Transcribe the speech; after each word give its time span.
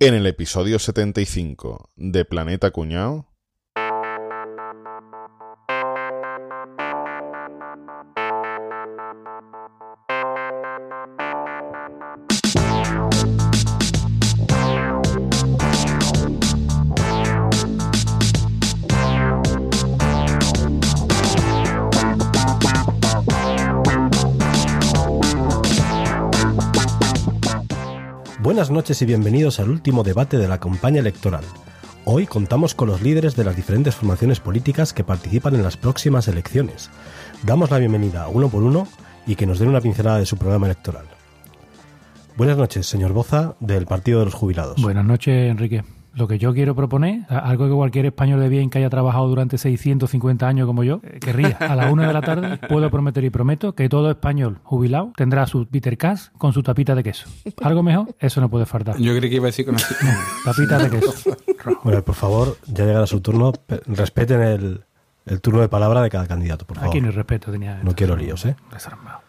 En 0.00 0.12
el 0.12 0.26
episodio 0.26 0.80
75 0.80 1.92
de 1.94 2.24
Planeta 2.24 2.72
Cuñao. 2.72 3.33
Buenas 28.44 28.70
noches 28.70 29.00
y 29.00 29.06
bienvenidos 29.06 29.58
al 29.58 29.70
último 29.70 30.02
debate 30.02 30.36
de 30.36 30.48
la 30.48 30.60
campaña 30.60 31.00
electoral. 31.00 31.44
Hoy 32.04 32.26
contamos 32.26 32.74
con 32.74 32.88
los 32.88 33.00
líderes 33.00 33.36
de 33.36 33.44
las 33.44 33.56
diferentes 33.56 33.94
formaciones 33.94 34.38
políticas 34.38 34.92
que 34.92 35.02
participan 35.02 35.54
en 35.54 35.62
las 35.62 35.78
próximas 35.78 36.28
elecciones. 36.28 36.90
Damos 37.42 37.70
la 37.70 37.78
bienvenida 37.78 38.28
uno 38.28 38.50
por 38.50 38.62
uno 38.62 38.86
y 39.26 39.36
que 39.36 39.46
nos 39.46 39.58
den 39.58 39.70
una 39.70 39.80
pincelada 39.80 40.18
de 40.18 40.26
su 40.26 40.36
programa 40.36 40.66
electoral. 40.66 41.06
Buenas 42.36 42.58
noches, 42.58 42.86
señor 42.86 43.14
Boza, 43.14 43.54
del 43.60 43.86
Partido 43.86 44.18
de 44.18 44.26
los 44.26 44.34
Jubilados. 44.34 44.82
Buenas 44.82 45.06
noches, 45.06 45.50
Enrique. 45.50 45.82
Lo 46.16 46.28
que 46.28 46.38
yo 46.38 46.54
quiero 46.54 46.74
proponer, 46.76 47.22
algo 47.28 47.66
que 47.68 47.72
cualquier 47.74 48.06
español 48.06 48.38
de 48.40 48.48
bien 48.48 48.70
que 48.70 48.78
haya 48.78 48.88
trabajado 48.90 49.26
durante 49.28 49.58
650 49.58 50.46
años 50.46 50.66
como 50.66 50.84
yo, 50.84 51.00
querría. 51.20 51.56
A 51.58 51.74
las 51.74 51.92
una 51.92 52.06
de 52.06 52.12
la 52.12 52.20
tarde 52.22 52.56
puedo 52.68 52.88
prometer 52.90 53.24
y 53.24 53.30
prometo 53.30 53.74
que 53.74 53.88
todo 53.88 54.10
español 54.10 54.58
jubilado 54.62 55.12
tendrá 55.16 55.46
su 55.46 55.66
Peter 55.66 55.98
Cash 55.98 56.28
con 56.38 56.52
su 56.52 56.62
tapita 56.62 56.94
de 56.94 57.02
queso. 57.02 57.28
¿Algo 57.62 57.82
mejor? 57.82 58.14
Eso 58.20 58.40
no 58.40 58.48
puede 58.48 58.64
faltar. 58.66 58.96
Yo 58.98 59.16
creí 59.16 59.28
que 59.30 59.36
iba 59.36 59.46
a 59.46 59.46
decir 59.46 59.66
con 59.66 59.74
así. 59.74 59.94
Tapita 60.44 60.78
de 60.78 60.90
queso. 60.90 61.36
Bueno, 61.82 62.02
por 62.02 62.14
favor, 62.14 62.56
ya 62.66 62.84
llegará 62.84 63.06
su 63.06 63.20
turno. 63.20 63.52
pe- 63.52 63.80
Respeten 63.86 64.40
el, 64.42 64.84
el 65.26 65.40
turno 65.40 65.60
de 65.62 65.68
palabra 65.68 66.00
de 66.02 66.10
cada 66.10 66.26
candidato, 66.26 66.64
por 66.66 66.76
favor. 66.76 66.90
Aquí 66.90 67.00
no 67.00 67.08
hay 67.08 67.14
respeto 67.14 67.50
tenía. 67.50 67.80
No 67.82 67.94
quiero 67.94 68.14
líos, 68.16 68.44
¿eh? 68.44 68.54
Desarmado. 68.72 69.20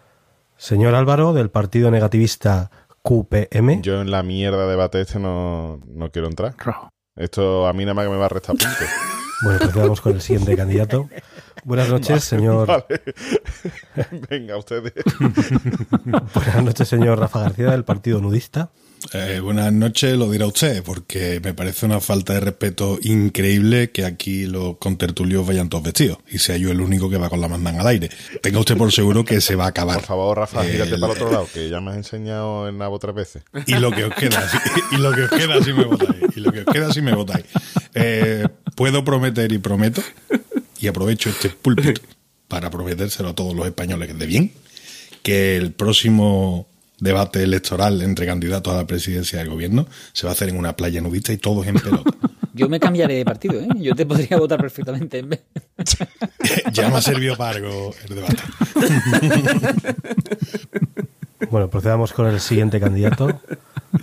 Señor 0.58 0.96
Álvaro, 0.96 1.34
del 1.34 1.50
Partido 1.50 1.92
Negativista 1.92 2.72
QPM. 3.06 3.82
Yo 3.84 4.02
en 4.02 4.10
la 4.10 4.24
mierda 4.24 4.64
de 4.64 4.72
debate 4.72 5.00
este 5.00 5.20
no, 5.20 5.80
no 5.88 6.12
quiero 6.12 6.28
entrar. 6.28 6.56
Rojo. 6.58 6.90
Esto 7.16 7.68
a 7.68 7.74
mí 7.74 7.86
nada 7.86 7.94
más 7.94 8.06
que 8.06 8.12
me 8.12 8.18
va 8.18 8.26
a 8.26 8.30
restar 8.30 8.58
puntos. 8.58 8.76
Bueno, 9.44 9.60
procedamos 9.60 10.00
con 10.00 10.14
el 10.14 10.22
siguiente 10.22 10.56
candidato. 10.56 11.10
Buenas 11.66 11.90
noches, 11.90 12.24
señor. 12.24 12.68
Vale. 12.68 12.86
Venga, 14.30 14.58
ustedes. 14.58 14.94
Buenas 16.34 16.64
noches, 16.64 16.88
señor 16.88 17.20
Rafa 17.20 17.42
García, 17.42 17.72
del 17.72 17.84
Partido 17.84 18.22
Nudista. 18.22 18.72
Eh, 19.14 19.40
buenas 19.40 19.72
noches, 19.72 20.18
lo 20.18 20.30
dirá 20.32 20.48
usted, 20.48 20.82
porque 20.84 21.40
me 21.44 21.54
parece 21.54 21.86
una 21.86 22.00
falta 22.02 22.34
de 22.34 22.40
respeto 22.40 22.98
increíble 23.04 23.92
que 23.92 24.04
aquí 24.04 24.46
los 24.48 24.78
contertulios 24.78 25.46
vayan 25.46 25.70
todos 25.70 25.84
vestidos 25.84 26.18
y 26.30 26.40
sea 26.40 26.58
yo 26.58 26.72
el 26.72 26.82
único 26.82 27.10
que 27.10 27.18
va 27.18 27.30
con 27.30 27.40
la 27.40 27.48
mandanga 27.48 27.82
al 27.82 27.88
aire. 27.88 28.10
Tenga 28.42 28.60
usted 28.60 28.76
por 28.76 28.92
seguro 28.92 29.24
que 29.24 29.42
se 29.42 29.56
va 29.56 29.66
a 29.66 29.68
acabar. 29.70 29.98
Por 29.98 30.06
favor, 30.06 30.38
Rafa, 30.40 30.64
gírate 30.66 30.96
El- 30.96 31.00
para 31.00 31.14
el 31.14 31.20
otro 31.22 31.32
lado, 31.32 31.48
que 31.54 31.70
ya 31.70 31.80
me 31.82 31.92
has 31.92 31.98
enseñado 31.98 32.68
el 32.68 32.78
nabo 32.78 32.98
tres 32.98 33.14
veces. 33.16 33.44
Y 33.68 33.76
lo 33.76 33.92
que 33.92 34.06
os 34.06 34.14
queda, 34.16 34.50
y 34.92 34.98
lo 34.98 35.12
que 35.12 35.24
os 35.24 35.30
queda 35.30 35.64
si 35.64 35.72
me 35.74 35.86
votáis. 35.86 36.20
Y 36.36 36.40
lo 36.40 36.52
que 36.52 36.60
os 36.62 36.66
queda 36.66 36.92
si 36.92 37.02
me 37.02 37.14
votáis. 37.14 37.46
Eh, 37.94 38.48
puedo 38.76 39.04
prometer 39.06 39.52
y 39.52 39.60
prometo, 39.60 40.02
y 40.80 40.88
aprovecho 40.88 41.30
este 41.30 41.50
púlpito 41.50 42.02
para 42.48 42.70
prometérselo 42.72 43.30
a 43.30 43.36
todos 43.36 43.56
los 43.56 43.66
españoles 43.68 44.18
de 44.18 44.26
bien, 44.26 44.52
que 45.22 45.58
el 45.58 45.72
próximo 45.74 46.68
debate 47.00 47.44
electoral 47.44 48.02
entre 48.02 48.26
candidatos 48.26 48.74
a 48.74 48.78
la 48.78 48.88
presidencia 48.88 49.40
del 49.40 49.50
gobierno 49.50 49.88
se 50.14 50.26
va 50.26 50.32
a 50.32 50.34
hacer 50.34 50.50
en 50.50 50.58
una 50.58 50.76
playa 50.76 51.02
nudista 51.02 51.34
y 51.34 51.38
todos 51.38 51.68
en 51.68 51.76
pelota. 51.76 52.12
Yo 52.54 52.70
me 52.70 52.80
cambiaré 52.80 53.16
de 53.16 53.26
partido, 53.26 53.60
¿eh? 53.60 53.68
Yo 53.76 53.94
te 53.96 54.06
podría 54.06 54.38
votar 54.38 54.62
perfectamente 54.62 55.20
en 55.20 55.30
vez. 55.30 55.42
ya 56.72 56.90
me 56.90 56.96
ha 56.96 57.02
servido 57.02 57.36
para 57.36 57.58
algo 57.58 57.94
el 58.08 58.16
debate. 58.16 58.38
Bueno, 61.52 61.70
procedamos 61.70 62.14
con 62.14 62.28
el 62.28 62.40
siguiente 62.40 62.80
candidato. 62.80 63.40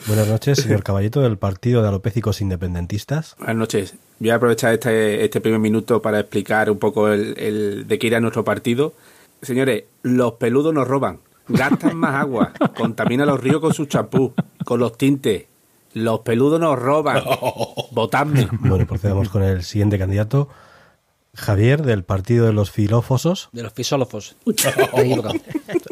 Buenas 0.06 0.28
noches, 0.28 0.58
señor 0.58 0.82
Caballito, 0.82 1.22
del 1.22 1.38
Partido 1.38 1.82
de 1.82 1.88
Alopécicos 1.88 2.40
Independentistas. 2.40 3.34
Buenas 3.38 3.56
noches. 3.56 3.94
Voy 4.18 4.30
a 4.30 4.36
aprovechar 4.36 4.74
este, 4.74 5.24
este 5.24 5.40
primer 5.40 5.58
minuto 5.58 6.00
para 6.00 6.20
explicar 6.20 6.70
un 6.70 6.78
poco 6.78 7.08
el, 7.08 7.34
el 7.38 7.88
de 7.88 7.98
qué 7.98 8.06
irá 8.06 8.20
nuestro 8.20 8.44
partido. 8.44 8.94
Señores, 9.40 9.84
los 10.02 10.34
peludos 10.34 10.72
nos 10.72 10.86
roban, 10.86 11.18
gastan 11.48 11.96
más 11.96 12.14
agua, 12.14 12.52
contaminan 12.76 13.26
los 13.26 13.40
ríos 13.40 13.60
con 13.60 13.74
su 13.74 13.86
champú, 13.86 14.34
con 14.64 14.80
los 14.80 14.96
tintes. 14.96 15.46
Los 15.94 16.20
peludos 16.20 16.58
nos 16.58 16.78
roban. 16.78 17.22
Votadme. 17.92 18.48
Bueno, 18.60 18.86
procedamos 18.86 19.28
con 19.28 19.42
el 19.42 19.62
siguiente 19.62 19.98
candidato. 19.98 20.48
Javier, 21.34 21.82
del 21.82 22.04
Partido 22.04 22.44
de 22.46 22.52
los 22.52 22.70
Filófosos. 22.70 23.48
De 23.52 23.62
los 23.62 23.72
fisólofos. 23.72 24.36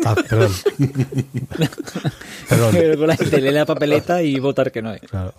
Ah, 0.04 0.14
perdón. 0.28 0.50
Perdón. 2.48 2.70
Pero 2.72 2.98
con 2.98 3.06
la 3.06 3.16
gente 3.16 3.40
lee 3.40 3.50
la 3.50 3.66
papeleta 3.66 4.22
y 4.22 4.38
votar 4.38 4.72
que 4.72 4.80
no 4.80 4.94
es. 4.94 5.02
Claro. 5.02 5.34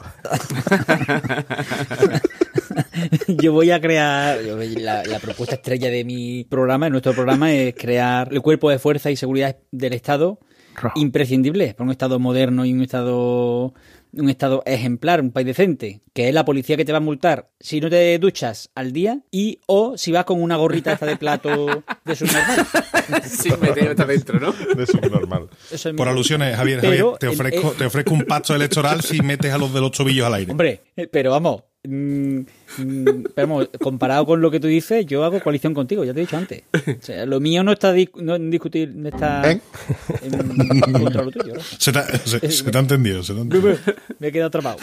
Yo 3.28 3.54
voy 3.54 3.72
a 3.72 3.82
crear. 3.82 4.40
la, 4.42 5.04
la 5.04 5.20
propuesta 5.20 5.56
estrella 5.56 5.90
de 5.90 6.04
mi 6.04 6.44
programa, 6.44 6.86
de 6.86 6.92
nuestro 6.92 7.14
programa, 7.14 7.52
es 7.52 7.74
crear 7.76 8.32
el 8.32 8.42
cuerpo 8.42 8.70
de 8.70 8.78
fuerza 8.80 9.10
y 9.10 9.16
seguridad 9.16 9.58
del 9.72 9.94
Estado 9.94 10.40
Rojo. 10.76 11.00
imprescindible 11.00 11.74
para 11.74 11.86
un 11.86 11.92
Estado 11.92 12.20
moderno 12.20 12.64
y 12.66 12.74
un 12.74 12.82
Estado 12.82 13.74
un 14.14 14.30
Estado 14.30 14.64
ejemplar, 14.66 15.22
un 15.22 15.32
país 15.32 15.48
decente, 15.48 16.02
que 16.14 16.28
es 16.28 16.34
la 16.34 16.46
policía 16.46 16.78
que 16.78 16.86
te 16.86 16.92
va 16.92 16.98
a 16.98 17.02
multar 17.02 17.50
si 17.60 17.80
no 17.80 17.90
te 17.90 18.18
duchas 18.20 18.70
al 18.76 18.92
día 18.92 19.22
y 19.32 19.60
o 19.68 19.98
si 19.98 20.12
vas 20.12 20.26
con 20.26 20.42
una 20.42 20.58
gorrita 20.58 20.94
esta 20.94 21.06
de 21.06 21.18
plato 21.18 21.84
de 22.06 22.16
subnormal. 22.16 22.68
Sin 23.26 23.60
meter 23.60 23.90
hasta 23.90 24.06
dentro, 24.06 24.40
¿no? 24.40 24.54
De 24.54 24.86
subnormal. 24.86 25.50
Es 25.70 25.88
Por 25.98 26.08
alusiones, 26.08 26.56
Javier, 26.56 26.80
Pero 26.80 26.92
Javier, 26.92 27.18
te 27.20 27.28
ofrezco, 27.28 27.72
te 27.72 27.86
ofrezco 27.86 28.14
un 28.14 28.24
pacto 28.24 28.56
electoral 28.56 29.02
si 29.02 29.22
metes 29.22 29.54
a 29.54 29.58
los 29.58 29.74
de 29.74 29.82
los 29.82 29.92
tobillos 29.92 30.26
al 30.28 30.36
aire. 30.36 30.52
Hombre, 30.52 30.82
eh, 30.96 31.08
pero 31.08 31.32
vamos, 31.32 31.64
mm, 31.84 32.38
mm, 32.78 33.24
pero 33.36 33.48
vamos, 33.48 33.70
comparado 33.82 34.26
con 34.26 34.42
lo 34.42 34.52
que 34.52 34.60
tú 34.60 34.68
dices, 34.68 35.06
yo 35.06 35.24
hago 35.24 35.40
coalición 35.42 35.74
contigo, 35.74 36.04
ya 36.04 36.14
te 36.14 36.20
he 36.20 36.24
dicho 36.24 36.38
antes. 36.38 36.64
O 36.74 37.02
sea, 37.02 37.26
lo 37.26 37.40
mío 37.40 37.64
no 37.64 37.72
está 37.72 37.94
dis- 37.94 38.12
no 38.16 38.36
en 38.36 38.50
discutir, 38.52 38.92
no 38.96 39.10
está 39.10 39.52
¿Eh? 39.52 39.60
en 40.22 40.92
contra 40.94 41.24
lo 41.24 41.32
tuyo. 41.32 41.54
Se 41.78 41.92
te, 41.92 42.00
ha- 42.00 42.06
se- 42.18 42.52
se 42.52 42.72
te 42.72 42.78
ha 42.78 42.82
entendido, 42.82 43.24
se 43.24 43.34
te 43.34 43.40
ha 43.40 43.42
entendido. 43.44 43.78
Me 44.20 44.28
he 44.28 44.32
quedado 44.32 44.48
atrapado. 44.48 44.78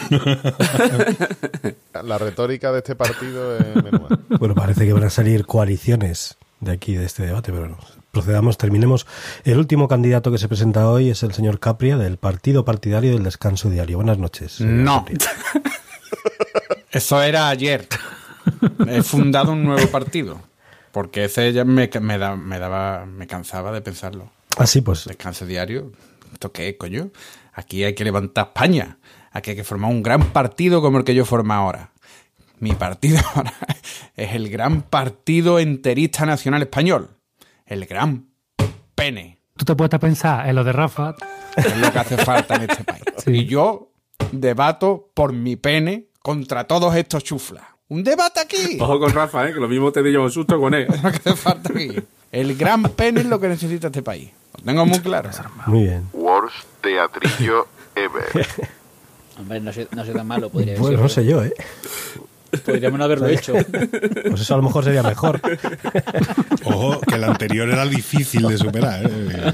La 2.03 2.17
retórica 2.17 2.71
de 2.71 2.79
este 2.79 2.95
partido 2.95 3.57
es 3.57 3.75
menuda. 3.83 4.19
Bueno, 4.39 4.55
parece 4.55 4.85
que 4.85 4.93
van 4.93 5.03
a 5.03 5.09
salir 5.09 5.45
coaliciones 5.45 6.37
de 6.59 6.71
aquí, 6.71 6.95
de 6.95 7.05
este 7.05 7.25
debate, 7.25 7.51
pero 7.51 7.67
no. 7.67 7.77
Procedamos, 8.11 8.57
terminemos. 8.57 9.05
El 9.43 9.59
último 9.59 9.87
candidato 9.87 10.31
que 10.31 10.37
se 10.39 10.47
presenta 10.47 10.89
hoy 10.89 11.09
es 11.11 11.21
el 11.23 11.31
señor 11.33 11.59
Capria, 11.59 11.95
del 11.97 12.17
Partido 12.17 12.65
Partidario 12.65 13.13
del 13.13 13.23
Descanso 13.23 13.69
Diario. 13.69 13.97
Buenas 13.97 14.17
noches. 14.17 14.59
No. 14.61 15.05
Eso 16.91 17.21
era 17.21 17.49
ayer. 17.49 17.87
He 18.87 19.03
fundado 19.03 19.51
un 19.51 19.63
nuevo 19.63 19.87
partido. 19.87 20.41
Porque 20.91 21.25
ese 21.25 21.53
ya 21.53 21.65
me, 21.65 21.89
me, 22.01 22.17
da- 22.17 22.35
me 22.35 22.57
daba, 22.59 23.05
me 23.05 23.27
cansaba 23.27 23.71
de 23.71 23.81
pensarlo. 23.81 24.31
Ah, 24.57 24.65
sí, 24.65 24.81
pues 24.81 25.05
Descanso 25.05 25.45
diario. 25.45 25.91
¿Esto 26.33 26.51
qué 26.51 26.69
es, 26.69 26.75
coño? 26.77 27.11
Aquí 27.53 27.83
hay 27.83 27.93
que 27.93 28.03
levantar 28.03 28.47
España. 28.47 28.97
Aquí 29.31 29.51
hay 29.51 29.55
que 29.55 29.63
formar 29.63 29.91
un 29.91 30.01
gran 30.01 30.31
partido 30.31 30.81
como 30.81 30.97
el 30.97 31.03
que 31.03 31.13
yo 31.13 31.25
formo 31.25 31.53
ahora. 31.53 31.91
Mi 32.59 32.73
partido 32.73 33.19
ahora 33.35 33.53
es 34.15 34.33
el 34.33 34.49
gran 34.49 34.81
partido 34.81 35.59
enterista 35.59 36.25
nacional 36.25 36.63
español. 36.63 37.09
El 37.65 37.85
gran 37.85 38.27
pene. 38.95 39.37
Tú 39.55 39.65
te 39.65 39.75
puedes 39.75 39.99
pensar 39.99 40.47
en 40.49 40.55
lo 40.55 40.63
de 40.63 40.71
Rafa. 40.73 41.15
Es 41.55 41.77
lo 41.77 41.91
que 41.91 41.99
hace 41.99 42.17
falta 42.17 42.55
en 42.55 42.69
este 42.69 42.83
país. 42.83 43.03
Y 43.27 43.45
yo 43.45 43.88
debato 44.31 45.09
por 45.13 45.33
mi 45.33 45.55
pene 45.55 46.05
contra 46.21 46.65
todos 46.65 46.95
estos 46.95 47.23
chuflas. 47.23 47.63
¡Un 47.87 48.03
debate 48.03 48.39
aquí! 48.39 48.77
Ojo 48.81 48.99
con 48.99 49.11
Rafa, 49.11 49.47
¿eh? 49.49 49.53
que 49.53 49.59
lo 49.59 49.67
mismo 49.67 49.91
te 49.91 50.03
dio 50.03 50.21
un 50.23 50.31
susto 50.31 50.59
con 50.59 50.73
él. 50.73 50.87
Es 50.89 51.03
lo 51.03 51.11
que 51.11 51.17
hace 51.17 51.35
falta 51.35 51.69
aquí. 51.73 51.91
El 52.31 52.55
gran 52.55 52.83
pene 52.83 53.21
es 53.21 53.25
lo 53.25 53.39
que 53.39 53.47
necesita 53.47 53.87
este 53.87 54.03
país. 54.03 54.29
Lo 54.57 54.63
tengo 54.63 54.85
muy 54.85 54.99
claro. 54.99 55.29
muy 55.65 55.83
bien. 55.83 56.07
Worst 56.13 56.55
teatrillo 56.81 57.67
ever. 57.95 58.47
Hombre, 59.39 59.59
no 59.61 59.71
soy, 59.73 59.87
no 59.91 60.03
soy 60.05 60.13
tan 60.13 60.27
malo, 60.27 60.49
podría 60.49 60.73
Bueno, 60.77 60.97
decir. 60.97 61.03
no 61.03 61.09
sé 61.09 61.25
yo, 61.25 61.43
¿eh? 61.43 61.53
Podríamos 62.65 62.97
no 62.99 63.05
haberlo 63.05 63.27
hecho. 63.27 63.53
Pues 63.53 64.41
eso 64.41 64.53
a 64.55 64.57
lo 64.57 64.63
mejor 64.63 64.83
sería 64.83 65.03
mejor. 65.03 65.39
Ojo, 66.65 66.99
que 67.01 67.15
el 67.15 67.23
anterior 67.23 67.69
era 67.69 67.85
difícil 67.85 68.47
de 68.47 68.57
superar. 68.57 69.05
¿eh? 69.05 69.53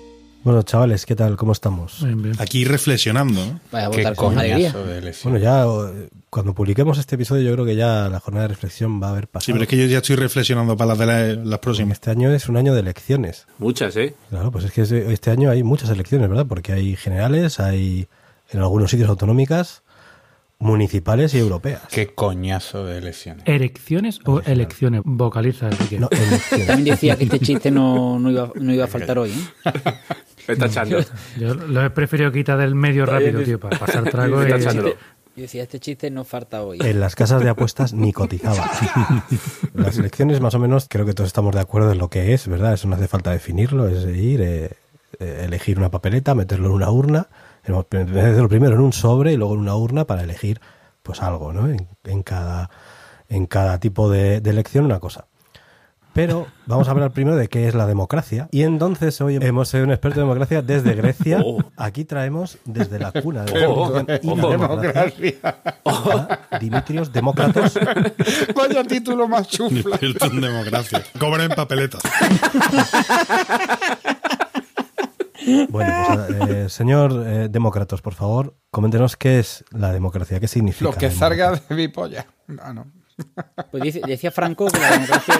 Bueno, 0.43 0.63
chavales, 0.63 1.05
¿qué 1.05 1.15
tal? 1.15 1.37
¿Cómo 1.37 1.51
estamos? 1.51 2.03
Bien, 2.03 2.19
bien. 2.21 2.35
Aquí 2.39 2.65
reflexionando. 2.65 3.45
¿no? 3.45 3.59
Vaya 3.71 3.85
a 3.85 3.89
votar 3.89 4.15
con 4.15 4.37
alegría. 4.39 4.73
Bueno, 5.23 5.37
ya 5.37 5.65
eh, 5.65 6.09
cuando 6.31 6.55
publiquemos 6.55 6.97
este 6.97 7.13
episodio, 7.13 7.43
yo 7.43 7.53
creo 7.53 7.65
que 7.65 7.75
ya 7.75 8.09
la 8.09 8.19
jornada 8.19 8.47
de 8.47 8.53
reflexión 8.55 8.99
va 9.01 9.07
a 9.07 9.11
haber 9.11 9.27
pasado. 9.27 9.45
Sí, 9.45 9.51
pero 9.53 9.63
es 9.63 9.69
que 9.69 9.77
yo 9.77 9.85
ya 9.85 9.99
estoy 9.99 10.15
reflexionando 10.15 10.75
para 10.75 10.89
las 10.95 10.97
de 10.97 11.05
la- 11.05 11.35
las 11.45 11.59
próximas. 11.59 11.93
Este 11.93 12.09
año 12.09 12.31
es 12.33 12.49
un 12.49 12.57
año 12.57 12.73
de 12.73 12.79
elecciones. 12.79 13.45
Muchas, 13.59 13.95
¿eh? 13.97 14.15
Claro, 14.31 14.49
pues 14.51 14.65
es 14.65 14.71
que 14.71 14.81
este- 14.81 15.29
año 15.29 15.51
hay 15.51 15.61
muchas 15.61 15.91
elecciones, 15.91 16.27
¿verdad? 16.27 16.47
Porque 16.47 16.73
hay 16.73 16.95
generales, 16.95 17.59
hay 17.59 18.07
en 18.49 18.59
algunos 18.61 18.89
sitios 18.89 19.09
autonómicas, 19.09 19.83
municipales 20.57 21.33
y 21.35 21.37
europeas. 21.39 21.81
Qué 21.91 22.13
coñazo 22.15 22.85
de 22.85 22.97
elecciones. 22.97 23.43
¿Erecciones 23.47 24.19
o 24.25 24.41
elecciones? 24.41 25.01
Vocaliza, 25.05 25.67
Enrique. 25.67 25.99
No, 25.99 26.07
elecciones. 26.11 26.67
También 26.67 26.95
decía 26.95 27.15
que 27.15 27.23
este 27.25 27.39
chiste 27.39 27.69
no, 27.71 28.17
no, 28.19 28.29
iba, 28.31 28.51
no 28.55 28.73
iba 28.73 28.85
a 28.85 28.87
faltar 28.87 29.19
hoy. 29.19 29.31
¿eh? 29.31 29.71
Me 30.47 30.53
está 30.53 30.65
echando. 30.65 30.99
Yo 31.37 31.53
lo 31.53 31.85
he 31.85 31.89
preferido 31.89 32.31
quitar 32.31 32.57
del 32.57 32.75
medio 32.75 33.05
rápido, 33.05 33.41
tío, 33.43 33.59
para 33.59 33.77
pasar 33.77 34.03
trago 34.11 34.45
y... 34.45 34.49
Yo 35.33 35.43
decía, 35.43 35.63
este 35.63 35.79
chiste 35.79 36.11
no 36.11 36.25
falta 36.25 36.61
hoy. 36.61 36.79
En 36.81 36.99
las 36.99 37.15
casas 37.15 37.41
de 37.41 37.49
apuestas 37.49 37.93
ni 37.93 38.11
cotizaba. 38.11 38.69
Las 39.73 39.97
elecciones, 39.97 40.41
más 40.41 40.55
o 40.55 40.59
menos, 40.59 40.87
creo 40.89 41.05
que 41.05 41.13
todos 41.13 41.27
estamos 41.27 41.55
de 41.55 41.61
acuerdo 41.61 41.93
en 41.93 41.99
lo 41.99 42.09
que 42.09 42.33
es, 42.33 42.49
¿verdad? 42.49 42.73
Eso 42.73 42.89
no 42.89 42.95
hace 42.95 43.07
falta 43.07 43.31
definirlo, 43.31 43.87
es 43.87 44.03
ir, 44.13 44.41
eh, 44.41 44.71
eh, 45.19 45.43
elegir 45.45 45.77
una 45.77 45.89
papeleta, 45.89 46.35
meterlo 46.35 46.67
en 46.67 46.73
una 46.73 46.91
urna, 46.91 47.29
meterlo 47.65 48.49
primero 48.49 48.75
en 48.75 48.81
un 48.81 48.91
sobre 48.91 49.31
y 49.31 49.37
luego 49.37 49.53
en 49.53 49.61
una 49.61 49.75
urna 49.75 50.05
para 50.05 50.23
elegir 50.23 50.59
pues 51.01 51.21
algo, 51.21 51.53
¿no? 51.53 51.69
En, 51.69 51.87
en 52.03 52.23
cada, 52.23 52.69
en 53.29 53.45
cada 53.45 53.79
tipo 53.79 54.09
de, 54.09 54.41
de 54.41 54.49
elección 54.49 54.83
una 54.83 54.99
cosa. 54.99 55.27
Pero 56.13 56.47
vamos 56.65 56.87
a 56.87 56.91
hablar 56.91 57.11
primero 57.11 57.37
de 57.37 57.47
qué 57.47 57.67
es 57.67 57.73
la 57.73 57.85
democracia. 57.87 58.49
Y 58.51 58.63
entonces 58.63 59.19
hoy 59.21 59.37
hemos 59.41 59.69
sido 59.69 59.85
un 59.85 59.91
experto 59.91 60.19
en 60.19 60.25
democracia 60.27 60.61
desde 60.61 60.93
Grecia. 60.95 61.41
Oh. 61.51 61.59
Aquí 61.75 62.05
traemos 62.05 62.59
desde 62.65 62.99
la 62.99 63.11
cuna 63.11 63.43
de 63.43 63.59
la 63.59 63.69
Oh, 63.69 63.91
Constitución 63.91 64.33
y 64.33 64.37
la 64.37 64.45
oh, 64.45 64.51
democracia 64.51 65.39
a 65.85 66.59
Dimitrios 66.59 67.11
Demócratos 67.11 67.79
Vaya 68.55 68.83
título 68.83 69.27
más 69.27 69.47
chufla. 69.47 69.95
Experto 69.95 70.25
en 70.27 70.41
democracia. 70.41 71.03
Cobra 71.19 71.45
en 71.45 71.51
papeletas. 71.51 72.01
Bueno, 75.69 76.25
pues, 76.37 76.49
eh, 76.49 76.69
señor 76.69 77.23
eh, 77.25 77.47
Demócratos, 77.49 78.01
por 78.01 78.13
favor, 78.13 78.55
coméntenos 78.69 79.17
qué 79.17 79.39
es 79.39 79.65
la 79.71 79.91
democracia, 79.91 80.39
qué 80.39 80.47
significa. 80.47 80.91
Lo 80.91 80.95
que 80.95 81.09
salga 81.09 81.45
democracia. 81.45 81.75
de 81.75 81.81
mi 81.81 81.87
polla. 81.87 82.27
No, 82.47 82.73
no. 82.73 83.00
Pues 83.71 83.83
dice- 83.83 84.01
decía 84.05 84.31
Franco 84.31 84.67
que 84.67 84.79
la 84.79 84.91
democracia. 84.91 85.35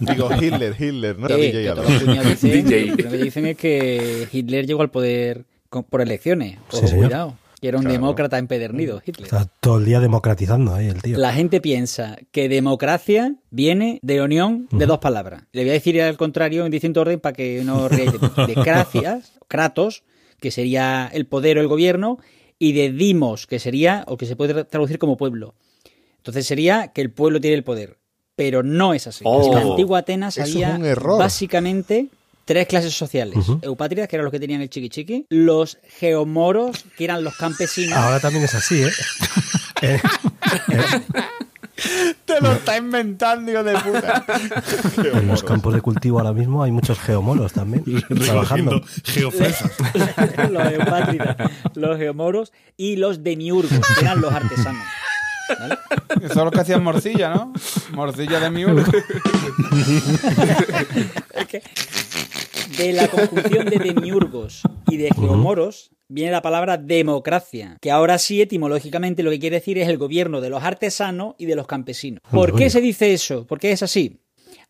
Digo, 0.00 0.30
Hitler, 0.40 0.74
Hitler, 0.78 1.18
¿no? 1.18 1.28
Eh, 1.28 1.52
DJ 1.52 1.74
dicen- 1.74 2.64
DJ. 2.64 2.86
Lo 3.04 3.10
que 3.10 3.16
dicen 3.18 3.46
es 3.46 3.56
que 3.56 4.28
Hitler 4.32 4.66
llegó 4.66 4.82
al 4.82 4.90
poder 4.90 5.44
con- 5.68 5.84
por 5.84 6.00
elecciones. 6.00 6.58
Ojo, 6.72 6.86
Sí, 6.86 6.96
cuidado. 6.96 7.36
Que 7.60 7.68
era 7.68 7.78
un 7.78 7.84
demócrata 7.84 8.38
empedernido, 8.38 9.00
Hitler. 9.06 9.26
Está 9.26 9.46
todo 9.60 9.78
el 9.78 9.84
día 9.84 10.00
democratizando 10.00 10.74
ahí 10.74 10.88
el 10.88 11.00
tío. 11.00 11.16
La 11.16 11.32
gente 11.32 11.60
piensa 11.60 12.16
que 12.32 12.48
democracia 12.48 13.36
viene 13.52 14.00
de 14.02 14.16
la 14.16 14.24
unión 14.24 14.66
de 14.72 14.86
dos 14.86 14.98
palabras. 14.98 15.44
Le 15.52 15.62
voy 15.62 15.70
a 15.70 15.74
decir 15.74 16.02
al 16.02 16.16
contrario 16.16 16.64
en 16.66 16.72
distinto 16.72 17.02
orden 17.02 17.20
para 17.20 17.34
que 17.34 17.62
no 17.64 17.84
os 17.84 17.92
riáis 17.92 18.10
de 18.12 18.18
mí. 18.18 18.28
De 18.48 18.54
gracias, 18.54 19.34
kratos, 19.46 20.02
que 20.40 20.50
sería 20.50 21.08
el 21.12 21.26
poder 21.26 21.58
o 21.58 21.60
el 21.60 21.68
gobierno, 21.68 22.18
y 22.62 22.70
de 22.74 22.92
dimos, 22.92 23.48
que 23.48 23.58
sería, 23.58 24.04
o 24.06 24.16
que 24.16 24.24
se 24.24 24.36
puede 24.36 24.62
traducir 24.62 25.00
como 25.00 25.16
pueblo. 25.16 25.56
Entonces 26.18 26.46
sería 26.46 26.92
que 26.92 27.00
el 27.00 27.10
pueblo 27.10 27.40
tiene 27.40 27.56
el 27.56 27.64
poder. 27.64 27.98
Pero 28.36 28.62
no 28.62 28.94
es 28.94 29.08
así. 29.08 29.24
Oh. 29.26 29.44
En 29.48 29.54
la 29.56 29.60
antigua 29.72 29.98
Atenas 29.98 30.38
había 30.38 30.76
un 30.76 30.84
error. 30.84 31.18
básicamente 31.18 32.06
tres 32.44 32.68
clases 32.68 32.94
sociales. 32.94 33.44
Eupátridas, 33.62 34.06
que 34.06 34.14
eran 34.14 34.26
los 34.26 34.30
que 34.30 34.38
tenían 34.38 34.60
el 34.60 34.70
chiqui 34.70 34.90
chiqui. 34.90 35.26
Los 35.28 35.78
geomoros, 35.98 36.84
que 36.96 37.02
eran 37.02 37.24
los 37.24 37.34
campesinos. 37.34 37.98
Ahora 37.98 38.20
también 38.20 38.44
es 38.44 38.54
así, 38.54 38.84
¿eh? 38.84 38.90
Te 42.24 42.40
lo 42.40 42.52
está 42.52 42.76
inventando, 42.76 43.50
hijo 43.50 43.62
de 43.62 43.78
puta. 43.78 44.24
en 45.18 45.28
los 45.28 45.42
campos 45.42 45.74
de 45.74 45.80
cultivo 45.80 46.18
ahora 46.18 46.32
mismo 46.32 46.62
hay 46.62 46.70
muchos 46.70 46.98
geomoros 46.98 47.52
también 47.52 47.84
trabajando. 48.24 48.82
Geofresas. 49.04 49.72
los 50.50 50.62
los 51.74 51.98
geomoros 51.98 52.52
y 52.76 52.96
los 52.96 53.22
demiurgos, 53.22 53.80
que 53.94 54.04
eran 54.04 54.20
los 54.20 54.32
artesanos. 54.32 54.84
¿vale? 55.58 55.78
Eso 56.22 56.26
es 56.26 56.36
lo 56.36 56.50
que 56.50 56.60
hacían 56.60 56.82
morcilla, 56.82 57.30
¿no? 57.30 57.52
Morcilla 57.92 58.40
de 58.40 58.50
mi 58.50 58.64
urgo. 58.64 58.90
Es 61.34 61.46
que 61.46 61.62
de 62.76 62.92
la 62.92 63.08
conjunción 63.08 63.66
de 63.66 63.78
demiurgos 63.78 64.62
y 64.88 64.96
de 64.96 65.10
geomoros 65.14 65.90
viene 66.12 66.30
la 66.30 66.42
palabra 66.42 66.76
democracia, 66.76 67.78
que 67.80 67.90
ahora 67.90 68.18
sí 68.18 68.40
etimológicamente 68.40 69.22
lo 69.22 69.30
que 69.30 69.40
quiere 69.40 69.56
decir 69.56 69.78
es 69.78 69.88
el 69.88 69.98
gobierno 69.98 70.40
de 70.40 70.50
los 70.50 70.62
artesanos 70.62 71.34
y 71.38 71.46
de 71.46 71.56
los 71.56 71.66
campesinos. 71.66 72.20
¿Por 72.30 72.54
qué 72.54 72.70
se 72.70 72.80
dice 72.80 73.12
eso? 73.12 73.46
¿Por 73.46 73.58
qué 73.58 73.72
es 73.72 73.82
así? 73.82 74.18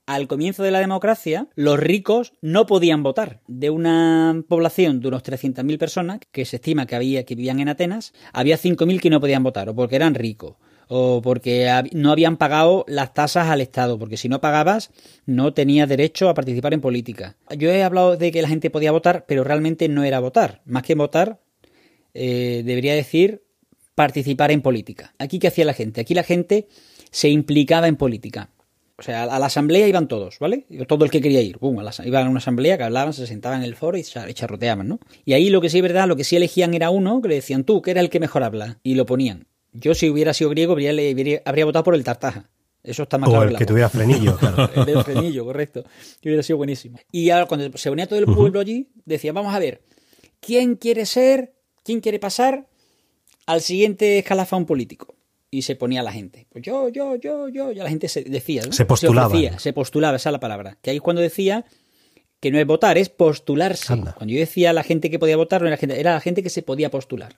Al 0.07 0.27
comienzo 0.27 0.65
de 0.65 0.73
la 0.73 0.81
democracia, 0.81 1.49
los 1.55 1.79
ricos 1.79 2.33
no 2.41 2.67
podían 2.67 3.05
votar. 3.05 3.41
De 3.47 3.71
una 3.71 4.43
población 4.49 5.01
de 5.01 5.09
unos 5.09 5.23
300.000 5.23 5.79
personas, 5.79 6.21
que 6.33 6.45
se 6.45 6.57
estima 6.57 6.87
que 6.87 6.97
había 6.97 7.25
que 7.25 7.37
vivían 7.37 7.61
en 7.61 7.69
Atenas, 7.69 8.13
había 8.33 8.59
5.000 8.59 9.01
que 9.01 9.11
no 9.11 9.21
podían 9.21 9.45
votar, 9.45 9.69
o 9.69 9.75
porque 9.77 9.97
eran 9.97 10.15
ricos, 10.15 10.57
o 10.95 11.23
porque 11.23 11.71
no 11.93 12.13
habían 12.13 12.37
pagado 12.37 12.85
las 12.87 13.15
tasas 13.15 13.49
al 13.49 13.63
Estado, 13.63 13.99
porque 13.99 14.19
si 14.19 14.29
no 14.29 14.43
pagabas 14.43 14.91
no 15.25 15.55
tenías 15.55 15.89
derecho 15.89 16.29
a 16.29 16.35
participar 16.35 16.75
en 16.75 16.83
política. 16.83 17.37
Yo 17.57 17.71
he 17.71 17.83
hablado 17.83 18.19
de 18.19 18.31
que 18.31 18.43
la 18.43 18.49
gente 18.49 18.69
podía 18.69 18.93
votar, 18.93 19.25
pero 19.27 19.43
realmente 19.43 19.89
no 19.89 20.05
era 20.05 20.21
votar. 20.21 20.61
Más 20.67 20.83
que 20.83 20.95
votar, 20.95 21.41
eh, 22.13 22.63
debería 22.67 22.95
decir 22.95 23.43
participar 23.95 24.51
en 24.51 24.61
política. 24.61 25.15
Aquí, 25.19 25.39
¿qué 25.39 25.49
hacía 25.49 25.65
la 25.65 25.73
gente? 25.73 26.03
Aquí 26.03 26.13
la 26.13 26.25
gente 26.25 26.69
se 27.11 27.31
implicaba 27.31 27.89
en 27.89 27.97
política. 27.97 28.51
O 28.99 29.03
sea, 29.03 29.23
a 29.25 29.39
la 29.39 29.47
asamblea 29.47 29.89
iban 29.89 30.09
todos, 30.09 30.39
¿vale? 30.39 30.67
Todo 30.87 31.07
el 31.07 31.11
que 31.11 31.23
quería 31.23 31.41
ir. 31.41 31.59
Pum, 31.59 31.79
a 31.79 31.83
la- 31.83 31.93
iban 32.05 32.27
a 32.27 32.31
una 32.31 32.39
asamblea 32.39 32.77
que 32.77 32.85
hablaban, 32.85 33.15
se 33.15 33.27
sentaban 33.27 33.61
en 33.61 33.65
el 33.65 33.75
foro 33.77 33.97
y 33.97 34.03
charroteaban, 34.03 34.87
¿no? 34.87 35.01
Y 35.25 35.33
ahí 35.33 35.49
lo 35.49 35.63
que 35.63 35.71
sí 35.71 35.79
es 35.79 35.83
verdad, 35.83 36.07
lo 36.07 36.17
que 36.17 36.25
sí 36.25 36.37
elegían 36.37 36.75
era 36.75 36.91
uno 36.91 37.23
que 37.23 37.29
le 37.29 37.37
decían 37.37 37.65
tú, 37.65 37.81
que 37.81 37.93
era 37.93 38.01
el 38.03 38.11
que 38.11 38.21
mejor 38.21 38.43
habla. 38.43 38.79
Y 38.83 38.95
lo 38.95 39.07
ponían. 39.07 39.47
Yo, 39.73 39.95
si 39.95 40.09
hubiera 40.11 40.35
sido 40.35 40.51
griego, 40.51 40.73
habría, 40.73 40.93
le- 40.93 41.11
habría- 41.11 41.43
habría 41.45 41.65
votado 41.65 41.85
por 41.85 41.95
el 41.95 42.05
tartaja. 42.05 42.49
Eso 42.83 43.05
está 43.05 43.17
más 43.17 43.29
O 43.29 43.33
claro 43.33 43.49
el 43.51 43.57
que 43.57 43.65
tuviera 43.67 43.89
frenillo, 43.89 44.37
claro. 44.37 44.69
El 44.75 44.85
del 44.87 45.05
frenillo, 45.05 45.45
correcto. 45.45 45.85
Que 46.21 46.29
hubiera 46.31 46.43
sido 46.43 46.57
buenísimo. 46.57 46.99
Y 47.13 47.31
ahora 47.31 47.47
cuando 47.47 47.77
se 47.79 47.91
unía 47.91 48.07
todo 48.09 48.19
el 48.19 48.25
pueblo 48.27 48.59
allí, 48.59 48.89
decía, 49.05 49.33
vamos 49.33 49.55
a 49.55 49.59
ver, 49.61 49.83
¿quién 50.41 50.75
quiere 50.75 51.07
ser, 51.07 51.55
quién 51.85 52.01
quiere 52.01 52.19
pasar 52.19 52.67
al 53.47 53.61
siguiente 53.61 54.19
escalafón 54.19 54.67
político? 54.67 55.15
Y 55.49 55.63
se 55.63 55.77
ponía 55.77 56.03
la 56.03 56.11
gente. 56.13 56.47
Pues 56.51 56.65
yo, 56.65 56.89
yo, 56.89 57.15
yo, 57.17 57.49
yo. 57.49 57.71
Ya 57.73 57.85
la 57.85 57.91
gente 57.91 58.09
se 58.09 58.25
decía. 58.25 58.63
¿no? 58.67 58.73
Se 58.73 58.85
postulaban. 58.87 59.31
Se, 59.31 59.37
ofrecía, 59.37 59.59
se 59.61 59.73
postulaba, 59.75 60.17
esa 60.17 60.31
es 60.31 60.33
la 60.33 60.41
palabra. 60.41 60.79
Que 60.83 60.91
ahí 60.91 60.97
es 60.97 61.03
cuando 61.03 61.21
decía 61.23 61.65
que 62.41 62.51
no 62.51 62.59
es 62.59 62.67
votar, 62.67 62.99
es 62.99 63.11
postularse. 63.11 63.93
Anda. 63.93 64.15
Cuando 64.15 64.33
yo 64.35 64.41
decía 64.41 64.73
la 64.73 64.83
gente 64.83 65.09
que 65.11 65.19
podía 65.21 65.37
votar, 65.37 65.61
no 65.63 65.69
era, 65.69 65.77
gente, 65.77 66.01
era 66.01 66.15
la 66.15 66.21
gente 66.21 66.43
que 66.43 66.51
se 66.51 66.63
podía 66.63 66.91
postular. 66.91 67.37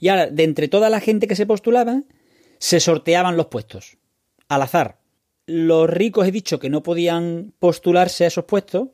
Y 0.00 0.08
ahora, 0.08 0.26
de 0.26 0.42
entre 0.44 0.66
toda 0.68 0.90
la 0.90 0.98
gente 1.00 1.28
que 1.28 1.36
se 1.36 1.46
postulaba, 1.46 2.02
se 2.58 2.80
sorteaban 2.80 3.36
los 3.36 3.46
puestos. 3.46 3.98
Al 4.48 4.62
azar. 4.62 4.98
Los 5.46 5.88
ricos 5.88 6.26
he 6.26 6.32
dicho 6.32 6.58
que 6.58 6.70
no 6.70 6.82
podían 6.82 7.52
postularse 7.58 8.24
a 8.24 8.28
esos 8.28 8.44
puestos 8.44 8.88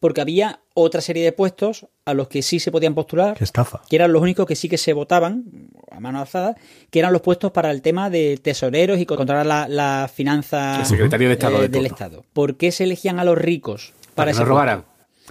porque 0.00 0.20
había 0.20 0.60
otra 0.74 1.00
serie 1.00 1.24
de 1.24 1.32
puestos 1.32 1.86
a 2.04 2.12
los 2.14 2.28
que 2.28 2.42
sí 2.42 2.60
se 2.60 2.70
podían 2.70 2.94
postular, 2.94 3.36
Qué 3.36 3.44
estafa. 3.44 3.80
que 3.88 3.96
eran 3.96 4.12
los 4.12 4.20
únicos 4.22 4.46
que 4.46 4.54
sí 4.54 4.68
que 4.68 4.76
se 4.78 4.92
votaban 4.92 5.44
a 5.90 6.00
mano 6.00 6.20
alzada, 6.20 6.54
que 6.90 6.98
eran 6.98 7.12
los 7.14 7.22
puestos 7.22 7.50
para 7.50 7.70
el 7.70 7.80
tema 7.82 8.10
de 8.10 8.38
tesoreros 8.40 8.98
y 9.00 9.06
controlar 9.06 9.46
la, 9.46 9.68
la 9.68 10.10
finanza 10.12 10.80
El 10.80 10.86
secretario 10.86 11.28
de 11.28 11.34
Estado 11.34 11.56
de 11.56 11.62
del 11.62 11.72
turno. 11.72 11.86
Estado. 11.86 12.24
¿Por 12.34 12.56
qué 12.56 12.72
se 12.72 12.84
elegían 12.84 13.18
a 13.18 13.24
los 13.24 13.38
ricos 13.38 13.94
Para 14.14 14.30
que 14.30 14.32
ese 14.32 14.40
no 14.42 14.46
robaran. 14.50 14.84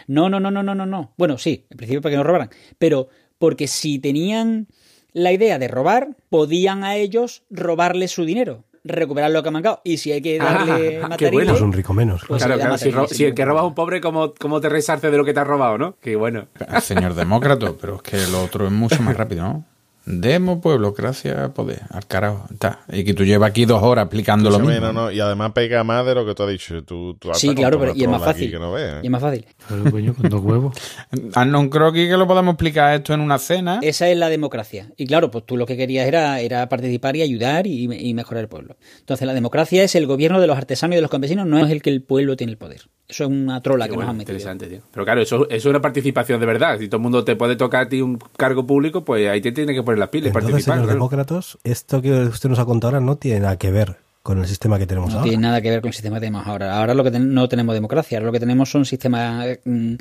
No, 0.08 0.29
no, 0.29 0.39
no, 0.39 0.50
no, 0.51 0.63
no, 0.63 0.74
no, 0.75 0.86
no. 0.86 1.13
Bueno, 1.17 1.38
sí, 1.38 1.65
en 1.70 1.77
principio 1.77 2.01
para 2.01 2.13
que 2.13 2.17
no 2.17 2.24
robaran. 2.24 2.50
Pero 2.79 3.08
porque 3.38 3.67
si 3.67 4.00
tenían 4.00 4.67
la 5.15 5.31
idea 5.31 5.57
de 5.57 5.69
robar, 5.69 6.10
podían 6.29 6.84
a 6.84 6.98
ellos 6.98 7.43
robarle 7.50 8.10
su 8.10 8.25
dinero, 8.25 8.65
recuperar 8.84 9.31
lo 9.31 9.41
que 9.41 9.48
han 9.50 9.53
mangado. 9.53 9.79
Y 9.86 9.98
si 9.98 10.12
hay 10.12 10.22
que 10.22 10.38
darle 10.38 10.72
Ah, 10.74 10.77
qué 10.77 11.07
material, 11.07 11.34
bueno. 11.34 11.51
Pues 11.53 11.62
un 11.62 11.72
rico 11.72 11.93
menos. 11.93 12.24
Pues 12.27 12.43
claro, 12.43 12.60
claro. 12.60 12.77
Si, 12.77 12.91
si 13.15 13.24
el 13.24 13.34
que 13.34 13.45
roba 13.45 13.62
es 13.62 13.67
un 13.67 13.75
pobre, 13.75 14.01
¿cómo, 14.01 14.34
¿cómo 14.38 14.60
te 14.60 14.67
resarce 14.67 15.10
de 15.10 15.17
lo 15.17 15.24
que 15.24 15.34
te 15.34 15.39
has 15.39 15.48
robado, 15.48 15.77
no? 15.77 15.95
Qué 16.01 16.17
bueno. 16.17 16.48
Señor 16.81 17.13
demócrata, 17.15 17.72
pero 17.79 17.95
es 17.95 18.01
que 18.01 18.17
lo 18.29 18.43
otro 18.43 18.65
es 18.67 18.74
mucho 18.74 19.01
más 19.01 19.15
rápido, 19.15 19.43
¿no? 19.43 19.63
Demo 20.07 20.62
pueblo, 20.62 20.93
gracias 20.93 21.50
poder, 21.51 21.81
al 21.89 22.05
carajo. 22.05 22.45
Está. 22.51 22.81
Y 22.91 23.03
que 23.03 23.15
tú 23.15 23.24
llevas 23.24 23.50
aquí 23.50 23.65
dos 23.65 23.81
horas 23.81 24.03
explicando 24.03 24.51
lo 24.51 24.60
mismo. 24.60 24.79
no, 24.79 24.93
no, 24.93 25.12
y 25.12 25.19
además 25.19 25.51
pega 25.53 25.84
más 25.84 26.05
de 26.05 26.13
lo 26.13 26.25
que 26.27 26.36
tú 26.36 26.43
has 26.43 26.50
dicho. 26.50 26.84
Tú, 26.84 27.15
tú 27.15 27.29
Sí, 27.34 27.55
claro, 27.55 27.79
pero 27.79 27.93
y 27.95 28.03
es 28.03 28.10
más 28.10 28.24
fácil. 28.24 28.51
Que 28.51 28.60
no 28.60 28.72
veas, 28.72 28.98
¿eh? 28.98 29.00
Y 29.01 29.07
es 29.07 29.12
más 29.12 29.22
fácil. 29.22 29.45
Pero, 29.69 29.91
coño, 29.91 30.13
con 30.13 30.29
dos 30.29 30.41
huevos. 30.43 30.75
Ah, 31.34 31.45
no 31.45 31.69
creo 31.69 31.91
que 31.91 32.07
que 32.07 32.17
lo 32.17 32.27
podamos 32.27 32.53
explicar 32.53 32.95
esto 32.95 33.13
en 33.13 33.19
una 33.19 33.38
cena. 33.39 33.79
Esa 33.81 34.10
es 34.10 34.17
la 34.17 34.29
democracia. 34.29 34.91
Y 34.98 35.07
claro, 35.07 35.31
pues 35.31 35.45
tú 35.45 35.57
lo 35.57 35.65
que 35.65 35.75
querías 35.77 36.07
era, 36.07 36.39
era 36.39 36.67
participar 36.69 37.15
y 37.15 37.22
ayudar 37.22 37.67
y, 37.67 37.84
y 37.91 38.13
mejorar 38.13 38.43
el 38.43 38.48
pueblo. 38.50 38.77
Entonces 39.00 39.25
la 39.25 39.34
democracia 39.34 39.84
es 39.84 39.95
el 39.95 40.07
gobierno 40.07 40.39
de 40.39 40.48
los 40.48 40.57
artesanos 40.57 40.93
y 40.93 40.98
de 40.98 41.01
los 41.01 41.12
campesinos, 41.12 41.45
no 41.48 41.60
es 41.60 41.72
el 41.72 41.81
que 41.81 41.89
el 41.89 42.01
pueblo 42.01 42.36
tiene 42.38 42.51
el 42.51 42.57
poder. 42.57 42.81
Eso 43.07 43.24
es 43.25 43.29
una 43.29 43.62
trola 43.62 43.86
que 43.86 43.91
bueno, 43.91 44.03
nos 44.03 44.10
han 44.12 44.17
metido. 44.17 44.34
interesante, 44.34 44.67
tío. 44.67 44.79
Pero 44.91 45.05
claro, 45.05 45.22
eso, 45.22 45.45
eso 45.50 45.55
es 45.55 45.65
una 45.65 45.81
participación 45.81 46.39
de 46.39 46.45
verdad. 46.45 46.79
Si 46.79 46.88
todo 46.88 46.98
el 46.98 47.03
mundo 47.03 47.24
te 47.24 47.36
puede 47.36 47.55
tocar 47.55 47.84
a 47.84 47.89
ti 47.89 48.01
un 48.01 48.17
cargo 48.38 48.65
público, 48.65 49.03
pues 49.05 49.27
ahí 49.29 49.41
te 49.41 49.51
tiene 49.51 49.74
que 49.74 49.84
poner 49.84 50.00
las 50.00 50.10
pilas 50.10 50.25
y 50.25 50.27
Entonces, 50.29 50.51
participar. 50.51 50.75
en 50.75 50.81
los 50.81 50.88
claro. 50.88 50.95
demócratas, 50.98 51.57
esto 51.63 52.01
que 52.01 52.12
usted 52.12 52.50
nos 52.50 52.60
ha 52.60 52.65
contado 52.65 52.95
ahora 52.95 53.05
no 53.05 53.17
tiene 53.17 53.41
nada 53.41 53.57
que 53.57 53.72
ver 53.72 53.98
con 54.25 54.39
el 54.39 54.48
sistema 54.48 54.79
que 54.79 54.88
tenemos 54.88 55.12
No 55.12 55.17
ahora. 55.20 55.29
tiene 55.29 55.44
nada 55.44 55.62
que 55.62 55.70
ver 55.70 55.82
con 55.82 55.89
el 55.89 55.94
sistema 55.94 56.15
que 56.15 56.22
tenemos 56.22 56.48
ahora. 56.48 56.79
Ahora 56.79 56.96
lo 56.96 57.03
que 57.03 57.12
ten- 57.12 57.32
no 57.32 57.48
tenemos 57.48 57.75
democracia, 57.75 58.17
ahora 58.17 58.25
lo 58.25 58.32
que 58.32 58.39
tenemos 58.39 58.72
son 58.72 58.84
sistemas 58.84 59.60
mm, 59.63 59.94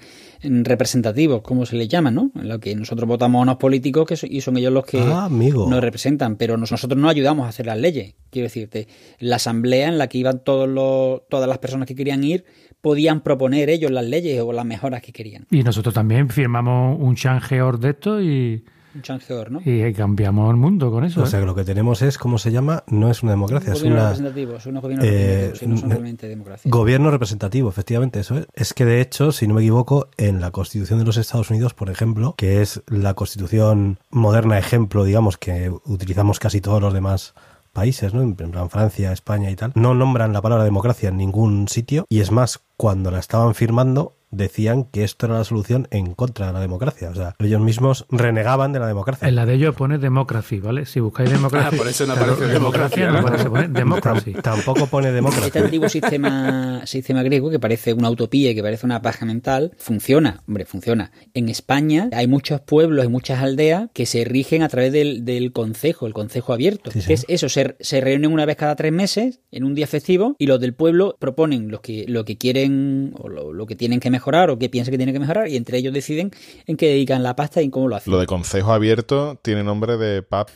representativos, 0.62 1.42
como 1.42 1.66
se 1.66 1.76
les 1.76 1.88
llama, 1.88 2.10
¿no? 2.10 2.30
En 2.34 2.48
lo 2.48 2.58
que 2.58 2.74
nosotros 2.74 3.06
votamos 3.06 3.40
a 3.40 3.42
unos 3.42 3.56
políticos 3.56 4.06
que 4.06 4.16
so- 4.16 4.26
y 4.28 4.40
son 4.40 4.56
ellos 4.56 4.72
los 4.72 4.86
que 4.86 4.98
Ah, 5.00 5.26
amigo. 5.26 5.68
nos 5.68 5.80
representan, 5.82 6.36
pero 6.36 6.56
nos- 6.56 6.70
nosotros 6.70 6.98
no 6.98 7.08
ayudamos 7.10 7.44
a 7.44 7.50
hacer 7.50 7.66
las 7.66 7.78
leyes. 7.78 8.14
Quiero 8.30 8.46
decirte, 8.46 8.88
la 9.18 9.36
asamblea 9.36 9.88
en 9.88 9.98
la 9.98 10.08
que 10.08 10.18
iban 10.18 10.42
todos 10.42 10.68
los, 10.68 11.22
todas 11.28 11.46
las 11.48 11.58
personas 11.58 11.86
que 11.86 11.94
querían 11.94 12.24
ir 12.24 12.44
podían 12.80 13.20
proponer 13.22 13.68
ellos 13.70 13.90
las 13.90 14.04
leyes 14.06 14.40
o 14.40 14.52
las 14.52 14.64
mejoras 14.64 15.02
que 15.02 15.12
querían. 15.12 15.46
Y 15.50 15.62
nosotros 15.62 15.94
también 15.94 16.28
firmamos 16.30 16.98
un 17.00 17.14
changeor 17.14 17.78
de 17.78 17.90
esto 17.90 18.22
y, 18.22 18.64
Un 18.94 19.02
changeador, 19.02 19.50
¿no? 19.50 19.60
y 19.64 19.92
cambiamos 19.92 20.50
el 20.50 20.56
mundo 20.56 20.90
con 20.90 21.04
eso. 21.04 21.22
O 21.22 21.26
sea 21.26 21.38
¿eh? 21.38 21.42
que 21.42 21.46
lo 21.46 21.54
que 21.54 21.64
tenemos 21.64 22.00
es, 22.02 22.16
¿cómo 22.16 22.38
se 22.38 22.52
llama? 22.52 22.84
No 22.86 23.10
es 23.10 23.22
una 23.22 23.32
democracia, 23.32 23.70
Un 23.70 23.76
es 23.76 23.82
gobierno 23.82 24.00
una 24.00 24.10
representativo, 24.10 24.60
son 24.60 24.70
unos 24.72 24.82
gobiernos 24.82 25.06
eh, 25.08 25.52
no 25.66 25.76
son 25.76 25.88
ne- 25.88 25.94
realmente 25.94 26.28
democracia. 26.28 26.70
gobierno 26.70 27.10
representativo, 27.10 27.68
efectivamente, 27.68 28.20
eso 28.20 28.38
es. 28.38 28.46
Es 28.54 28.72
que 28.74 28.84
de 28.84 29.00
hecho, 29.00 29.32
si 29.32 29.46
no 29.48 29.54
me 29.54 29.62
equivoco, 29.62 30.08
en 30.16 30.40
la 30.40 30.50
Constitución 30.52 30.98
de 31.00 31.04
los 31.04 31.16
Estados 31.16 31.50
Unidos, 31.50 31.74
por 31.74 31.90
ejemplo, 31.90 32.34
que 32.36 32.62
es 32.62 32.82
la 32.86 33.14
Constitución 33.14 33.98
moderna 34.10 34.58
ejemplo, 34.58 35.04
digamos, 35.04 35.38
que 35.38 35.72
utilizamos 35.86 36.38
casi 36.38 36.60
todos 36.60 36.80
los 36.80 36.94
demás 36.94 37.34
países, 37.72 38.14
¿no? 38.14 38.22
En 38.22 38.36
plan 38.36 38.70
Francia, 38.70 39.10
España 39.10 39.50
y 39.50 39.56
tal, 39.56 39.72
no 39.74 39.94
nombran 39.94 40.32
la 40.32 40.40
palabra 40.40 40.62
democracia 40.64 41.08
en 41.08 41.16
ningún 41.16 41.66
sitio 41.66 42.06
y 42.08 42.20
es 42.20 42.30
más, 42.30 42.60
cuando 42.76 43.10
la 43.10 43.18
estaban 43.18 43.56
firmando 43.56 44.14
decían 44.36 44.84
que 44.84 45.04
esto 45.04 45.26
era 45.26 45.38
la 45.38 45.44
solución 45.44 45.88
en 45.90 46.14
contra 46.14 46.48
de 46.48 46.52
la 46.52 46.60
democracia. 46.60 47.10
O 47.10 47.14
sea, 47.14 47.34
ellos 47.38 47.60
mismos 47.60 48.06
renegaban 48.10 48.72
de 48.72 48.78
la 48.80 48.86
democracia. 48.86 49.28
En 49.28 49.34
la 49.36 49.46
de 49.46 49.54
ellos 49.54 49.74
pone 49.74 49.98
democracy, 49.98 50.58
¿vale? 50.60 50.86
Si 50.86 51.00
buscáis 51.00 51.30
democracia. 51.30 51.70
Ah, 51.72 51.76
por 51.76 51.88
eso 51.88 52.06
no 52.06 52.12
aparece 52.14 52.46
democracia, 52.46 53.06
no 53.06 53.12
¿no? 53.12 53.18
aparece, 53.20 53.50
pone 53.50 53.68
democracy. 53.68 54.32
Tam- 54.34 54.42
tampoco 54.64 54.86
pone 54.86 55.08
Este 55.08 55.14
democracia. 55.16 55.60
antiguo 55.62 55.88
sistema, 55.88 56.86
sistema 56.86 57.22
griego, 57.22 57.50
que 57.50 57.58
parece 57.58 57.92
una 57.92 58.10
utopía 58.10 58.50
y 58.50 58.54
que 58.54 58.62
parece 58.62 58.86
una 58.86 59.02
paja 59.02 59.26
mental, 59.26 59.72
funciona. 59.78 60.42
Hombre, 60.46 60.64
funciona. 60.64 61.10
En 61.34 61.48
España 61.48 62.08
hay 62.12 62.26
muchos 62.26 62.60
pueblos 62.60 63.04
y 63.04 63.08
muchas 63.08 63.42
aldeas 63.42 63.88
que 63.92 64.06
se 64.06 64.24
rigen 64.24 64.62
a 64.62 64.68
través 64.68 64.92
del, 64.92 65.24
del 65.24 65.52
concejo, 65.52 66.06
el 66.06 66.12
concejo 66.14 66.52
abierto. 66.52 66.90
Sí, 66.90 67.00
sí. 67.00 67.06
Que 67.08 67.12
es 67.14 67.24
eso, 67.28 67.48
se, 67.48 67.76
se 67.80 68.00
reúnen 68.00 68.32
una 68.32 68.46
vez 68.46 68.56
cada 68.56 68.76
tres 68.76 68.92
meses 68.92 69.40
en 69.50 69.64
un 69.64 69.74
día 69.74 69.86
festivo 69.86 70.36
y 70.38 70.46
los 70.46 70.60
del 70.60 70.74
pueblo 70.74 71.16
proponen 71.18 71.70
los 71.70 71.80
que, 71.80 72.04
lo 72.08 72.24
que 72.24 72.36
quieren 72.38 73.12
o 73.18 73.28
lo, 73.28 73.52
lo 73.52 73.66
que 73.66 73.76
tienen 73.76 74.00
que 74.00 74.10
mejorar 74.10 74.23
o 74.24 74.58
que 74.58 74.68
piensan 74.68 74.90
que 74.92 74.96
tienen 74.96 75.14
que 75.14 75.20
mejorar 75.20 75.48
y 75.48 75.56
entre 75.56 75.78
ellos 75.78 75.92
deciden 75.92 76.30
en 76.66 76.76
qué 76.76 76.88
dedican 76.88 77.22
la 77.22 77.36
pasta 77.36 77.60
y 77.60 77.66
en 77.66 77.70
cómo 77.70 77.88
lo 77.88 77.96
hacen. 77.96 78.12
Lo 78.12 78.18
de 78.18 78.26
consejo 78.26 78.72
abierto 78.72 79.38
tiene 79.42 79.62
nombre 79.62 79.96
de 79.96 80.22
pub. 80.22 80.46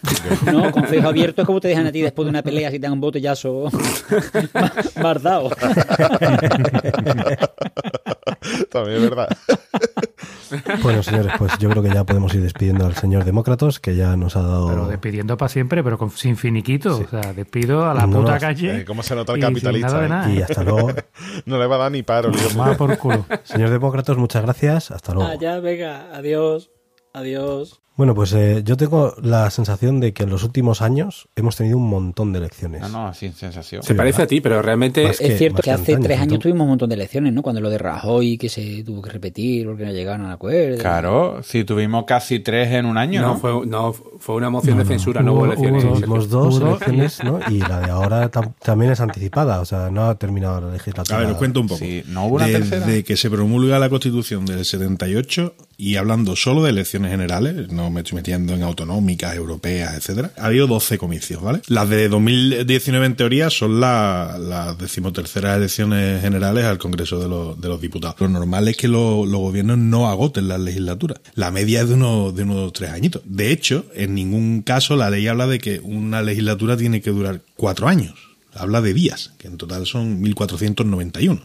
No, 0.52 0.72
concejo 0.72 1.08
abierto 1.08 1.42
es 1.42 1.46
como 1.46 1.60
te 1.60 1.68
dejan 1.68 1.86
a 1.86 1.92
ti 1.92 2.00
después 2.00 2.24
de 2.26 2.30
una 2.30 2.42
pelea 2.42 2.70
si 2.70 2.78
te 2.78 2.82
dan 2.82 2.92
un 2.94 3.00
botellazo 3.00 3.70
más 5.02 5.22
dado. 5.22 5.50
También 8.70 8.96
es 8.96 9.10
verdad. 9.10 9.28
Bueno, 10.82 11.02
señores, 11.02 11.32
pues 11.38 11.56
yo 11.58 11.68
creo 11.70 11.82
que 11.82 11.90
ya 11.90 12.04
podemos 12.04 12.34
ir 12.34 12.42
despidiendo 12.42 12.86
al 12.86 12.94
señor 12.94 13.24
Demócratos, 13.24 13.80
que 13.80 13.94
ya 13.96 14.16
nos 14.16 14.36
ha 14.36 14.42
dado... 14.42 14.68
Pero 14.68 14.86
despidiendo 14.88 15.36
para 15.36 15.48
siempre, 15.48 15.82
pero 15.84 15.98
con- 15.98 16.10
sin 16.10 16.36
finiquito. 16.36 16.98
O 16.98 17.06
sea, 17.08 17.32
despido 17.32 17.88
a 17.88 17.94
la 17.94 18.06
No, 18.06 18.20
puta 18.20 18.34
no, 18.34 18.40
calle. 18.40 18.80
eh, 18.80 18.84
¿cómo 18.84 19.02
se 19.02 19.14
nota 19.14 19.32
el 19.34 19.40
capitalista, 19.40 19.88
nada 19.92 20.06
eh? 20.06 20.08
nada. 20.08 20.30
Y 20.32 20.42
hasta 20.42 20.62
luego. 20.62 20.90
No 21.46 21.58
le 21.58 21.66
va 21.66 21.76
a 21.76 21.78
dar 21.78 21.92
ni 21.92 22.02
paro. 22.02 22.30
Más 22.56 22.76
por 22.76 22.96
culo. 22.98 23.24
Señor 23.44 23.70
Demócratos, 23.70 24.16
muchas 24.18 24.42
gracias. 24.42 24.90
Hasta 24.90 25.14
luego. 25.14 25.30
Ah, 25.30 25.36
ya, 25.40 25.60
venga, 25.60 26.14
adiós. 26.14 26.70
Adiós. 27.12 27.80
Bueno, 27.98 28.14
pues 28.14 28.32
eh, 28.32 28.62
yo 28.64 28.76
tengo 28.76 29.12
la 29.20 29.50
sensación 29.50 29.98
de 29.98 30.12
que 30.12 30.22
en 30.22 30.30
los 30.30 30.44
últimos 30.44 30.82
años 30.82 31.28
hemos 31.34 31.56
tenido 31.56 31.76
un 31.78 31.88
montón 31.90 32.32
de 32.32 32.38
elecciones. 32.38 32.80
No, 32.80 32.88
no, 32.88 33.12
sin 33.12 33.32
sensación. 33.34 33.82
Se 33.82 33.94
parece 33.96 34.22
a 34.22 34.26
ti, 34.28 34.40
pero 34.40 34.62
realmente 34.62 35.04
Más 35.04 35.18
que- 35.18 35.26
Es 35.32 35.38
cierto 35.38 35.60
que 35.62 35.72
hace 35.72 35.96
tres 35.96 36.20
años, 36.20 36.38
tuvimos 36.38 36.62
un 36.62 36.68
montón 36.70 36.88
de 36.90 36.94
elecciones, 36.94 37.32
¿no? 37.32 37.42
Cuando 37.42 37.60
lo 37.60 37.68
de 37.68 37.76
Rajoy, 37.78 38.38
que 38.38 38.48
se 38.48 38.84
tuvo 38.84 39.02
que 39.02 39.10
repetir 39.10 39.66
porque 39.66 39.84
no 39.84 39.90
llegaron 39.90 40.26
a 40.26 40.32
acuerdo. 40.34 40.78
Claro, 40.78 41.42
si 41.42 41.64
tuvimos 41.64 42.04
casi 42.06 42.38
tres 42.38 42.70
en 42.72 42.86
un 42.86 42.96
año, 42.96 43.20
¿no? 43.20 43.28
no, 43.34 43.36
fue, 43.38 43.66
no, 43.66 43.92
fue 43.92 44.36
una 44.36 44.48
moción 44.48 44.76
No, 44.78 44.84
de 44.84 44.88
censura, 44.88 45.20
no 45.20 45.32
hubo 45.32 45.40
Hubo- 45.40 45.46
elecciones. 45.46 45.82
hubo. 45.84 45.94
Tuvimos 45.94 46.28
dos 46.30 46.60
elecciones, 46.60 47.24
¿no? 47.24 47.40
Y 47.50 47.58
la 47.58 47.80
de 47.80 47.90
ahora 47.90 48.30
tam- 48.30 48.52
también 48.62 48.92
es 48.92 49.00
anticipada, 49.00 49.60
o 49.60 49.64
sea, 49.64 49.90
no 49.90 50.04
ha 50.04 50.14
terminado 50.14 50.60
la 50.60 50.70
legislatura. 50.72 51.18
A 51.18 51.22
ver, 51.22 51.30
os 51.32 51.36
cuento 51.36 51.60
un 51.60 51.66
poco. 51.66 51.80
Sí, 51.80 52.04
¿no 52.06 52.26
hubo 52.26 52.36
una 52.36 52.46
tercera? 52.46 52.86
Desde 52.86 53.02
que 53.02 53.16
se 53.16 53.28
promulga 53.28 53.80
la 53.80 53.88
Constitución 53.88 54.46
del 54.46 54.64
78 54.64 55.54
y 55.76 55.96
hablando 55.96 56.36
solo 56.36 56.62
de 56.62 56.70
elecciones 56.70 57.10
generales, 57.10 57.72
no 57.72 57.87
me 57.90 58.00
estoy 58.00 58.16
metiendo 58.16 58.54
en 58.54 58.62
autonómicas, 58.62 59.34
europeas, 59.34 59.94
etcétera, 59.96 60.32
ha 60.36 60.46
habido 60.46 60.66
12 60.66 60.98
comicios, 60.98 61.42
¿vale? 61.42 61.60
Las 61.68 61.88
de 61.88 62.08
2019 62.08 63.06
en 63.06 63.16
teoría 63.16 63.50
son 63.50 63.80
la- 63.80 64.36
las 64.40 64.78
decimoterceras 64.78 65.56
elecciones 65.56 66.20
generales 66.20 66.64
al 66.64 66.78
Congreso 66.78 67.18
de 67.20 67.28
los, 67.28 67.60
de 67.60 67.68
los 67.68 67.80
Diputados. 67.80 68.16
Lo 68.20 68.28
normal 68.28 68.68
es 68.68 68.76
que 68.76 68.88
lo- 68.88 69.26
los 69.26 69.40
gobiernos 69.40 69.78
no 69.78 70.08
agoten 70.08 70.48
las 70.48 70.60
legislaturas. 70.60 71.20
La 71.34 71.50
media 71.50 71.82
es 71.82 71.88
de 71.88 71.94
unos, 71.94 72.34
de 72.34 72.42
unos 72.44 72.72
tres 72.72 72.90
añitos. 72.90 73.22
De 73.24 73.50
hecho, 73.52 73.84
en 73.94 74.14
ningún 74.14 74.62
caso 74.62 74.96
la 74.96 75.10
ley 75.10 75.26
habla 75.28 75.46
de 75.46 75.58
que 75.58 75.80
una 75.80 76.22
legislatura 76.22 76.76
tiene 76.76 77.00
que 77.00 77.10
durar 77.10 77.40
cuatro 77.56 77.88
años 77.88 78.14
habla 78.58 78.80
de 78.80 78.94
días, 78.94 79.32
que 79.38 79.48
en 79.48 79.56
total 79.56 79.86
son 79.86 80.20
1491. 80.20 81.40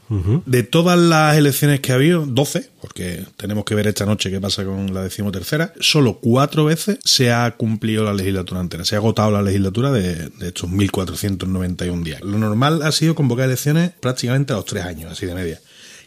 De 0.46 0.64
todas 0.64 0.98
las 0.98 1.38
elecciones 1.38 1.80
que 1.80 1.92
ha 1.92 1.96
habido, 1.96 2.26
12, 2.26 2.70
porque 2.82 3.26
tenemos 3.38 3.66
que 3.66 3.76
ver 3.76 3.88
esta 3.88 4.06
noche 4.06 4.32
qué 4.32 4.42
pasa 4.42 4.66
con 4.66 4.94
la 4.94 5.04
decimotercera, 5.04 5.74
solo 5.80 6.20
cuatro 6.20 6.66
veces 6.66 7.00
se 7.04 7.32
ha 7.32 7.50
cumplido 7.52 8.04
la 8.04 8.14
legislatura 8.14 8.62
entera, 8.62 8.86
se 8.86 8.96
ha 8.96 9.00
agotado 9.00 9.32
la 9.32 9.42
legislatura 9.42 9.92
de, 9.92 10.30
de 10.30 10.48
estos 10.48 10.70
1491 10.70 12.04
días. 12.04 12.22
Lo 12.22 12.38
normal 12.38 12.82
ha 12.84 12.92
sido 12.92 13.16
convocar 13.16 13.46
elecciones 13.46 13.92
prácticamente 14.00 14.54
a 14.54 14.58
los 14.58 14.66
tres 14.66 14.84
años, 14.84 15.12
así 15.12 15.26
de 15.26 15.36
media. 15.36 15.60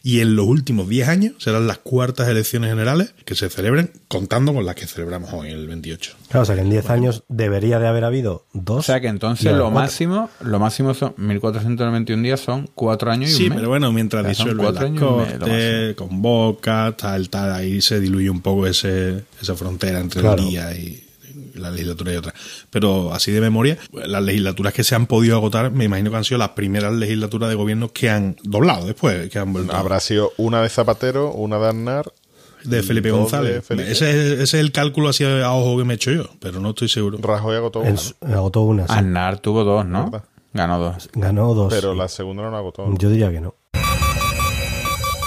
Y 0.09 0.21
en 0.21 0.37
los 0.37 0.47
últimos 0.47 0.89
10 0.89 1.09
años 1.09 1.35
serán 1.39 1.67
las 1.67 1.79
cuartas 1.79 2.29
elecciones 2.29 2.71
generales 2.71 3.13
que 3.25 3.35
se 3.35 3.49
celebren 3.51 3.91
contando 4.07 4.55
con 4.55 4.65
las 4.65 4.77
que 4.77 4.87
celebramos 4.87 5.33
hoy, 5.33 5.49
el 5.51 5.67
28. 5.67 6.15
Claro, 6.29 6.43
o 6.43 6.47
sea 6.47 6.55
que 6.55 6.61
en 6.61 6.71
10 6.71 6.91
años 6.91 7.25
debería 7.29 7.81
de 7.81 7.89
haber 7.89 8.05
habido 8.05 8.47
dos. 8.53 8.79
O 8.79 8.83
sea 8.83 9.01
que 9.01 9.09
entonces 9.09 9.47
lo 9.51 9.65
cuatro. 9.65 9.71
máximo, 9.81 10.31
lo 10.43 10.61
máximo 10.61 10.95
son 10.95 11.13
1491 11.17 12.23
días, 12.23 12.39
son 12.39 12.69
cuatro 12.77 13.11
años 13.11 13.31
y 13.31 13.33
un 13.33 13.39
Sí, 13.39 13.49
mes. 13.49 13.57
pero 13.57 13.69
bueno, 13.69 13.91
mientras 13.93 14.23
O 14.23 14.27
sea, 14.27 14.35
son 14.37 14.45
disuelve 14.47 14.63
cuatro 14.63 14.83
las 14.83 14.91
un 14.93 14.99
cortes, 14.99 15.95
convoca, 15.97 16.95
tal, 16.97 17.29
tal, 17.29 17.53
ahí 17.53 17.81
se 17.81 17.99
diluye 17.99 18.31
un 18.31 18.43
poco 18.43 18.69
ese, 18.69 19.25
esa 19.43 19.57
frontera 19.57 19.99
entre 19.99 20.21
Claro. 20.21 20.41
el 20.43 20.49
día 20.51 20.73
y 20.77 21.03
la 21.59 21.71
legislatura 21.71 22.13
y 22.13 22.17
otra. 22.17 22.35
Pero 22.71 23.13
así 23.13 23.33
de 23.33 23.41
memoria, 23.41 23.79
las 23.93 24.23
legislaturas 24.23 24.73
que 24.73 24.85
se 24.85 24.95
han 24.95 25.07
podido 25.07 25.37
agotar, 25.37 25.71
me 25.71 25.85
imagino 25.85 26.11
que 26.11 26.17
han 26.17 26.25
sido 26.25 26.39
las 26.39 26.51
primeras 26.51 26.93
legislaturas 26.93 27.49
de 27.49 27.55
gobierno 27.55 27.89
que 27.93 28.11
han 28.11 28.37
doblado 28.43 28.87
después, 28.87 29.29
que 29.31 29.39
han 29.39 29.53
vuelto. 29.53 29.75
Habrá 29.75 30.01
sido 30.01 30.33
una 30.37 30.63
de 30.63 30.69
Zapatero, 30.69 31.33
una 31.33 31.59
de 31.59 31.69
Aznar. 31.69 32.13
de 32.65 32.83
Felipe 32.83 33.11
González. 33.11 33.55
de 33.55 33.63
Felipe. 33.63 33.91
Ese, 33.93 34.11
es, 34.11 34.17
ese 34.33 34.43
es 34.43 34.55
el 34.55 34.73
cálculo 34.73 35.09
así 35.11 35.25
a 35.25 35.53
ojo 35.53 35.79
que 35.79 35.85
me 35.85 35.95
he 35.95 35.97
hecho 35.97 36.11
yo, 36.11 36.25
pero 36.41 36.61
no 36.61 36.71
estoy 36.71 36.89
seguro. 36.89 37.19
Rajoy 37.21 37.57
agotó 37.57 37.81
una, 37.81 38.01
agotó 38.35 38.61
una, 38.63 38.87
sí. 38.87 38.93
Aznar 38.95 39.39
tuvo 39.39 39.63
dos, 39.65 39.87
¿no? 39.87 40.11
¿Verdad? 40.11 40.25
Ganó 40.53 40.79
dos. 40.79 41.11
Ganó 41.13 41.55
dos. 41.55 41.73
pero 41.73 41.95
la 41.95 42.09
segunda 42.09 42.43
no 42.43 42.51
la 42.51 42.59
agotó. 42.59 42.87
Yo 42.99 43.11
diría 43.11 43.31
que 43.31 43.41
no. 43.41 43.55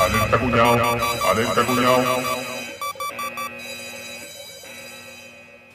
Alerta 0.02 0.40
cuñado, 0.40 0.74
alerta 1.32 1.66
cuñado. 1.66 2.04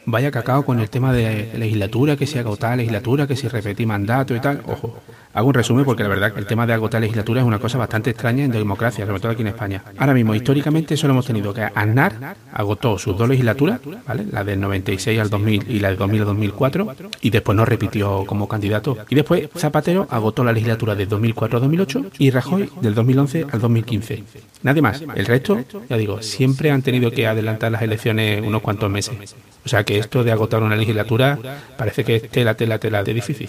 Vaya 0.06 0.30
cacao 0.30 0.64
con 0.64 0.80
el 0.80 0.90
tema 0.90 1.12
de 1.12 1.50
legislatura, 1.56 2.16
que 2.16 2.26
si 2.26 2.38
agotar 2.38 2.76
legislatura, 2.76 3.26
que 3.26 3.37
si 3.37 3.49
repetir 3.49 3.87
mandato 3.87 4.34
y 4.34 4.40
tal. 4.40 4.62
Ojo, 4.66 4.99
hago 5.34 5.48
un 5.48 5.54
resumen 5.54 5.84
porque 5.84 6.02
la 6.02 6.08
verdad 6.08 6.32
el 6.36 6.46
tema 6.46 6.66
de 6.66 6.72
agotar 6.72 7.00
legislatura 7.00 7.40
es 7.40 7.46
una 7.46 7.58
cosa 7.58 7.76
bastante 7.76 8.10
extraña 8.10 8.44
en 8.44 8.52
democracia, 8.52 9.04
sobre 9.04 9.20
todo 9.20 9.32
aquí 9.32 9.42
en 9.42 9.48
España. 9.48 9.82
Ahora 9.98 10.14
mismo, 10.14 10.34
históricamente, 10.34 10.96
solo 10.96 11.12
hemos 11.12 11.26
tenido 11.26 11.52
que 11.52 11.62
Aznar 11.62 12.36
agotó 12.52 12.98
sus 12.98 13.18
dos 13.18 13.28
legislaturas, 13.28 13.80
¿vale? 14.06 14.26
La 14.30 14.44
del 14.44 14.60
96 14.60 15.20
al 15.20 15.30
2000 15.30 15.70
y 15.70 15.80
la 15.80 15.88
del 15.88 15.98
2000 15.98 16.20
al 16.20 16.26
2004, 16.26 16.96
y 17.20 17.30
después 17.30 17.56
no 17.56 17.64
repitió 17.64 18.24
como 18.26 18.48
candidato. 18.48 18.96
Y 19.10 19.14
después 19.14 19.48
Zapatero 19.56 20.06
agotó 20.10 20.44
la 20.44 20.52
legislatura 20.52 20.94
del 20.94 21.08
2004 21.08 21.58
al 21.58 21.62
2008 21.62 22.04
y 22.18 22.30
Rajoy 22.30 22.70
del 22.80 22.94
2011 22.94 23.46
al 23.50 23.60
2015. 23.60 24.24
Nadie 24.62 24.82
más. 24.82 25.02
El 25.14 25.26
resto, 25.26 25.60
ya 25.88 25.96
digo, 25.96 26.22
siempre 26.22 26.70
han 26.70 26.82
tenido 26.82 27.10
que 27.10 27.26
adelantar 27.26 27.72
las 27.72 27.82
elecciones 27.82 28.42
unos 28.46 28.62
cuantos 28.62 28.90
meses. 28.90 29.34
O 29.64 29.68
sea 29.68 29.84
que 29.84 29.98
esto 29.98 30.22
de 30.22 30.32
agotar 30.32 30.62
una 30.62 30.76
legislatura 30.76 31.38
parece 31.76 32.04
que 32.04 32.16
es 32.16 32.30
tela, 32.30 32.54
tela, 32.54 32.78
tela 32.78 33.02
de 33.02 33.14
difícil. 33.14 33.48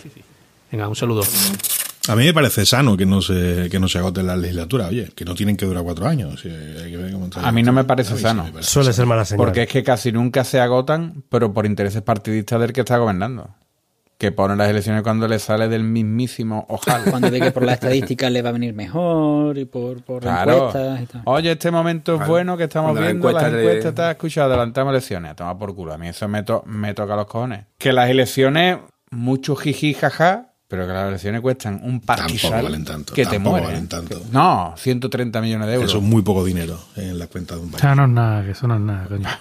Venga, 0.72 0.88
un 0.88 0.96
saludo. 0.96 1.24
A 2.08 2.16
mí 2.16 2.24
me 2.26 2.34
parece 2.34 2.66
sano 2.66 2.96
que 2.96 3.06
no 3.06 3.22
se, 3.22 3.68
que 3.72 3.80
no 3.80 3.88
se 3.88 3.98
agoten 3.98 4.28
las 4.28 4.38
legislaturas, 4.38 4.90
oye, 4.90 5.10
que 5.16 5.26
no 5.26 5.34
tienen 5.34 5.58
que 5.58 5.66
durar 5.66 5.84
cuatro 5.84 6.08
años. 6.08 6.44
hay 6.46 6.92
que 6.92 6.98
ver 6.98 7.12
cómo 7.12 7.26
está- 7.26 7.48
A 7.48 7.52
mí 7.52 7.64
no 7.64 7.74
me 7.74 7.84
parece 7.84 8.12
A 8.12 8.14
mí 8.14 8.18
sí 8.20 8.24
sano. 8.24 8.44
me 8.44 8.52
parece 8.52 8.70
Suele 8.70 8.86
sano. 8.88 8.96
ser 8.96 9.06
mala 9.08 9.26
señal. 9.26 9.38
Porque 9.46 9.64
es 9.64 9.68
que 9.70 9.84
casi 9.84 10.12
nunca 10.12 10.44
se 10.44 10.60
agotan, 10.60 11.24
pero 11.30 11.52
por 11.54 11.66
intereses 11.66 12.02
partidistas 12.04 12.60
del 12.62 12.74
que 12.74 12.82
está 12.82 12.98
gobernando. 12.98 13.50
que 14.18 14.32
pone 14.32 14.56
las 14.56 14.70
elecciones 14.70 15.04
cuando 15.04 15.28
le 15.28 15.40
sale 15.40 15.68
del 15.68 15.84
mismísimo 15.84 16.66
ojalá. 16.70 17.04
Cuando 17.20 17.30
ve 17.30 17.42
que 17.42 17.52
por 17.52 17.64
las 17.64 17.74
estadísticas 17.82 18.32
le 18.32 18.42
va 18.42 18.48
a 18.50 18.54
venir 18.54 18.74
mejor 18.74 19.58
y 19.58 19.66
por, 19.66 20.02
por 20.04 20.22
Claro. 20.22 20.70
encuestas 20.70 21.02
y 21.02 21.06
tal. 21.08 21.22
Oye, 21.26 21.52
este 21.52 21.70
momento 21.70 22.14
es 22.14 22.18
Claro. 22.20 22.32
bueno 22.32 22.56
que 22.56 22.64
estamos 22.64 22.92
Cuando 22.94 23.02
viendo 23.02 23.28
las 23.30 23.44
encuesta 23.44 23.58
de- 23.58 23.64
encuestas, 23.66 23.94
te 23.96 24.02
has 24.04 24.12
escuchado, 24.12 24.54
adelantamos 24.54 24.92
elecciones, 24.94 25.32
a 25.32 25.36
tomar 25.36 25.58
por 25.58 25.76
culo. 25.76 25.94
A 25.94 25.98
mí 25.98 26.08
eso 26.08 26.30
me, 26.30 26.44
to- 26.44 26.64
me 26.66 26.94
toca 26.94 27.14
los 27.18 27.26
cojones. 27.26 27.66
Que 27.78 27.92
las 27.92 28.10
elecciones, 28.10 28.78
mucho 29.12 29.54
jiji, 29.58 29.94
jaja, 29.94 30.54
pero 30.76 30.88
que 30.88 30.94
las 30.94 31.08
elecciones 31.08 31.40
cuestan 31.40 31.80
un 31.84 32.02
pastizal 32.02 32.64
valen 32.64 32.84
tanto, 32.84 33.14
que 33.14 33.26
te 33.26 33.40
muere. 33.40 33.68
valen 33.68 33.88
tanto. 33.88 34.22
No, 34.32 34.74
130 34.78 35.40
millones 35.42 35.68
de 35.68 35.74
euros. 35.76 35.90
Eso 35.90 36.00
es 36.00 36.04
muy 36.04 36.22
poco 36.22 36.44
dinero 36.44 36.78
en 36.98 37.18
la 37.18 37.28
cuenta 37.28 37.56
de 37.56 37.62
un 37.62 37.72
país. 37.72 37.82
O 37.82 37.88
sea, 37.88 37.96
no 37.96 38.04
es 38.04 38.10
nada, 38.10 38.44
que 38.44 38.52
eso 38.52 38.68
no 38.68 38.76
es 38.76 38.82
nada, 38.82 39.06
coño. 39.08 39.30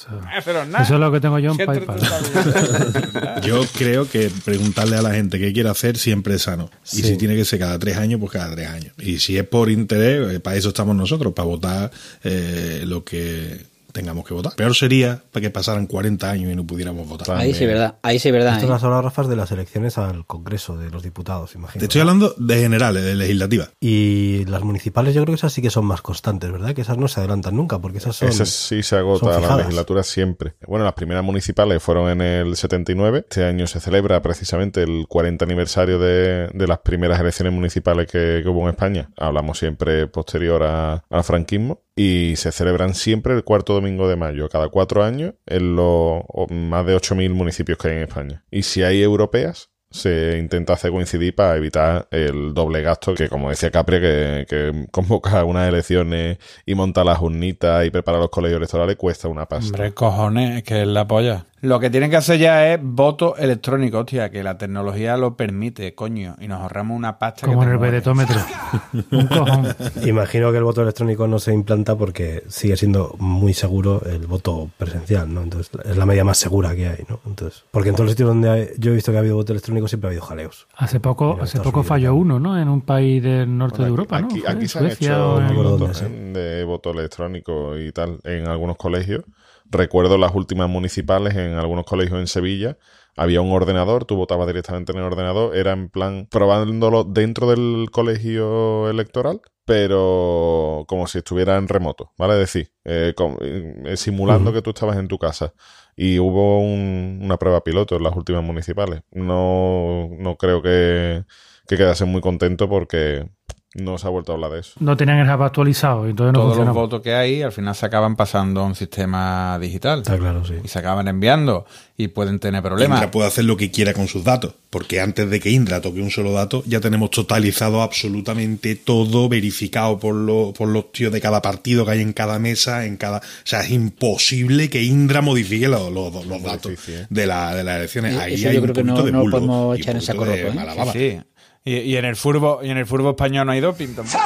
Eso, 0.00 0.08
Eso 0.38 0.52
no 0.54 0.62
es 0.62 0.68
nada. 0.68 0.82
eso 0.84 0.94
es 0.94 1.00
lo 1.00 1.12
que 1.12 1.20
tengo 1.20 1.38
yo 1.38 1.50
en 1.50 1.58
PayPal. 1.58 2.00
130 2.00 3.20
millones. 3.20 3.44
Yo 3.46 3.60
creo 3.76 4.08
que 4.08 4.30
preguntarle 4.46 4.96
a 4.96 5.02
la 5.02 5.10
gente 5.12 5.38
qué 5.38 5.52
quiere 5.52 5.68
hacer 5.68 5.98
siempre 5.98 6.36
es 6.36 6.42
sano. 6.42 6.70
Sí. 6.82 7.00
Y 7.00 7.02
si 7.04 7.18
tiene 7.18 7.36
que 7.36 7.44
ser 7.44 7.58
cada 7.58 7.78
tres 7.78 7.98
años, 7.98 8.18
pues 8.18 8.32
cada 8.32 8.50
tres 8.54 8.68
años. 8.68 8.94
Y 8.98 9.18
si 9.18 9.36
es 9.36 9.44
por 9.46 9.68
interés, 9.70 10.36
eh, 10.36 10.40
para 10.40 10.56
eso 10.56 10.68
estamos 10.70 10.96
nosotros, 10.96 11.34
para 11.34 11.46
votar 11.46 11.90
eh, 12.24 12.84
lo 12.86 13.04
que 13.04 13.66
tengamos 13.92 14.24
que 14.24 14.34
votar. 14.34 14.54
Peor 14.56 14.74
sería 14.74 15.22
para 15.32 15.42
que 15.42 15.50
pasaran 15.50 15.86
40 15.86 16.30
años 16.30 16.52
y 16.52 16.56
no 16.56 16.66
pudiéramos 16.66 17.08
votar. 17.08 17.36
Ahí 17.36 17.54
sí 17.54 17.64
es 17.64 17.70
verdad, 17.70 17.96
ahí 18.02 18.18
sí 18.18 18.28
es 18.28 18.34
verdad. 18.34 18.54
Esto 18.54 18.66
¿eh? 18.66 18.70
las 18.70 18.82
hablado, 18.84 19.02
Rafa, 19.02 19.22
de 19.24 19.36
las 19.36 19.50
elecciones 19.52 19.98
al 19.98 20.26
Congreso 20.26 20.76
de 20.76 20.90
los 20.90 21.02
Diputados, 21.02 21.54
imagino. 21.54 21.80
Te 21.80 21.86
estoy 21.86 22.00
hablando 22.00 22.34
de 22.38 22.60
generales, 22.60 23.04
de 23.04 23.14
legislativa. 23.14 23.68
Y 23.80 24.44
las 24.46 24.62
municipales 24.62 25.14
yo 25.14 25.22
creo 25.22 25.34
que 25.34 25.38
esas 25.38 25.52
sí 25.52 25.62
que 25.62 25.70
son 25.70 25.84
más 25.84 26.02
constantes, 26.02 26.50
¿verdad? 26.50 26.74
Que 26.74 26.82
esas 26.82 26.98
no 26.98 27.08
se 27.08 27.20
adelantan 27.20 27.56
nunca, 27.56 27.78
porque 27.78 27.98
esas 27.98 28.16
son... 28.16 28.28
Ese 28.28 28.46
sí 28.46 28.82
se 28.82 28.90
son 28.90 28.98
agota 29.00 29.40
la 29.40 29.56
legislatura 29.56 30.02
siempre. 30.02 30.54
Bueno, 30.66 30.84
las 30.84 30.94
primeras 30.94 31.24
municipales 31.24 31.82
fueron 31.82 32.10
en 32.10 32.20
el 32.20 32.56
79. 32.56 33.18
Este 33.28 33.44
año 33.44 33.66
se 33.66 33.80
celebra 33.80 34.20
precisamente 34.22 34.82
el 34.82 35.06
40 35.08 35.44
aniversario 35.44 35.98
de, 35.98 36.48
de 36.52 36.66
las 36.66 36.78
primeras 36.78 37.20
elecciones 37.20 37.52
municipales 37.52 38.06
que, 38.10 38.40
que 38.42 38.48
hubo 38.48 38.62
en 38.64 38.70
España. 38.70 39.10
Hablamos 39.16 39.58
siempre 39.58 40.06
posterior 40.06 40.62
a- 40.62 41.02
al 41.10 41.24
franquismo. 41.24 41.82
Y 41.96 42.34
se 42.36 42.52
celebran 42.52 42.94
siempre 42.94 43.34
el 43.34 43.44
cuarto 43.44 43.74
domingo 43.74 44.08
de 44.08 44.16
mayo, 44.16 44.48
cada 44.48 44.68
cuatro 44.68 45.02
años, 45.02 45.34
en 45.46 45.76
los 45.76 46.22
más 46.50 46.86
de 46.86 46.96
8.000 46.96 47.30
municipios 47.30 47.78
que 47.78 47.88
hay 47.88 47.96
en 47.96 48.02
España. 48.02 48.44
Y 48.50 48.62
si 48.62 48.82
hay 48.82 49.02
europeas, 49.02 49.70
se 49.90 50.38
intenta 50.38 50.74
hacer 50.74 50.92
coincidir 50.92 51.34
para 51.34 51.56
evitar 51.56 52.06
el 52.12 52.54
doble 52.54 52.80
gasto 52.82 53.14
que, 53.14 53.28
como 53.28 53.50
decía 53.50 53.70
Capri, 53.70 54.00
que, 54.00 54.46
que 54.48 54.86
convocar 54.92 55.44
unas 55.44 55.68
elecciones 55.68 56.38
y 56.64 56.74
montar 56.74 57.06
las 57.06 57.20
urnitas 57.20 57.84
y 57.84 57.90
preparar 57.90 58.20
los 58.20 58.30
colegios 58.30 58.58
electorales 58.58 58.96
cuesta 58.96 59.28
una 59.28 59.46
pasta. 59.46 59.66
Hombre, 59.66 59.92
cojones, 59.92 60.58
es 60.58 60.62
que 60.62 60.82
es 60.82 60.88
la 60.88 61.06
polla. 61.06 61.46
Lo 61.62 61.78
que 61.78 61.90
tienen 61.90 62.08
que 62.10 62.16
hacer 62.16 62.38
ya 62.38 62.72
es 62.72 62.80
voto 62.82 63.36
electrónico, 63.36 63.98
hostia, 63.98 64.30
que 64.30 64.42
la 64.42 64.56
tecnología 64.56 65.18
lo 65.18 65.36
permite, 65.36 65.94
coño, 65.94 66.34
y 66.40 66.48
nos 66.48 66.60
ahorramos 66.62 66.96
una 66.96 67.18
pasta 67.18 67.46
Como 67.46 67.60
que 67.60 67.66
en 67.66 67.72
el 67.72 67.78
vedetómetro. 67.78 68.40
Un 69.10 69.26
cojón. 69.26 69.66
Imagino 70.06 70.52
que 70.52 70.56
el 70.58 70.64
voto 70.64 70.80
electrónico 70.80 71.28
no 71.28 71.38
se 71.38 71.52
implanta 71.52 71.96
porque 71.96 72.44
sigue 72.48 72.78
siendo 72.78 73.14
muy 73.18 73.52
seguro 73.52 74.00
el 74.06 74.26
voto 74.26 74.70
presencial, 74.78 75.32
¿no? 75.34 75.42
Entonces 75.42 75.70
es 75.84 75.96
la 75.98 76.06
medida 76.06 76.24
más 76.24 76.38
segura 76.38 76.74
que 76.74 76.88
hay, 76.88 77.04
¿no? 77.10 77.20
Entonces, 77.26 77.62
porque 77.70 77.90
en 77.90 77.94
todos 77.94 78.06
los 78.06 78.12
sitios 78.12 78.28
donde 78.28 78.48
hay- 78.48 78.68
yo 78.78 78.92
he 78.92 78.94
visto 78.94 79.12
que 79.12 79.18
ha 79.18 79.20
habido 79.20 79.36
voto 79.36 79.52
electrónico 79.52 79.86
siempre 79.86 80.08
ha 80.08 80.10
habido 80.12 80.24
jaleos. 80.24 80.66
Hace 80.78 80.98
poco, 80.98 81.32
Mira, 81.34 81.44
hace 81.44 81.58
poco 81.58 81.80
Unidos, 81.80 81.86
falló 81.88 82.10
¿no? 82.12 82.16
uno, 82.16 82.40
¿no? 82.40 82.58
En 82.58 82.68
un 82.70 82.80
país 82.80 83.22
del 83.22 83.58
norte 83.58 83.76
Bueno, 83.78 83.84
de 83.84 83.90
Europa, 83.90 84.20
¿no? 84.22 84.28
aquí, 84.28 84.40
Fue 84.40 84.50
aquí 84.50 84.62
en 84.62 84.68
se 84.70 84.78
han 84.78 84.84
Suecia 84.86 85.08
hecho 85.12 85.34
o 85.34 85.40
en- 85.42 85.54
dónde, 85.78 85.98
¿eh? 86.00 86.32
de 86.58 86.64
voto 86.64 86.90
electrónico 86.92 87.76
y 87.78 87.92
tal 87.92 88.18
en 88.24 88.48
algunos 88.48 88.76
colegios. 88.78 89.24
Recuerdo 89.70 90.18
las 90.18 90.34
últimas 90.34 90.68
municipales 90.68 91.34
en 91.36 91.54
algunos 91.54 91.84
colegios 91.84 92.18
en 92.18 92.26
Sevilla. 92.26 92.76
Había 93.16 93.40
un 93.40 93.52
ordenador, 93.52 94.04
tú 94.04 94.16
votabas 94.16 94.46
directamente 94.46 94.92
en 94.92 94.98
el 94.98 95.04
ordenador, 95.04 95.54
era 95.56 95.72
en 95.72 95.88
plan 95.90 96.26
probándolo 96.30 97.04
dentro 97.04 97.48
del 97.50 97.88
colegio 97.92 98.88
electoral, 98.88 99.40
pero 99.64 100.84
como 100.88 101.06
si 101.06 101.18
estuviera 101.18 101.56
en 101.56 101.68
remoto, 101.68 102.12
¿vale? 102.18 102.34
Es 102.34 102.40
decir, 102.40 102.72
eh, 102.84 103.14
eh, 103.40 103.96
simulando 103.96 104.52
que 104.52 104.62
tú 104.62 104.70
estabas 104.70 104.96
en 104.96 105.08
tu 105.08 105.18
casa. 105.18 105.54
Y 105.96 106.18
hubo 106.18 106.60
un- 106.60 107.20
una 107.22 107.36
prueba 107.36 107.62
piloto 107.62 107.96
en 107.96 108.02
las 108.04 108.16
últimas 108.16 108.42
municipales. 108.42 109.02
No, 109.10 110.08
no 110.18 110.36
creo 110.36 110.62
que, 110.62 111.24
que 111.68 111.76
quedase 111.76 112.04
muy 112.04 112.20
contento 112.20 112.68
porque 112.68 113.28
no 113.74 113.98
se 113.98 114.06
ha 114.06 114.10
vuelto 114.10 114.32
a 114.32 114.34
hablar 114.34 114.50
de 114.52 114.60
eso. 114.60 114.72
No 114.80 114.96
tenían 114.96 115.18
el 115.18 115.28
hub 115.32 115.42
actualizado 115.42 116.06
y 116.06 116.10
entonces 116.10 116.32
no 116.32 116.40
Todos 116.40 116.56
los 116.66 116.74
votos 116.74 117.02
que 117.02 117.14
hay 117.14 117.42
al 117.42 117.52
final 117.52 117.74
se 117.74 117.86
acaban 117.86 118.16
pasando 118.16 118.60
a 118.62 118.64
un 118.64 118.74
sistema 118.74 119.58
digital. 119.60 120.00
Está 120.00 120.18
claro, 120.18 120.44
sí. 120.44 120.54
Y 120.64 120.68
se 120.68 120.78
acaban 120.80 121.06
enviando 121.08 121.66
y 121.96 122.08
pueden 122.08 122.38
tener 122.40 122.62
problemas. 122.62 122.98
Indra 122.98 123.10
puede 123.10 123.28
hacer 123.28 123.44
lo 123.44 123.56
que 123.56 123.70
quiera 123.70 123.92
con 123.94 124.08
sus 124.08 124.24
datos, 124.24 124.54
porque 124.70 125.00
antes 125.00 125.28
de 125.30 125.38
que 125.38 125.50
Indra 125.50 125.80
toque 125.80 126.00
un 126.00 126.10
solo 126.10 126.32
dato, 126.32 126.62
ya 126.66 126.80
tenemos 126.80 127.10
totalizado 127.10 127.82
absolutamente 127.82 128.74
todo, 128.74 129.28
verificado 129.28 129.98
por, 129.98 130.14
los 130.14 130.52
por 130.54 130.68
los 130.68 130.90
tíos 130.92 131.12
de 131.12 131.20
cada 131.20 131.42
partido 131.42 131.84
que 131.84 131.92
hay 131.92 132.00
en 132.00 132.12
cada 132.12 132.38
mesa, 132.38 132.86
en 132.86 132.96
cada. 132.96 133.18
O 133.18 133.22
sea, 133.44 133.60
es 133.60 133.70
imposible 133.70 134.70
que 134.70 134.82
Indra 134.82 135.20
modifique 135.20 135.68
los, 135.68 135.92
los- 135.92 136.26
los 136.26 136.42
datos 136.42 136.70
difícil, 136.72 137.00
¿eh? 137.02 137.06
de, 137.10 137.26
la, 137.26 137.54
de 137.54 137.64
las 137.64 137.76
elecciones. 137.76 138.14
Eh, 138.14 138.20
Ahí 138.20 138.34
eso 138.34 138.48
hay 138.48 138.54
yo 138.54 138.60
un 138.62 138.66
creo 138.68 138.74
que 138.74 138.84
no- 138.84 139.02
de 139.02 139.12
no 139.12 139.24
podemos 139.30 139.78
y 139.78 139.82
echar 139.82 139.96
en 139.96 140.04
de 140.04 140.14
coroto, 140.14 140.36
¿eh? 140.38 140.52
sí. 140.92 141.20
Y, 141.64 141.76
y 141.76 141.96
en 141.96 142.06
el 142.06 142.16
furbo 142.16 142.60
y 142.62 142.70
en 142.70 142.78
el 142.78 142.86
furbo 142.86 143.10
español 143.10 143.44
no 143.46 143.52
hay 143.52 143.60
doping 143.60 143.88
tampoco. 143.94 144.18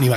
Ni 0.00 0.08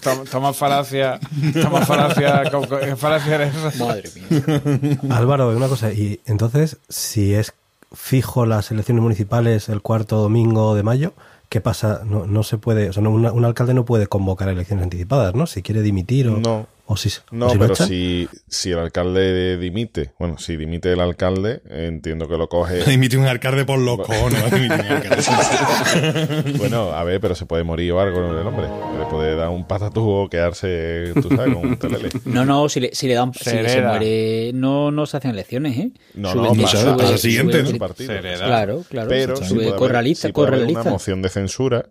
to- 0.00 0.24
Toma 0.30 0.52
falacia, 0.52 1.20
toma 1.62 1.84
falacia, 1.86 2.42
¿qué 2.80 2.96
falacia 2.96 3.34
eres 3.36 3.54
esa? 3.54 3.84
Madre 3.84 4.10
mía. 4.16 4.98
Álvaro, 5.10 5.50
una 5.56 5.68
cosa, 5.68 5.92
y 5.92 6.20
entonces, 6.26 6.78
si 6.88 7.34
es 7.34 7.54
fijo 7.92 8.44
las 8.46 8.70
elecciones 8.72 9.02
municipales 9.02 9.68
el 9.68 9.82
cuarto 9.82 10.16
domingo 10.18 10.74
de 10.74 10.82
mayo, 10.82 11.12
¿qué 11.48 11.60
pasa? 11.60 12.00
No, 12.04 12.26
no 12.26 12.42
se 12.42 12.58
puede, 12.58 12.88
o 12.88 12.92
sea, 12.92 13.02
no, 13.02 13.10
una- 13.10 13.30
un 13.32 13.44
alcalde 13.44 13.72
no 13.74 13.84
puede 13.84 14.06
convocar 14.08 14.48
elecciones 14.48 14.82
anticipadas, 14.82 15.34
¿no? 15.34 15.46
Si 15.46 15.62
quiere 15.62 15.82
dimitir 15.82 16.28
o, 16.28 16.38
No. 16.38 16.66
O 16.86 16.96
si, 16.98 17.08
No, 17.30 17.46
o 17.46 17.50
si 17.50 17.54
lo 17.56 17.60
pero 17.62 17.74
echan. 17.74 17.88
si, 17.88 18.28
si 18.46 18.70
el 18.70 18.78
alcalde 18.78 19.56
dimite, 19.56 20.12
bueno, 20.18 20.36
si 20.38 20.56
dimite 20.56 20.92
el 20.92 21.00
alcalde, 21.00 21.62
entiendo 21.70 22.28
que 22.28 22.36
lo 22.36 22.48
coge. 22.48 22.84
Dimite 22.90 23.16
un 23.16 23.26
alcalde 23.26 23.64
por 23.64 23.78
los 23.78 23.96
cojones. 23.98 24.42
va 24.42 24.46
a 24.48 24.50
dimitir 24.50 24.80
un 24.80 24.92
alcalde. 24.92 26.52
bueno, 26.58 26.92
a 26.92 27.02
ver, 27.04 27.20
pero 27.20 27.34
se 27.34 27.46
puede 27.46 27.64
morir 27.64 27.92
o 27.92 28.00
algo 28.00 28.18
el 28.38 28.46
hombre. 28.46 28.66
Le 28.98 29.06
puede 29.06 29.34
dar 29.36 29.48
un 29.48 29.66
patatú 29.66 30.08
o 30.08 30.28
quedarse, 30.28 31.12
tú 31.14 31.28
sabes, 31.34 31.54
con 31.54 31.66
un 31.66 31.76
telele. 31.78 32.08
No, 32.26 32.44
no, 32.44 32.68
si 32.68 32.80
le, 32.80 32.94
si 32.94 33.06
le 33.08 33.14
dan, 33.14 33.32
si 33.32 33.44
Se 33.44 33.50
se 33.50 33.60
hereda. 33.60 33.88
muere, 33.90 34.50
no, 34.54 34.90
no 34.90 35.06
se 35.06 35.16
hacen 35.16 35.30
elecciones, 35.30 35.78
¿eh? 35.78 35.90
No, 36.14 36.32
Sube- 36.32 36.54
no, 36.56 36.62
pasa, 36.62 36.78
sube- 36.82 36.96
pasa 36.96 37.08
sube- 37.08 37.18
siguiente, 37.18 37.62
¿no? 37.62 37.68
sube- 37.70 37.78
partido. 37.78 38.12
Se 38.12 38.18
hereda. 38.18 38.44
Claro, 38.46 38.84
claro. 38.88 39.08
Pero 39.08 39.36
sube- 39.36 39.46
sí 39.48 39.54
puede 39.54 39.76
corre 39.76 39.92
la 39.94 39.98
haber- 40.00 40.08
lista, 40.08 40.28
sí 40.28 40.32
puede 40.32 40.46
corre 40.46 40.56
la 40.58 40.62
haber 40.64 40.70
una 40.74 40.80
lista. 40.80 40.90
moción 40.90 41.22
de 41.22 41.28
censura, 41.28 41.86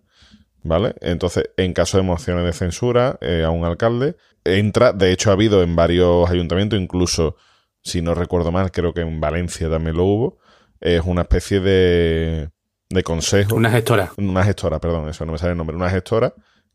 ¿vale? 0.63 0.93
Entonces, 1.01 1.45
en 1.57 1.73
caso 1.73 1.97
de 1.97 2.03
mociones 2.03 2.45
de 2.45 2.53
censura 2.53 3.17
eh, 3.21 3.43
a 3.45 3.49
un 3.49 3.65
alcalde, 3.65 4.15
entra, 4.45 4.93
de 4.93 5.11
hecho 5.11 5.29
ha 5.29 5.33
habido 5.33 5.63
en 5.63 5.75
varios 5.75 6.29
ayuntamientos, 6.29 6.79
incluso, 6.79 7.35
si 7.81 8.01
no 8.01 8.13
recuerdo 8.13 8.51
mal, 8.51 8.71
creo 8.71 8.93
que 8.93 9.01
en 9.01 9.19
Valencia 9.19 9.69
también 9.69 9.97
lo 9.97 10.05
hubo, 10.05 10.37
es 10.79 11.01
una 11.05 11.21
especie 11.21 11.59
de, 11.59 12.49
de 12.89 13.03
consejo. 13.03 13.55
Una 13.55 13.71
gestora. 13.71 14.11
Una 14.17 14.43
gestora, 14.43 14.79
perdón, 14.79 15.09
eso 15.09 15.25
no 15.25 15.31
me 15.31 15.37
sale 15.37 15.51
el 15.51 15.57
nombre. 15.57 15.75
Una 15.75 15.89
gestora 15.89 16.33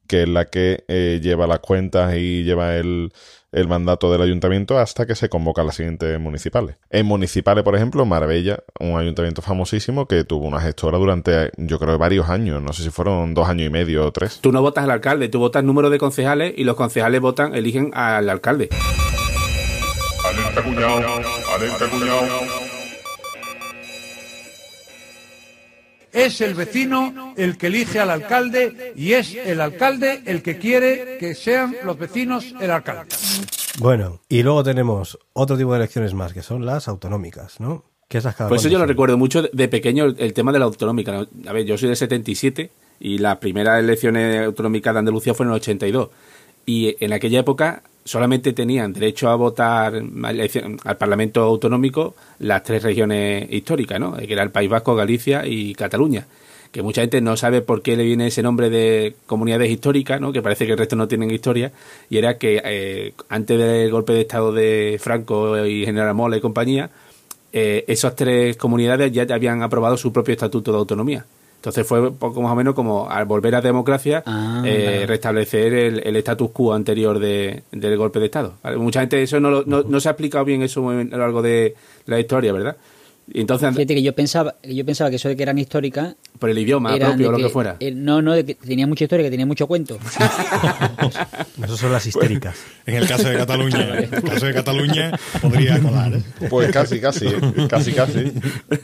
que 0.09 0.23
es 0.23 0.29
la 0.29 0.47
que 0.47 0.85
eh, 0.89 1.21
lleva 1.23 1.47
las 1.47 1.61
cuentas 1.61 2.15
y 2.17 2.43
lleva 2.43 2.77
el, 2.77 3.13
el 3.53 3.69
mandato 3.69 4.13
del 4.13 4.23
ayuntamiento 4.23 4.79
hasta 4.79 5.07
que 5.07 5.15
se 5.15 5.29
convocan 5.29 5.67
las 5.67 5.77
siguientes 5.77 6.19
municipales. 6.21 6.77
En 6.91 7.07
municipales, 7.07 7.65
por 7.65 7.75
ejemplo, 7.77 8.05
Marbella, 8.05 8.63
un 8.81 8.99
ayuntamiento 8.99 9.43
famosísimo 9.43 10.07
que 10.07 10.25
tuvo 10.25 10.47
una 10.47 10.61
gestora 10.61 10.99
durante, 10.99 11.51
yo 11.57 11.79
creo, 11.79 11.99
varios 11.99 12.29
años. 12.29 12.63
No 12.63 12.73
sé 12.73 12.83
si 12.83 12.91
fueron 12.91 13.35
dos 13.35 13.49
años 13.49 13.67
y 13.67 13.71
medio 13.71 14.07
o 14.07 14.13
tres. 14.13 14.41
Tú 14.41 14.53
no 14.53 14.63
votas 14.63 14.85
al 14.85 14.91
alcalde, 14.91 15.29
tú 15.29 15.39
votas 15.39 15.65
número 15.65 15.91
de 15.91 15.99
concejales 15.99 16.55
y 16.57 16.65
los 16.65 16.77
concejales 16.77 17.21
votan, 17.21 17.55
eligen 17.55 17.91
al 17.95 18.29
alcalde. 18.29 18.69
Alerta 20.25 20.63
cuñado, 20.63 21.21
alerta 21.55 21.91
cuñado. 21.91 22.58
Es 26.19 26.41
el 26.41 26.55
vecino 26.55 27.35
el 27.37 27.57
que 27.57 27.69
elige 27.69 28.01
al 28.01 28.11
alcalde 28.11 28.93
y 28.97 29.13
es 29.13 29.35
el 29.35 29.61
alcalde 29.61 30.23
el 30.27 30.43
que 30.43 30.59
quiere 30.59 31.17
que 31.19 31.35
sean 31.35 31.77
los 31.85 31.99
vecinos 31.99 32.55
el 32.61 32.71
alcalde. 32.71 33.15
Bueno, 33.79 34.21
y 34.29 34.43
luego 34.43 34.65
tenemos 34.65 35.19
otro 35.33 35.57
tipo 35.57 35.73
de 35.73 35.79
elecciones 35.79 36.13
más, 36.15 36.33
que 36.33 36.43
son 36.43 36.67
las 36.67 36.89
autonómicas, 36.89 37.61
¿no? 37.61 37.85
Que 38.09 38.19
esas 38.19 38.35
cada 38.35 38.49
Por 38.49 38.59
eso 38.59 38.69
yo 38.69 38.79
lo 38.79 38.87
recuerdo 38.87 39.17
mucho 39.19 39.43
de- 39.43 39.69
pequeño 39.69 40.05
el, 40.07 40.17
el 40.19 40.33
tema 40.33 40.51
de 40.51 40.59
la 40.59 40.65
autonómica. 40.65 41.13
¿no? 41.13 41.29
A 41.49 41.53
ver, 41.53 41.65
yo 41.65 41.77
soy 41.79 41.89
del 41.89 41.97
77 41.97 42.71
y 43.01 43.19
las 43.19 43.37
primeras 43.37 43.79
elecciones 43.79 44.45
autonómicas 44.47 44.95
de 44.95 44.99
Andalucía 44.99 45.35
fueron 45.35 45.53
en 45.53 45.57
el 45.57 45.61
82. 45.61 46.09
Y 46.67 46.97
en 47.05 47.13
aquella 47.13 47.41
época 47.41 47.83
solamente 48.09 48.55
tenían 48.55 48.95
derecho 48.95 49.29
a 49.29 49.37
votar 49.37 49.95
al 49.95 50.97
Parlamento 50.97 51.43
Autonómico 51.43 52.15
las 52.39 52.63
tres 52.63 52.83
regiones 52.83 53.47
históricas, 53.53 54.01
¿no? 54.01 54.17
que 54.17 54.33
era 54.33 54.43
el 54.43 54.51
País 54.51 54.71
Vasco, 54.71 54.97
Galicia 54.97 55.47
y 55.47 55.75
Cataluña. 55.75 56.27
Que 56.73 56.81
mucha 56.83 57.03
gente 57.03 57.21
no 57.21 57.37
sabe 57.37 57.61
por 57.61 57.83
qué 57.83 57.97
le 57.97 58.05
viene 58.05 58.29
ese 58.29 58.43
nombre 58.43 58.71
de 58.71 59.15
comunidades 59.27 59.71
históricas, 59.71 60.23
¿no? 60.23 60.33
que 60.33 60.41
parece 60.41 60.65
que 60.65 60.73
el 60.73 60.79
resto 60.79 60.97
no 60.97 61.07
tienen 61.07 61.31
historia. 61.31 61.71
Y 62.09 62.17
era 62.17 62.39
que 62.39 62.63
eh, 62.65 63.13
antes 63.29 63.59
del 63.59 63.91
golpe 63.91 64.15
de 64.15 64.23
Estado 64.23 64.53
de 64.53 64.99
Franco 64.99 65.67
y 65.67 65.85
General 65.85 66.15
Mola 66.15 66.39
y 66.39 66.41
compañía, 66.41 66.91
eh, 67.53 67.85
esas 67.89 68.17
tres 68.17 68.57
comunidades 68.57 69.13
ya 69.13 69.27
habían 69.35 69.63
aprobado 69.63 69.99
su 69.99 70.13
propio 70.15 70.33
estatuto 70.33 70.73
de 70.73 70.79
autonomía. 70.79 71.27
Entonces 71.59 71.87
fue 71.87 72.13
poco 72.13 72.41
más 72.41 72.53
o 72.53 72.55
menos 72.55 72.75
como 72.75 73.11
al 73.11 73.25
volver 73.25 73.55
a 73.57 73.61
democracia 73.61 74.23
Ah, 74.25 74.63
eh, 74.65 75.05
restablecer 75.09 75.73
el, 75.75 75.99
el 76.07 76.17
status 76.17 76.51
quo 76.53 76.73
anterior 76.73 77.19
de, 77.19 77.65
del 77.73 77.97
golpe 77.97 78.21
de 78.21 78.27
Estado. 78.27 78.55
¿vale? 78.63 78.77
Mucha 78.77 79.01
gente 79.01 79.21
eso 79.23 79.41
no, 79.41 79.51
lo- 79.51 79.65
no, 79.67 79.83
no 79.83 79.99
se 80.01 80.09
ha 80.09 80.13
explicado 80.13 80.45
bien 80.45 80.63
eso 80.63 80.89
a 80.89 80.95
lo 80.95 81.19
largo 81.19 81.43
de 81.43 81.75
la 82.07 82.21
historia, 82.21 82.53
¿verdad? 82.53 82.77
Entonces 83.35 83.71
Fíjate 83.75 83.95
que 83.95 84.03
yo 84.03 84.15
pensaba, 84.15 84.55
que 84.63 84.75
yo 84.75 84.85
pensaba 84.87 85.11
que 85.11 85.17
eso 85.17 85.29
de 85.29 85.37
que 85.37 85.43
eran 85.43 85.59
históricas 85.59 86.15
por 86.39 86.49
el 86.51 86.59
idioma 86.59 86.97
propio 86.97 87.29
o 87.29 87.33
lo 87.33 87.39
que 87.39 87.49
fuera. 87.49 87.77
eh, 87.81 87.91
no, 87.93 88.23
no, 88.23 88.33
de 88.33 88.45
que 88.45 88.55
tenía 88.55 88.87
mucha 88.87 89.05
historia, 89.05 89.25
que 89.25 89.31
tenía 89.31 89.45
mucho 89.47 89.67
cuento. 89.67 89.99
Esas 91.63 91.79
son 91.79 91.93
las 91.93 92.07
histéricas. 92.07 92.57
En 92.89 92.95
el 92.95 93.07
caso 93.07 93.29
de 93.29 93.37
Cataluña, 93.37 93.99
en 93.99 94.15
el 94.15 94.23
caso 94.23 94.47
de 94.47 94.55
Cataluña 94.55 95.13
podría 95.43 95.79
colar. 95.79 96.15
¿eh? 96.15 96.23
Pues 96.49 96.71
casi, 96.71 96.99
casi, 97.01 97.27
¿eh? 97.27 97.39
casi, 97.69 97.93
casi. 97.93 98.33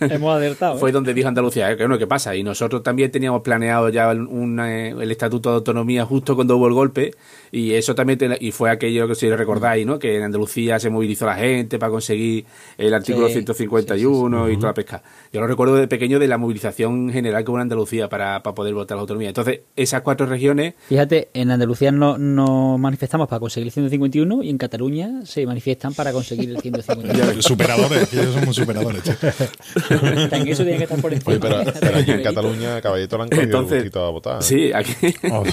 Hemos 0.00 0.36
acertado. 0.36 0.76
¿eh? 0.76 0.78
Fue 0.78 0.92
donde 0.92 1.14
dijo 1.14 1.26
Andalucía, 1.28 1.70
¿eh? 1.72 1.76
que 1.78 1.84
bueno, 1.84 1.98
¿qué 1.98 2.06
pasa? 2.06 2.36
Y 2.36 2.42
nosotros 2.42 2.82
también 2.82 3.10
teníamos 3.10 3.40
planeado 3.40 3.88
ya 3.88 4.10
un- 4.10 4.60
eh, 4.60 4.90
el 4.90 5.10
Estatuto 5.10 5.48
de 5.50 5.56
Autonomía 5.56 6.04
justo 6.04 6.34
cuando 6.34 6.58
hubo 6.58 6.68
el 6.68 6.74
golpe, 6.74 7.14
y 7.56 7.72
eso 7.74 7.94
también, 7.94 8.18
te- 8.18 8.36
y 8.40 8.50
fue 8.50 8.70
aquello 8.70 9.06
que 9.06 9.14
si 9.14 9.30
recordáis, 9.30 9.86
¿no? 9.86 9.98
Que 9.98 10.16
en 10.16 10.22
Andalucía 10.24 10.78
se 10.80 10.90
movilizó 10.90 11.26
la 11.26 11.36
gente 11.36 11.78
para 11.78 11.90
conseguir 11.90 12.44
el 12.78 12.92
artículo 12.92 13.28
Sí, 13.28 13.34
151 13.34 14.50
y 14.50 14.56
toda 14.56 14.68
la 14.68 14.74
pesca. 14.74 15.02
Yo 15.32 15.40
lo 15.40 15.46
recuerdo 15.46 15.76
de 15.76 15.86
pequeño 15.88 16.18
de 16.18 16.28
la 16.28 16.36
movilización 16.38 17.10
general 17.10 17.44
que 17.44 17.50
hubo 17.50 17.58
en 17.58 17.62
Andalucía 17.62 18.08
para, 18.08 18.42
para 18.42 18.54
poder 18.54 18.74
votar 18.74 18.96
la 18.96 19.02
autonomía. 19.02 19.28
Entonces, 19.28 19.60
esas 19.76 20.02
cuatro 20.02 20.26
regiones, 20.26 20.74
Fíjate, 20.88 21.28
en 21.34 21.50
Andalucía 21.50 21.92
no, 21.92 22.18
no 22.18 22.76
manifestamos 22.78 23.28
para 23.28 23.40
conseguir 23.40 23.68
el 23.68 23.72
151 23.72 24.42
y 24.42 24.50
en 24.50 24.58
Cataluña 24.58 25.24
se 25.24 25.46
manifiestan 25.46 25.94
para 25.94 26.12
conseguir 26.12 26.50
el 26.50 26.58
151. 26.60 27.40
Superadores, 27.42 28.08
que 28.08 28.20
ellos 28.20 28.34
somos 28.34 28.56
superadores. 28.56 29.02
tío. 29.02 29.14
Hasta 29.22 30.36
en 30.36 30.48
eso 30.48 30.62
tiene 30.64 30.78
que 30.78 30.84
estar 30.84 31.00
por 31.00 31.12
encima. 31.12 31.30
Oye, 31.32 31.40
pero, 31.40 31.62
pero 31.80 31.98
aquí 31.98 32.10
en 32.10 32.22
Cataluña, 32.24 32.80
Caballito, 32.80 33.16
le 33.16 33.22
han 33.22 33.28
cogido 33.28 33.42
el 33.42 33.48
Entonces, 33.50 33.78
gustito 33.78 34.04
a 34.04 34.10
votar. 34.10 34.38
¿eh? 34.40 34.42
sí, 34.42 34.72
aquí, 34.72 34.94
Oh. 35.30 35.44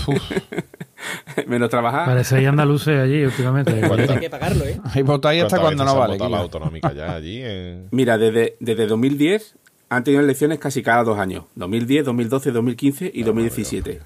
menos 1.47 1.69
trabajar. 1.69 2.05
Parecéis 2.05 2.47
andaluces 2.47 2.99
allí 2.99 3.23
últimamente. 3.25 3.79
¿Cuántas- 3.87 4.09
Hay 4.11 4.19
que 4.19 4.29
pagarlo, 4.29 4.65
¿eh? 4.65 4.79
Ahí 4.93 5.01
votáis 5.03 5.43
hasta 5.43 5.59
cuando 5.59 5.83
no 5.85 5.95
vale. 5.97 6.17
la 6.17 6.39
autonómica 6.39 6.93
ya 6.93 7.13
allí? 7.15 7.41
en- 7.41 7.87
Mira, 7.91 8.17
desde, 8.17 8.55
desde 8.59 8.87
2010 8.87 9.55
han 9.89 10.03
tenido 10.03 10.23
elecciones 10.23 10.59
casi 10.59 10.81
cada 10.83 11.03
dos 11.03 11.19
años. 11.19 11.45
2010, 11.55 12.05
2012, 12.05 12.51
2015 12.51 13.11
y 13.13 13.23
2017. 13.23 14.01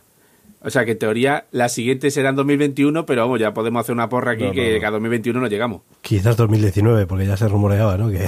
O 0.62 0.70
sea 0.72 0.84
que 0.84 0.92
en 0.94 0.98
teoría 1.00 1.46
la 1.52 1.70
siguiente 1.70 2.10
será 2.10 2.30
en 2.30 2.36
2021, 2.38 3.06
pero 3.06 3.22
vamos, 3.22 3.40
ya 3.40 3.54
podemos 3.54 3.82
hacer 3.82 3.94
una 3.94 4.10
porra 4.10 4.32
aquí 4.32 4.42
No, 4.44 4.48
no, 4.50 4.54
que 4.56 4.80
no. 4.80 4.88
a 4.88 4.92
2021 4.92 5.40
no 5.40 5.46
llegamos. 5.48 5.82
Quizás 6.02 6.38
2019, 6.38 7.06
porque 7.06 7.28
ya 7.28 7.38
se 7.38 7.48
rumoreaba, 7.48 7.98
¿no? 7.98 8.10
Que, 8.10 8.26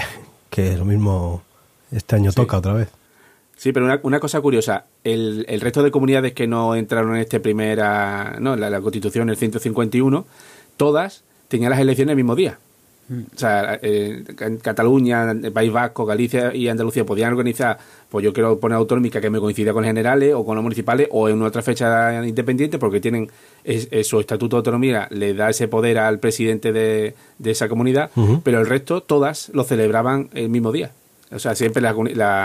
que 0.52 0.78
lo 0.78 0.86
mismo 0.86 1.42
este 1.92 2.16
año 2.16 2.32
toca 2.32 2.58
otra 2.58 2.74
vez. 2.74 2.90
Sí, 3.58 3.72
pero 3.74 3.86
una, 3.88 4.00
una 4.04 4.20
cosa 4.20 4.40
curiosa, 4.40 4.86
el, 5.04 5.44
el 5.50 5.62
resto 5.62 5.82
de 5.84 5.90
comunidades 5.92 6.34
que 6.34 6.46
no 6.48 6.76
entraron 6.76 7.16
en 7.16 7.22
este 7.22 7.40
primera, 7.40 8.38
no, 8.40 8.56
la, 8.56 8.70
la 8.70 8.80
Constitución, 8.82 9.30
el 9.30 9.36
151, 9.38 10.26
todas 10.78 11.24
tenían 11.48 11.72
las 11.72 11.80
elecciones 11.80 12.12
el 12.12 12.18
mismo 12.18 12.36
día. 12.36 12.60
O 13.10 13.38
sea, 13.40 13.80
eh, 13.82 14.22
en 14.42 14.58
Cataluña, 14.58 15.34
País 15.54 15.72
Vasco, 15.72 16.06
Galicia 16.06 16.54
y 16.54 16.68
Andalucía 16.68 17.06
podían 17.06 17.32
organizar, 17.32 17.78
pues 18.10 18.24
yo 18.26 18.34
quiero 18.34 18.60
poner 18.60 18.76
autonómica 18.76 19.22
que 19.22 19.30
me 19.30 19.40
coincida 19.40 19.72
con 19.72 19.86
generales 19.86 20.34
o 20.36 20.46
con 20.46 20.56
los 20.56 20.64
municipales 20.64 21.08
o 21.12 21.30
en 21.30 21.42
otra 21.42 21.62
fecha 21.62 22.26
independiente 22.26 22.78
porque 22.78 23.00
tienen 23.00 23.32
es- 23.64 23.88
es 23.92 24.08
su 24.08 24.20
estatuto 24.20 24.58
de 24.58 24.60
autonomía, 24.60 25.08
le 25.10 25.34
da 25.34 25.50
ese 25.50 25.70
poder 25.70 26.00
al 26.00 26.20
presidente 26.20 26.74
de, 26.74 27.16
de 27.40 27.52
esa 27.52 27.70
comunidad, 27.70 28.12
pero 28.44 28.60
el 28.60 28.68
resto 28.68 29.02
todas 29.02 29.52
lo 29.54 29.64
celebraban 29.64 30.30
el 30.34 30.50
mismo 30.50 30.74
día. 30.74 30.92
O 31.30 31.40
sea, 31.40 31.56
siempre 31.56 31.82
las 31.82 31.94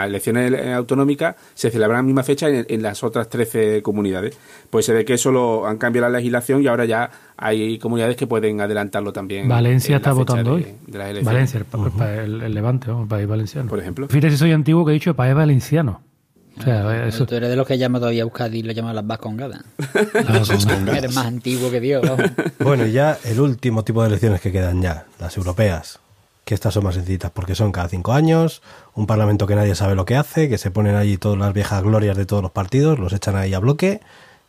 elecciones 0.07 0.53
eh, 0.53 0.73
autonómicas 0.73 1.37
se 1.55 1.71
celebran 1.71 1.99
a 1.99 1.99
la 2.01 2.07
misma 2.07 2.23
fecha 2.25 2.49
en, 2.49 2.67
en 2.69 2.83
las 2.83 3.05
otras 3.05 3.29
13 3.29 3.81
comunidades. 3.83 4.37
Pues 4.71 4.87
se 4.87 4.93
ve 4.93 5.05
que 5.05 5.15
eso 5.15 5.31
lo 5.31 5.67
han 5.69 5.79
cambiado 5.79 6.09
la 6.11 6.19
legislación 6.19 6.63
y 6.63 6.67
ahora 6.67 6.85
ya 6.85 7.09
hay 7.37 7.79
comunidades 7.79 8.17
que 8.17 8.27
pueden 8.27 8.61
adelantarlo 8.61 9.13
también. 9.13 9.49
Valencia 9.49 9.97
está 9.97 10.13
votando 10.13 10.57
de- 10.57 10.65
hoy. 10.65 10.75
de 10.87 10.99
las 10.99 11.09
elecciones. 11.11 11.25
Valencia, 11.55 11.59
el, 11.61 11.65
pa- 11.93 12.15
el- 12.15 12.43
el 12.43 12.55
Levante, 12.55 12.91
el 12.91 13.07
país 13.07 13.29
valenciano. 13.29 13.69
Por 13.69 13.79
ejemplo. 13.79 14.09
Fíjate 14.09 14.31
si 14.33 14.37
soy 14.39 14.51
antiguo 14.53 14.85
que 14.85 14.91
he 14.91 14.95
dicho 14.95 15.15
país 15.15 15.35
valenciano. 15.35 16.03
O 16.59 16.63
sea, 16.63 17.07
eso. 17.07 17.25
Tú 17.25 17.35
eres 17.37 17.49
de 17.49 17.57
los 17.57 17.67
que 17.67 17.79
llama 17.79 17.99
todavía 17.99 18.23
a 18.23 18.25
Euskadi 18.25 18.59
y 18.59 18.63
lo 18.63 18.73
llaman 18.73 18.95
las 18.95 19.07
vascongadas. 19.07 19.63
Con- 20.13 20.89
Eres 20.95 21.15
más 21.15 21.27
antiguo 21.27 21.71
que 21.71 21.81
Dios. 21.81 22.03
vamos. 22.03 22.31
Bueno, 22.59 22.87
y 22.87 22.93
ya 22.93 23.17
el 23.25 23.41
último 23.41 23.85
tipo 23.85 24.03
de 24.03 24.09
elecciones 24.09 24.41
que 24.41 24.53
quedan 24.53 24.83
ya, 24.83 25.07
las 25.19 25.37
europeas, 25.37 25.99
que 26.45 26.55
estas 26.55 26.75
son 26.75 26.85
más 26.85 26.95
sencillitas 26.97 27.31
porque 27.31 27.55
son 27.55 27.71
cada 27.73 27.89
cinco 27.89 28.13
años, 28.13 28.63
un 28.95 29.07
parlamento 29.07 29.47
que 29.47 29.55
nadie 29.55 29.75
sabe 29.75 29.95
lo 29.95 30.05
que 30.05 30.17
hace, 30.17 30.49
que 30.49 30.59
se 30.59 30.71
ponen 30.71 30.97
allí 30.97 31.17
todas 31.17 31.39
las 31.39 31.53
viejas 31.53 31.83
glorias 31.83 32.17
de 32.17 32.27
todos 32.27 32.43
los 32.43 32.51
partidos, 32.53 32.99
los 32.99 33.13
echan 33.13 33.37
ahí 33.37 33.55
a 33.55 33.59
bloque 33.61 34.01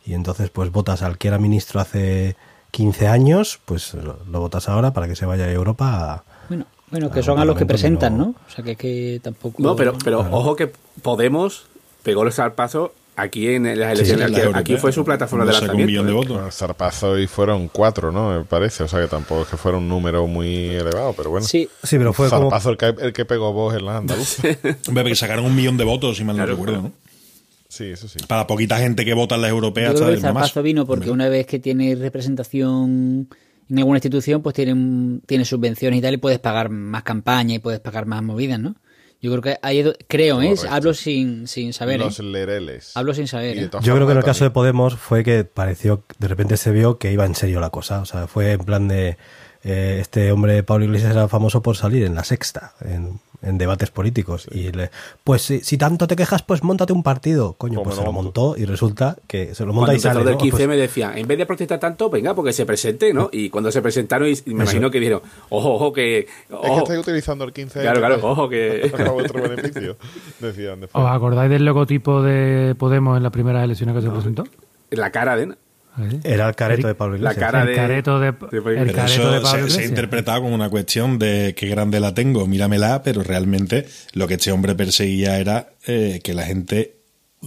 y 0.04 0.14
entonces 0.14 0.50
pues 0.50 0.70
votas 0.72 1.02
al 1.02 1.18
que 1.18 1.28
era 1.28 1.38
ministro 1.38 1.80
hace 1.80 2.36
15 2.72 3.06
años, 3.08 3.60
pues 3.64 3.94
lo, 3.94 4.18
lo 4.28 4.40
votas 4.40 4.68
ahora 4.68 4.92
para 4.92 5.06
que 5.06 5.14
se 5.16 5.24
vaya 5.26 5.44
a 5.44 5.50
Europa 5.52 6.12
a- 6.12 6.24
Bueno, 6.48 6.66
bueno, 6.90 7.10
que 7.10 7.22
son 7.22 7.38
a 7.38 7.44
los 7.44 7.56
que 7.56 7.64
presentan, 7.66 8.18
no- 8.18 8.24
¿no? 8.26 8.34
O 8.46 8.50
sea, 8.50 8.64
que, 8.64 8.74
que 8.76 9.20
tampoco... 9.22 9.62
No, 9.62 9.76
pero, 9.76 9.94
pero 10.04 10.20
ojo 10.32 10.56
que 10.56 10.72
Podemos 11.02 11.66
pegó 12.02 12.22
el 12.24 12.32
salpazo 12.32 12.92
aquí 13.16 13.48
en 13.48 13.64
las 13.78 13.92
elecciones. 13.98 14.54
aquí, 14.54 14.76
fue 14.76 14.92
su 14.92 15.04
plataforma 15.04 15.44
de 15.44 15.50
un 15.50 15.54
lanzamiento. 15.54 15.86
millón 15.86 16.06
de 16.06 16.12
votos. 16.12 16.32
Bueno, 16.32 16.50
Zarpazo 16.50 17.18
y 17.18 17.26
fueron 17.26 17.68
cuatro, 17.68 18.10
¿no? 18.12 18.38
Me 18.38 18.44
parece. 18.44 18.82
O 18.84 18.88
sea 18.88 19.00
que 19.00 19.06
tampoco 19.08 19.42
es 19.42 19.48
que 19.48 19.56
fuera 19.56 19.78
un 19.78 19.88
número 19.88 20.26
muy 20.26 20.66
elevado, 20.68 21.12
pero 21.16 21.30
bueno. 21.30 21.46
Sí, 21.46 21.68
Sí, 21.82 21.98
pero 21.98 22.12
fue 22.12 22.28
como... 22.28 22.42
Zarpazo 22.50 22.70
el 22.70 22.76
que, 22.76 22.94
el 23.06 23.12
que 23.12 23.24
pegó 23.24 23.52
vos 23.52 23.74
en 23.74 23.84
la 23.84 23.98
andaluza. 23.98 24.42
Hombre, 24.88 25.04
porque 25.04 25.14
sacaron 25.16 25.44
un 25.44 25.54
millón 25.54 25.76
de 25.76 25.84
votos, 25.84 26.16
si 26.16 26.24
mal 26.24 26.36
no 26.36 26.42
Claro, 26.42 26.52
recuerdo, 26.52 26.80
claro. 26.80 26.88
¿no? 26.88 27.04
Sí, 27.68 27.84
eso 27.86 28.06
sí. 28.08 28.18
Para 28.28 28.46
poquita 28.46 28.78
gente 28.78 29.04
que 29.04 29.14
vota 29.14 29.34
en 29.34 29.42
las 29.42 29.50
europeas, 29.50 29.92
Yo 29.92 29.96
creo 29.98 30.08
que 30.10 30.14
el 30.14 30.20
zarpazo 30.20 30.62
vino 30.62 30.86
porque 30.86 31.10
una 31.10 31.28
vez 31.28 31.46
que 31.46 31.58
tienes 31.58 31.98
representación 31.98 33.28
en 33.70 33.78
alguna 33.78 33.96
institución, 33.98 34.42
pues 34.42 34.54
tienen, 34.54 35.22
tienes 35.26 35.48
subvenciones 35.48 35.98
y 35.98 36.02
tal, 36.02 36.14
y 36.14 36.18
puedes 36.18 36.38
pagar 36.38 36.68
más 36.68 37.02
campaña 37.02 37.54
y 37.54 37.58
puedes 37.58 37.80
pagar 37.80 38.06
más 38.06 38.22
movidas, 38.22 38.60
¿no? 38.60 38.76
Yo 39.24 39.30
creo 39.30 39.40
que 39.40 39.58
ahí, 39.62 39.80
do- 39.82 39.94
creo, 40.06 40.42
¿eh? 40.42 40.54
Hablo 40.68 40.92
sin, 40.92 41.48
sin 41.48 41.72
saber, 41.72 41.96
¿eh? 42.02 42.04
Los 42.04 42.18
lereles. 42.18 42.94
Hablo 42.94 43.14
sin 43.14 43.26
saber, 43.26 43.56
¿eh? 43.56 43.70
Yo 43.80 43.94
creo 43.94 44.06
que 44.06 44.12
en 44.12 44.18
el 44.18 44.24
caso 44.24 44.44
de 44.44 44.50
Podemos 44.50 44.96
fue 44.96 45.24
que 45.24 45.44
pareció, 45.44 46.04
de 46.18 46.28
repente 46.28 46.58
se 46.58 46.70
vio 46.72 46.98
que 46.98 47.10
iba 47.10 47.24
en 47.24 47.34
serio 47.34 47.58
la 47.58 47.70
cosa. 47.70 48.00
O 48.00 48.04
sea, 48.04 48.26
fue 48.26 48.52
en 48.52 48.60
plan 48.60 48.86
de. 48.86 49.16
eh, 49.62 49.96
este 49.98 50.30
hombre, 50.30 50.62
Pablo 50.62 50.84
Iglesias, 50.84 51.12
era 51.12 51.26
famoso 51.28 51.62
por 51.62 51.74
salir 51.74 52.04
en 52.04 52.14
la 52.14 52.22
sexta, 52.22 52.74
en, 52.82 53.18
en 53.44 53.58
debates 53.58 53.90
políticos. 53.90 54.46
Y 54.50 54.72
le, 54.72 54.90
pues 55.22 55.42
si, 55.42 55.60
si 55.60 55.78
tanto 55.78 56.06
te 56.06 56.16
quejas, 56.16 56.42
pues 56.42 56.62
montate 56.62 56.92
un 56.92 57.02
partido. 57.02 57.54
Coño, 57.54 57.82
Pues 57.82 57.96
se 57.96 58.04
lo 58.04 58.12
montó 58.12 58.56
y 58.56 58.64
resulta 58.64 59.16
que 59.26 59.54
se 59.54 59.64
lo 59.64 59.72
Cuando 59.72 59.80
monta 59.92 59.94
y 59.94 60.00
sale. 60.00 60.24
del 60.24 60.32
¿no? 60.34 60.38
15 60.38 60.56
Pues- 60.56 60.68
me 60.68 60.76
decía, 60.76 61.12
en 61.16 61.26
vez 61.26 61.38
de 61.38 61.46
protestar 61.46 61.78
tanto, 61.78 62.08
venga, 62.10 62.34
porque 62.34 62.52
se 62.52 62.64
presente, 62.66 63.12
¿no? 63.14 63.28
Y 63.32 63.50
cuando 63.50 63.70
se 63.70 63.82
presentaron, 63.82 64.28
y 64.28 64.34
me 64.46 64.52
imagino 64.62 64.90
que 64.90 64.98
dijeron, 64.98 65.22
ojo, 65.50 65.74
ojo, 65.74 65.92
que... 65.92 66.18
Es 66.20 66.26
que 66.48 66.54
Ojo, 66.54 66.78
estáis 66.78 67.00
utilizando 67.00 67.44
el 67.44 67.52
15 67.52 67.80
Claro, 67.80 68.00
claro, 68.00 68.18
ojo, 68.22 68.48
que- 68.48 68.88
para 68.92 69.10
vuestro 69.10 69.42
beneficio. 69.42 69.96
Decían. 70.40 70.84
¿Os 70.92 71.06
acordáis 71.10 71.50
del 71.50 71.64
logotipo 71.64 72.22
de 72.22 72.74
Podemos 72.78 73.16
en 73.16 73.22
las 73.22 73.32
primeras 73.32 73.64
elecciones 73.64 73.94
que 73.94 74.02
se 74.02 74.10
presentó? 74.10 74.44
la 74.90 75.10
cara 75.10 75.36
de... 75.36 75.54
Era 76.24 76.48
el 76.48 76.54
careto 76.54 76.86
de 76.88 76.94
Pablo 76.94 77.16
La 77.18 77.32
Iglesias. 77.32 77.54
el 77.68 77.76
careto 77.76 78.20
de, 78.20 78.32
Pero 78.32 78.64
careto 78.64 79.04
eso 79.04 79.30
de 79.30 79.40
Pablo 79.40 79.42
se, 79.42 79.50
se 79.50 79.56
ha 79.56 79.58
Iglesias. 79.60 79.88
interpretado 79.88 80.42
como 80.42 80.54
una 80.54 80.68
cuestión 80.70 81.18
de 81.18 81.54
qué 81.56 81.66
grande 81.68 82.00
la 82.00 82.14
tengo, 82.14 82.46
míramela, 82.46 83.02
pero 83.02 83.22
realmente 83.22 83.86
lo 84.12 84.26
que 84.26 84.34
este 84.34 84.50
hombre 84.52 84.74
perseguía 84.74 85.38
era 85.38 85.68
eh, 85.86 86.20
que 86.22 86.34
la 86.34 86.44
gente 86.44 86.93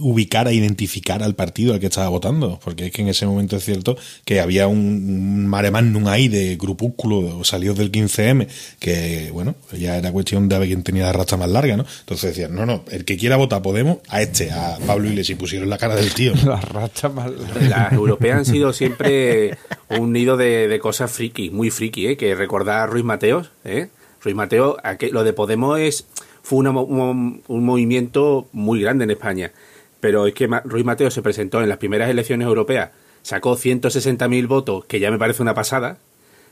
ubicara, 0.00 0.52
identificara 0.52 1.24
al 1.26 1.34
partido 1.34 1.74
al 1.74 1.80
que 1.80 1.86
estaba 1.86 2.08
votando, 2.08 2.58
porque 2.64 2.86
es 2.86 2.92
que 2.92 3.02
en 3.02 3.08
ese 3.08 3.26
momento 3.26 3.56
es 3.56 3.64
cierto 3.64 3.96
que 4.24 4.40
había 4.40 4.66
un, 4.66 4.78
un 4.78 5.46
mare 5.46 5.70
magnum 5.70 6.06
ahí 6.08 6.28
de 6.28 6.56
grupúsculo 6.56 7.44
salidos 7.44 7.76
del 7.78 7.90
15M, 7.92 8.46
que 8.78 9.30
bueno, 9.32 9.54
ya 9.78 9.96
era 9.96 10.12
cuestión 10.12 10.48
de 10.48 10.58
ver 10.58 10.68
quién 10.68 10.82
tenía 10.82 11.04
la 11.04 11.12
racha 11.12 11.36
más 11.36 11.48
larga, 11.50 11.76
¿no? 11.76 11.84
Entonces 12.00 12.30
decían, 12.34 12.54
no, 12.54 12.66
no, 12.66 12.84
el 12.90 13.04
que 13.04 13.16
quiera 13.16 13.36
votar 13.36 13.62
Podemos, 13.62 13.98
a 14.08 14.22
este, 14.22 14.50
a 14.52 14.78
Pablo 14.86 15.08
Iglesias, 15.08 15.36
y 15.36 15.40
pusieron 15.40 15.68
la 15.68 15.78
cara 15.78 15.96
del 15.96 16.14
tío. 16.14 16.32
La 16.44 16.60
racha 16.60 17.08
más 17.08 17.30
Las 17.68 17.92
europeas 17.92 18.38
han 18.38 18.44
sido 18.44 18.72
siempre 18.72 19.58
un 19.98 20.12
nido 20.12 20.36
de, 20.36 20.68
de 20.68 20.78
cosas 20.78 21.10
friki, 21.10 21.50
muy 21.50 21.70
friki, 21.70 22.06
¿eh? 22.06 22.16
Que 22.16 22.34
recordar 22.34 22.80
a 22.80 22.86
Ruiz 22.86 23.04
Mateos, 23.04 23.50
¿eh? 23.64 23.88
Ruiz 24.22 24.34
Mateo, 24.36 24.76
aquel- 24.84 25.12
lo 25.12 25.24
de 25.24 25.32
Podemos 25.32 25.78
es, 25.80 26.06
fue 26.42 26.58
una 26.58 26.72
mo- 26.72 26.82
un, 26.84 27.42
un 27.48 27.64
movimiento 27.64 28.48
muy 28.52 28.80
grande 28.80 29.04
en 29.04 29.10
España. 29.10 29.52
Pero 30.00 30.26
es 30.26 30.34
que 30.34 30.46
Ruiz 30.64 30.84
Mateo 30.84 31.10
se 31.10 31.22
presentó 31.22 31.60
en 31.62 31.68
las 31.68 31.78
primeras 31.78 32.08
elecciones 32.10 32.46
europeas, 32.46 32.90
sacó 33.22 33.56
160.000 33.56 34.46
votos, 34.46 34.84
que 34.84 35.00
ya 35.00 35.10
me 35.10 35.18
parece 35.18 35.42
una 35.42 35.54
pasada, 35.54 35.98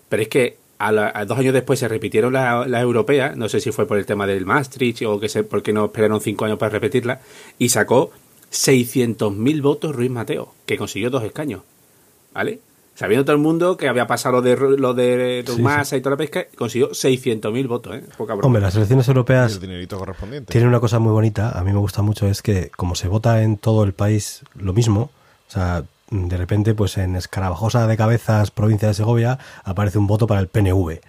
pero 0.09 0.23
es 0.23 0.29
que 0.29 0.57
a, 0.79 0.93
la- 0.93 1.25
dos 1.27 1.39
años 1.39 1.55
después 1.55 1.79
se 1.79 1.89
repitieron 1.89 2.33
la- 2.33 2.67
las 2.67 2.83
europeas, 2.83 3.37
no 3.37 3.49
sé 3.49 3.61
si 3.61 3.71
fue 3.73 3.87
por 3.87 3.99
el 3.99 4.07
tema 4.07 4.27
del 4.27 4.45
Maastricht 4.47 5.03
o 5.03 5.21
que 5.21 5.29
sé, 5.29 5.45
porque 5.45 5.73
no 5.73 5.87
esperaron 5.87 6.21
cinco 6.21 6.45
años 6.45 6.59
para 6.59 6.71
repetirla, 6.71 7.21
y 7.59 7.69
sacó 7.71 8.11
600.000 8.51 9.63
votos 9.63 9.95
Ruiz 9.95 10.11
Mateo, 10.11 10.53
que 10.67 10.77
consiguió 10.77 11.11
dos 11.11 11.23
escaños, 11.25 11.63
¿vale? 12.35 12.59
Sabiendo 12.97 13.25
todo 13.27 13.37
el 13.37 13.43
mundo 13.43 13.77
que 13.77 13.89
había 13.89 14.07
pasado 14.07 14.37
lo 14.37 14.43
de, 14.43 14.57
lo 14.57 14.95
de 14.95 15.45
Rumasa 15.47 15.97
y 15.97 16.01
toda 16.01 16.13
la 16.13 16.17
pesca, 16.17 16.47
consiguió 16.57 16.91
600.000 16.91 17.69
votos, 17.69 17.95
¿eh? 17.95 18.05
Poca 18.17 18.33
broma. 18.35 18.47
Hombre, 18.47 18.63
las 18.63 18.75
elecciones 18.75 19.07
Y 19.07 19.11
europeas 19.11 19.53
el 19.53 19.61
dinerito 19.61 19.99
correspondiente. 19.99 20.51
tienen 20.51 20.69
una 20.69 20.81
cosa 20.81 20.99
muy 20.99 21.13
bonita, 21.13 21.51
a 21.51 21.63
mí 21.63 21.73
me 21.73 21.79
gusta 21.79 22.01
mucho, 22.03 22.27
es 22.27 22.41
que 22.43 22.71
como 22.75 22.95
se 22.95 23.07
vota 23.09 23.43
en 23.43 23.59
todo 23.59 23.85
el 23.85 23.93
país 23.93 24.43
lo 24.55 24.73
mismo, 24.73 25.11
o 25.49 25.51
sea, 25.51 25.85
de 26.11 26.37
repente, 26.37 26.73
pues 26.73 26.99
en 26.99 27.17
Escarabajosa 27.17 27.87
de 27.87 27.97
Cabezas, 27.97 28.51
provincia 28.51 28.89
de 28.89 28.95
Segovia, 28.95 29.39
aparece 29.65 29.99
un 29.99 30.07
voto 30.07 30.27
para 30.27 30.41
el 30.41 30.47
PNV. 30.47 31.01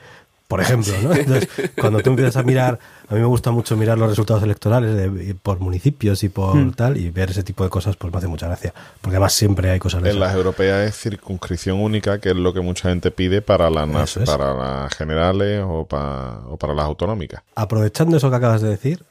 Por 0.48 0.62
ejemplo, 0.62 0.94
¿no? 1.04 1.14
Entonces, 1.14 1.50
cuando 1.80 2.00
tú 2.00 2.10
empiezas 2.12 2.38
a 2.38 2.44
mirar, 2.44 2.80
a 3.10 3.14
mí 3.14 3.20
me 3.20 3.26
gusta 3.26 3.52
mucho 3.52 3.76
mirar 3.76 3.98
los 3.98 4.08
resultados 4.10 4.42
electorales 4.44 4.96
de- 4.96 5.36
por 5.36 5.60
municipios 5.60 6.24
y 6.24 6.30
por 6.30 6.56
Hmm. 6.56 6.72
tal, 6.72 6.96
y 6.96 7.10
ver 7.10 7.32
ese 7.32 7.44
tipo 7.44 7.66
de 7.66 7.70
cosas, 7.70 7.98
pues 7.98 8.14
me 8.14 8.20
hace 8.20 8.28
mucha 8.30 8.48
gracia. 8.48 8.74
Porque 9.02 9.18
además 9.18 9.34
siempre 9.34 9.70
hay 9.72 9.80
cosas 9.80 10.00
En 10.02 10.08
esas. 10.08 10.20
las 10.22 10.34
europeas 10.36 10.88
es 10.88 10.96
circunscripción 10.98 11.82
única, 11.82 12.20
que 12.20 12.30
es 12.30 12.36
lo 12.38 12.54
que 12.54 12.62
mucha 12.62 12.88
gente 12.90 13.12
pide 13.12 13.42
para 13.42 13.68
Eso 14.04 14.22
es. 14.22 14.30
para 14.30 14.54
las 14.54 14.94
generales 14.96 15.64
o, 15.68 15.86
pa- 15.86 16.42
o 16.48 16.56
para 16.56 16.74
las 16.74 16.86
autonómicas. 16.86 17.42
Aprovechando 17.56 18.16
eso 18.16 18.30
que 18.30 18.36
acabas 18.38 18.62
de 18.62 18.70
decir, 18.70 19.04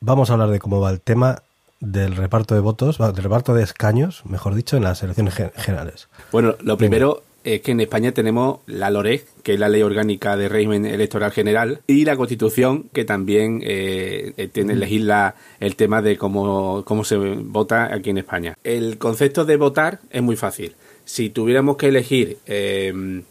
vamos 0.00 0.30
a 0.30 0.34
hablar 0.34 0.50
de 0.50 0.60
cómo 0.60 0.80
va 0.80 0.90
el 0.90 1.00
tema 1.00 1.42
del 1.80 2.14
reparto 2.14 2.54
de 2.54 2.60
votos, 2.60 2.98
va, 3.00 3.10
del 3.10 3.24
reparto 3.24 3.52
de 3.54 3.64
escaños, 3.64 4.22
mejor 4.26 4.54
dicho, 4.54 4.76
en 4.76 4.84
las 4.84 5.02
elecciones 5.02 5.34
gen- 5.34 5.50
generales. 5.56 6.06
Bueno, 6.30 6.54
lo 6.60 6.76
primero 6.76 7.24
es 7.44 7.60
que 7.60 7.72
en 7.72 7.80
España 7.80 8.12
tenemos 8.12 8.60
la 8.66 8.90
LOREG, 8.90 9.24
que 9.42 9.54
es 9.54 9.60
la 9.60 9.68
Ley 9.68 9.82
Orgánica 9.82 10.36
de 10.36 10.48
Régimen 10.48 10.86
Electoral 10.86 11.32
General, 11.32 11.80
y 11.86 12.04
la 12.04 12.16
Constitución, 12.16 12.88
que 12.92 13.04
también 13.04 13.60
eh, 13.62 14.32
eh, 14.36 14.48
tiene 14.48 14.74
legisla 14.76 15.34
el 15.60 15.76
tema 15.76 16.02
de 16.02 16.16
cómo, 16.16 16.84
cómo 16.84 17.04
se 17.04 17.16
vota 17.16 17.92
aquí 17.92 18.10
en 18.10 18.18
España. 18.18 18.56
El 18.64 18.98
concepto 18.98 19.44
de 19.44 19.56
votar 19.56 20.00
es 20.10 20.22
muy 20.22 20.36
fácil. 20.36 20.74
Si 21.04 21.30
tuviéramos 21.30 21.76
que 21.76 21.88
elegir, 21.88 22.38
eh, 22.46 22.92
eh, 22.92 23.22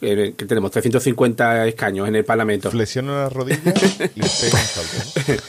que 0.00 0.34
tenemos 0.46 0.70
350 0.70 1.66
escaños 1.68 2.06
en 2.08 2.16
el 2.16 2.24
Parlamento, 2.24 2.70
Flexiona 2.70 3.22
las 3.22 3.32
rodillas 3.32 3.60
y 4.14 4.20
pega 4.20 4.58
un 4.58 4.66
salto. 4.66 5.42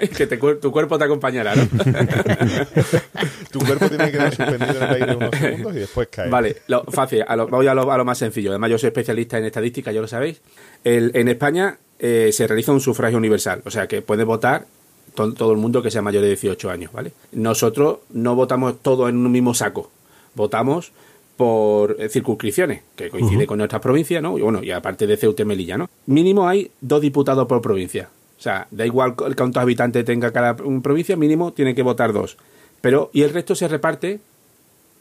que 0.16 0.26
te 0.26 0.36
tu 0.36 0.72
cuerpo 0.72 0.98
te 0.98 1.04
acompañará, 1.04 1.54
¿no? 1.54 1.64
Tu 3.50 3.58
cuerpo 3.60 3.88
tiene 3.88 4.06
que 4.06 4.12
quedar 4.12 4.34
suspendido 4.34 4.70
en 4.76 4.82
el 4.82 4.90
aire 4.94 5.16
unos 5.16 5.30
segundos 5.36 5.74
y 5.74 5.78
después 5.80 6.08
cae. 6.10 6.28
Vale, 6.30 6.56
lo, 6.68 6.84
fácil, 6.84 7.24
a 7.26 7.34
lo, 7.36 7.48
voy 7.48 7.66
a 7.66 7.74
lo, 7.74 7.90
a 7.90 7.96
lo 7.96 8.04
más 8.04 8.18
sencillo. 8.18 8.50
Además, 8.50 8.70
yo 8.70 8.78
soy 8.78 8.88
especialista 8.88 9.38
en 9.38 9.44
estadística, 9.46 9.90
ya 9.92 10.00
lo 10.00 10.06
sabéis. 10.08 10.40
El- 10.84 11.10
en 11.14 11.28
España 11.28 11.76
eh, 11.98 12.30
se 12.32 12.46
realiza 12.46 12.72
un 12.72 12.80
sufragio 12.80 13.18
universal, 13.18 13.62
o 13.64 13.70
sea 13.70 13.86
que 13.88 14.02
puede 14.02 14.24
votar 14.24 14.66
to- 15.14 15.32
todo 15.34 15.52
el 15.52 15.58
mundo 15.58 15.82
que 15.82 15.90
sea 15.90 16.00
mayor 16.02 16.22
de 16.22 16.28
18 16.28 16.70
años, 16.70 16.92
¿vale? 16.92 17.12
Nosotros 17.32 17.98
no 18.10 18.34
votamos 18.36 18.80
todos 18.82 19.08
en 19.10 19.16
un 19.16 19.32
mismo 19.32 19.52
saco, 19.54 19.90
votamos 20.34 20.92
por 21.40 21.96
circunscripciones, 22.10 22.82
que 22.94 23.08
coincide 23.08 23.46
con 23.46 23.56
nuestras 23.56 23.80
provincias, 23.80 24.22
¿no? 24.22 24.36
Y 24.36 24.42
bueno, 24.42 24.62
y 24.62 24.70
aparte 24.72 25.06
de 25.06 25.16
Ceuta 25.16 25.40
y 25.40 25.46
Melilla, 25.46 25.78
¿no? 25.78 25.88
Mínimo 26.04 26.46
hay 26.46 26.70
dos 26.82 27.00
diputados 27.00 27.46
por 27.48 27.62
provincia. 27.62 28.10
O 28.38 28.42
sea, 28.42 28.66
da 28.70 28.84
igual 28.84 29.14
cu- 29.16 29.24
cuántos 29.34 29.62
habitantes 29.62 30.04
tenga 30.04 30.30
cada 30.32 30.54
provincia, 30.54 31.16
mínimo 31.16 31.52
tienen 31.54 31.74
que 31.74 31.82
votar 31.82 32.12
dos. 32.12 32.36
Pero, 32.82 33.08
y 33.14 33.22
el 33.22 33.30
resto 33.30 33.54
se 33.54 33.68
reparte 33.68 34.20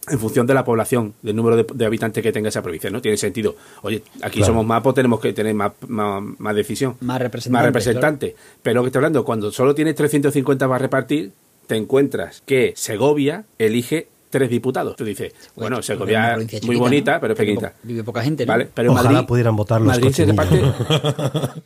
en 0.10 0.18
función 0.20 0.48
de 0.48 0.54
la 0.54 0.64
población, 0.64 1.14
del 1.22 1.36
número 1.36 1.58
de, 1.58 1.66
de 1.74 1.86
habitantes 1.86 2.24
que 2.24 2.32
tenga 2.32 2.48
esa 2.48 2.62
provincia, 2.62 2.90
¿no? 2.90 3.02
Tiene 3.02 3.18
sentido. 3.18 3.58
Oye, 3.82 4.02
aquí 4.22 4.38
Claro. 4.40 4.54
somos 4.54 4.66
más, 4.66 4.82
pues 4.82 4.96
tenemos 4.96 5.20
que 5.20 5.34
tener 5.34 5.54
más, 5.54 5.74
más, 5.90 6.24
más 6.38 6.56
decisión. 6.56 6.96
Más 7.02 7.20
representantes, 7.22 7.52
Más 7.52 7.66
representantes. 7.66 8.34
Pero 8.64 8.76
lo 8.76 8.84
que 8.84 8.88
estoy 8.88 9.00
hablando, 9.00 9.26
cuando 9.26 9.52
solo 9.52 9.76
tienes 9.76 9.96
350 9.96 10.68
para 10.70 10.80
repartir, 10.80 11.32
te 11.68 11.76
encuentras 11.76 12.42
que 12.46 12.74
Segovia 12.78 13.44
elige 13.60 14.08
tres 14.30 14.50
diputados. 14.50 14.96
Tú 14.96 15.04
dices, 15.06 15.34
bueno, 15.56 15.78
Pues, 15.78 15.86
Segovia 15.88 16.32
es 16.34 16.38
muy 16.38 16.48
chiquita, 16.48 16.78
bonita, 16.80 17.14
¿no? 17.16 17.20
pero 17.22 17.34
es 17.34 17.40
Vive 17.40 17.54
pequeñita. 17.56 17.74
Vive 17.84 18.04
poca 18.04 18.22
gente, 18.24 18.46
¿no? 18.46 18.52
¿Vale? 18.54 18.68
Pero 18.74 18.92
en 18.92 18.98
Ojalá 18.98 19.12
Madrid, 19.12 19.28
pudieran 19.28 19.56
votar 19.56 19.82
los 19.82 19.88
Madrid 19.88 20.12
se 20.12 20.26
reparte. 20.26 20.62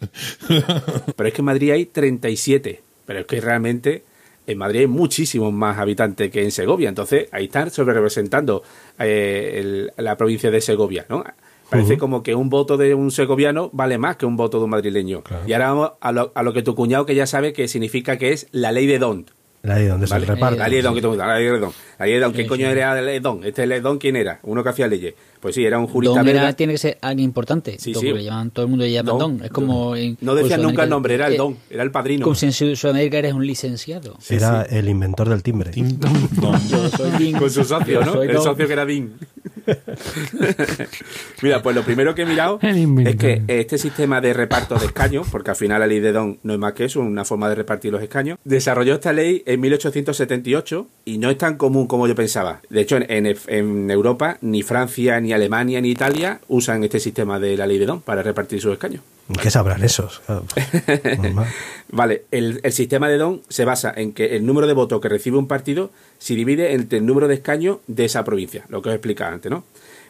pero 1.16 1.28
es 1.28 1.34
que 1.34 1.42
en 1.42 1.46
Madrid 1.46 1.72
hay 1.72 1.86
37. 1.86 2.82
Pero 3.06 3.20
es 3.20 3.26
que 3.26 3.42
realmente 3.42 4.04
en 4.48 4.58
Madrid 4.58 4.82
hay 4.82 4.88
muchísimos 4.88 5.54
más 5.54 5.78
habitantes 5.78 6.32
que 6.32 6.44
en 6.44 6.52
Segovia. 6.52 6.90
Entonces 6.90 7.28
ahí 7.32 7.46
están 7.46 7.70
sobre 7.72 7.94
representando 7.94 8.64
eh, 9.00 9.58
el- 9.60 9.92
la 9.98 10.18
provincia 10.18 10.52
de 10.52 10.62
Segovia, 10.62 11.06
¿no? 11.10 11.24
Parece 11.70 11.98
como 11.98 12.22
que 12.22 12.36
un 12.36 12.52
voto 12.52 12.78
de 12.78 12.94
un 12.94 13.10
segoviano 13.10 13.72
vale 13.74 13.98
más 13.98 14.18
que 14.18 14.28
un 14.28 14.38
voto 14.38 14.60
de 14.60 14.66
un 14.66 14.70
madrileño. 14.70 15.24
Y 15.48 15.54
ahora 15.54 15.70
vamos 15.74 15.92
a 16.02 16.12
lo, 16.12 16.32
a 16.36 16.44
lo 16.44 16.54
que 16.54 16.62
tu 16.62 16.76
cuñado 16.76 17.08
que 17.08 17.16
ya 17.16 17.26
sabe 17.26 17.52
que 17.52 17.68
significa 17.68 18.18
que 18.20 18.32
es 18.32 18.48
la 18.52 18.72
ley 18.72 18.86
de 18.86 19.00
Don. 19.00 19.26
La 19.66 19.76
ley 19.76 19.88
donde 19.88 20.08
¿vale? 20.08 20.26
se 20.26 20.34
reparte. 20.34 20.58
La 20.60 20.68
ley 20.68 20.76
de 20.78 20.84
Don, 20.84 20.94
que 20.94 21.02
tú- 21.02 21.16
la 21.16 21.36
ley 21.38 21.46
de 21.46 21.58
Don. 21.58 21.72
La 21.98 22.06
de 22.06 22.20
Don. 22.20 22.34
¿Qué 22.34 22.42
Sí, 22.44 22.48
coño 22.50 22.66
sí. 22.68 22.72
era 22.74 22.96
la 22.96 23.02
ley 23.02 23.14
de 23.14 23.20
Don? 23.22 23.46
Este 23.46 23.66
ley 23.66 23.78
de 23.78 23.82
Don, 23.82 23.98
¿quién 23.98 24.18
era? 24.18 24.40
Uno 24.44 24.62
que 24.62 24.68
hacía 24.68 24.88
leyes. 24.88 25.14
Pues 25.40 25.56
sí, 25.56 25.64
era 25.64 25.80
un 25.80 25.88
jurista 25.88 26.20
Don 26.20 26.28
era- 26.28 26.52
tiene 26.52 26.74
que 26.74 26.78
ser 26.80 26.98
alguien 27.00 27.24
importante. 27.30 27.78
Sí, 27.80 27.94
sí. 27.94 28.12
le 28.12 28.26
llaman- 28.26 28.52
todo 28.52 28.66
el 28.66 28.70
mundo 28.70 28.84
le 28.84 28.92
llama 28.92 29.12
Don. 29.12 29.20
Don. 29.38 29.46
Es 29.46 29.52
como. 29.52 29.96
en- 29.96 30.18
No 30.20 30.36
decían 30.36 30.62
nunca 30.62 30.84
el 30.84 30.90
nombre, 30.90 31.14
era 31.14 31.28
el 31.28 31.36
eh, 31.36 31.38
Don, 31.38 31.58
era 31.70 31.82
el 31.84 31.92
padrino. 31.92 32.26
Como 32.26 32.36
si 32.36 32.48
en 32.48 32.52
Sud- 32.52 32.76
Sudamérica 32.76 33.18
eres 33.20 33.32
un 33.34 33.48
licenciado. 33.48 34.18
Era 34.30 34.64
el 34.64 34.90
inventor 34.90 35.30
del 35.30 35.42
timbre. 35.42 35.72
Yo 35.74 36.90
soy. 36.90 37.32
Con 37.32 37.50
su 37.50 37.64
socio, 37.64 38.04
¿no? 38.04 38.22
El 38.22 38.34
Don. 38.34 38.44
socio 38.44 38.68
que 38.68 38.74
era 38.74 38.86
Dean. 38.86 39.14
Mira, 41.42 41.62
pues 41.62 41.76
lo 41.76 41.84
primero 41.84 42.16
que 42.16 42.24
he 42.24 42.26
mirado 42.26 42.60
es 43.08 43.16
que 43.16 43.42
este 43.48 43.78
sistema 43.78 44.22
de 44.22 44.34
reparto 44.34 44.76
de 44.76 44.86
escaños, 44.86 45.28
porque 45.32 45.52
al 45.52 45.56
final 45.56 45.80
la 45.80 45.88
ley 45.88 46.00
de 46.00 46.12
Don 46.12 46.38
no 46.44 46.54
es 46.54 46.60
más 46.60 46.74
que 46.74 46.86
eso, 46.86 47.00
una 47.02 47.26
forma 47.26 47.50
de 47.50 47.56
repartir 47.56 47.92
los 47.92 48.02
escaños, 48.02 48.38
desarrolló 48.44 48.96
esta 48.96 49.14
ley 49.14 49.44
en 49.46 49.60
1878 49.62 50.88
y 51.06 51.18
no 51.18 51.30
es 51.30 51.38
tan 51.38 51.58
común 51.58 51.88
como 51.88 52.08
yo 52.08 52.16
pensaba. 52.16 52.62
De 52.70 52.82
hecho, 52.82 52.98
en, 52.98 53.06
en- 53.26 53.38
en 53.48 53.92
Europa 53.92 54.38
ni 54.42 54.64
Francia, 54.64 55.20
ni 55.20 55.34
Alemania, 55.34 55.82
ni 55.82 55.90
Italia 55.90 56.40
usan 56.48 56.84
este 56.84 57.00
sistema 57.00 57.40
de 57.40 57.58
la 57.58 57.68
ley 57.68 57.78
de 57.80 57.86
Don 57.86 58.02
para 58.02 58.22
repartir 58.24 58.62
sus 58.62 58.74
escaños. 58.74 59.02
¿Qué 59.42 59.50
sabrán 59.50 59.84
esos? 59.84 60.22
Claro. 60.26 60.44
Vale, 61.90 62.24
el, 62.32 62.60
el 62.64 62.72
sistema 62.74 63.08
de 63.08 63.18
Don 63.18 63.42
se 63.50 63.66
basa 63.66 63.94
en 63.96 64.14
que 64.14 64.36
el 64.36 64.46
número 64.46 64.68
de 64.68 64.74
votos 64.74 65.00
que 65.02 65.10
recibe 65.10 65.38
un 65.38 65.48
partido 65.48 65.92
se 66.20 66.36
divide 66.36 66.74
entre 66.74 66.98
el 67.00 67.06
número 67.06 67.28
de 67.28 67.36
escaños 67.36 67.78
de 67.88 68.06
esa 68.06 68.24
provincia, 68.24 68.66
lo 68.70 68.82
que 68.82 68.90
os 68.90 68.96
explicaba 68.96 69.32
antes, 69.34 69.50
¿no? 69.52 69.64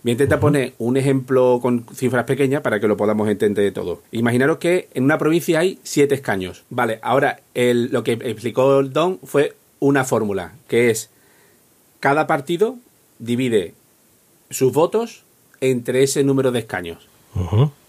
Voy 0.03 0.11
a 0.11 0.13
intentar 0.13 0.39
poner 0.39 0.73
un 0.79 0.97
ejemplo 0.97 1.59
con 1.61 1.85
cifras 1.95 2.25
pequeñas 2.25 2.61
para 2.61 2.79
que 2.79 2.87
lo 2.89 2.97
podamos 2.97 3.29
entender 3.29 3.71
todo. 3.71 4.01
Imaginaros 4.11 4.57
que 4.57 4.89
en 4.93 5.03
una 5.05 5.17
provincia 5.17 5.59
hay 5.59 5.79
siete 5.83 6.15
escaños. 6.15 6.63
Vale, 6.69 6.99
ahora 7.03 7.39
el- 7.53 7.89
lo 7.91 8.03
que 8.03 8.13
explicó 8.13 8.79
el 8.79 8.91
Don 8.91 9.19
fue 9.23 9.53
una 9.79 10.03
fórmula, 10.03 10.53
que 10.67 10.89
es 10.89 11.09
cada 12.01 12.27
partido 12.27 12.75
divide 13.19 13.73
sus 14.49 14.73
votos 14.73 15.23
entre 15.61 16.03
ese 16.03 16.23
número 16.25 16.51
de 16.51 16.59
escaños. 16.59 17.07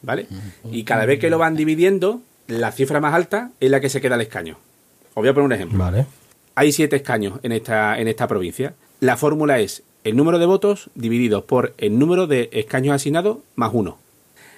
¿Vale? 0.03 0.27
Y 0.71 0.85
cada 0.85 1.07
vez 1.07 1.19
que 1.19 1.31
lo 1.31 1.39
van 1.39 1.57
dividiendo, 1.57 2.21
la 2.47 2.73
cifra 2.73 3.01
más 3.01 3.15
alta 3.15 3.51
es 3.61 3.71
la 3.71 3.81
que 3.81 3.89
se 3.89 4.01
queda 4.01 4.15
al 4.15 4.21
escaño. 4.21 4.57
Os 5.11 5.23
voy 5.23 5.29
a 5.29 5.35
poner 5.35 5.47
un 5.47 5.53
ejemplo. 5.53 5.79
Vale. 5.79 6.07
Hay 6.55 6.73
siete 6.73 6.97
escaños 6.97 7.41
en 7.43 7.53
esta, 7.53 7.99
en 7.99 8.09
esta 8.09 8.29
provincia. 8.29 8.75
La 9.01 9.17
fórmula 9.17 9.59
es 9.59 9.83
el 10.05 10.17
número 10.17 10.39
de 10.39 10.47
votos 10.47 10.91
divididos 10.95 11.45
por 11.45 11.75
el 11.79 11.99
número 11.99 12.27
de 12.27 12.51
escaños 12.53 12.95
asignados 12.95 13.39
más 13.57 13.71
uno. 13.73 13.99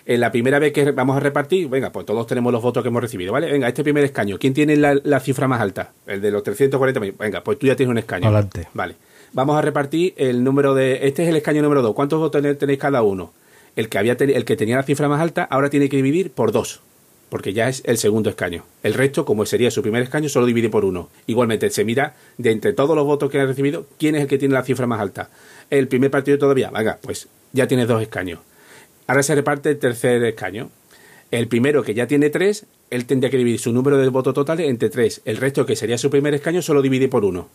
En 0.04 0.20
la 0.20 0.30
primera 0.30 0.60
vez 0.60 0.72
que 0.72 0.92
vamos 0.92 1.16
a 1.16 1.20
repartir, 1.20 1.68
venga, 1.68 1.90
pues 1.90 2.06
todos 2.06 2.26
tenemos 2.28 2.52
los 2.52 2.62
votos 2.62 2.82
que 2.82 2.90
hemos 2.90 3.02
recibido, 3.02 3.32
¿vale? 3.32 3.50
Venga, 3.50 3.66
este 3.66 3.82
primer 3.82 4.04
escaño, 4.04 4.38
¿quién 4.38 4.54
tiene 4.54 4.76
la, 4.76 4.94
la 5.02 5.18
cifra 5.18 5.48
más 5.48 5.60
alta? 5.60 5.92
El 6.06 6.20
de 6.20 6.30
los 6.30 6.44
340 6.44 7.00
mil. 7.00 7.12
Venga, 7.18 7.42
pues 7.42 7.58
tú 7.58 7.66
ya 7.66 7.74
tienes 7.74 7.90
un 7.90 7.98
escaño. 7.98 8.26
Adelante. 8.26 8.68
Vale. 8.72 8.94
Vamos 9.32 9.58
a 9.58 9.62
repartir 9.62 10.14
el 10.16 10.44
número 10.44 10.74
de. 10.74 11.06
Este 11.06 11.24
es 11.24 11.28
el 11.28 11.36
escaño 11.36 11.60
número 11.60 11.82
2. 11.82 11.94
¿Cuántos 11.94 12.20
votos 12.20 12.40
tenéis 12.56 12.78
cada 12.78 13.02
uno? 13.02 13.32
El 13.76 13.88
que, 13.88 13.98
había 13.98 14.14
el 14.18 14.44
que 14.44 14.56
tenía 14.56 14.76
la 14.76 14.82
cifra 14.82 15.08
más 15.08 15.20
alta 15.20 15.44
ahora 15.44 15.70
tiene 15.70 15.88
que 15.88 15.96
dividir 15.96 16.30
por 16.30 16.50
dos. 16.50 16.80
Porque 17.28 17.52
ya 17.52 17.68
es 17.68 17.82
el 17.84 17.98
segundo 17.98 18.30
escaño. 18.30 18.64
El 18.82 18.94
resto, 18.94 19.24
como 19.24 19.44
sería 19.46 19.70
su 19.70 19.82
primer 19.82 20.02
escaño, 20.02 20.28
solo 20.28 20.46
divide 20.46 20.68
por 20.68 20.84
uno. 20.84 21.10
Igualmente, 21.26 21.70
se 21.70 21.84
mira 21.84 22.14
de 22.38 22.52
entre 22.52 22.72
todos 22.72 22.96
los 22.96 23.04
votos 23.04 23.30
que 23.30 23.40
ha 23.40 23.46
recibido, 23.46 23.86
quién 23.98 24.14
es 24.14 24.22
el 24.22 24.28
que 24.28 24.38
tiene 24.38 24.54
la 24.54 24.62
cifra 24.62 24.86
más 24.86 25.00
alta. 25.00 25.28
El 25.68 25.88
primer 25.88 26.10
partido 26.10 26.38
todavía. 26.38 26.70
Venga, 26.70 26.98
pues 27.02 27.28
ya 27.52 27.66
tienes 27.66 27.88
dos 27.88 28.00
escaños. 28.00 28.40
Ahora 29.08 29.22
se 29.22 29.34
reparte 29.34 29.70
el 29.70 29.78
tercer 29.78 30.22
escaño. 30.24 30.70
El 31.30 31.48
primero, 31.48 31.82
que 31.82 31.94
ya 31.94 32.06
tiene 32.06 32.30
tres, 32.30 32.66
él 32.90 33.04
tendría 33.04 33.30
que 33.30 33.36
dividir 33.36 33.58
su 33.58 33.72
número 33.72 33.98
de 33.98 34.08
votos 34.08 34.34
totales 34.34 34.68
entre 34.68 34.88
tres. 34.88 35.20
El 35.24 35.36
resto, 35.36 35.66
que 35.66 35.76
sería 35.76 35.98
su 35.98 36.10
primer 36.10 36.34
escaño, 36.34 36.62
solo 36.62 36.82
divide 36.82 37.08
por 37.08 37.24
uno. 37.24 37.48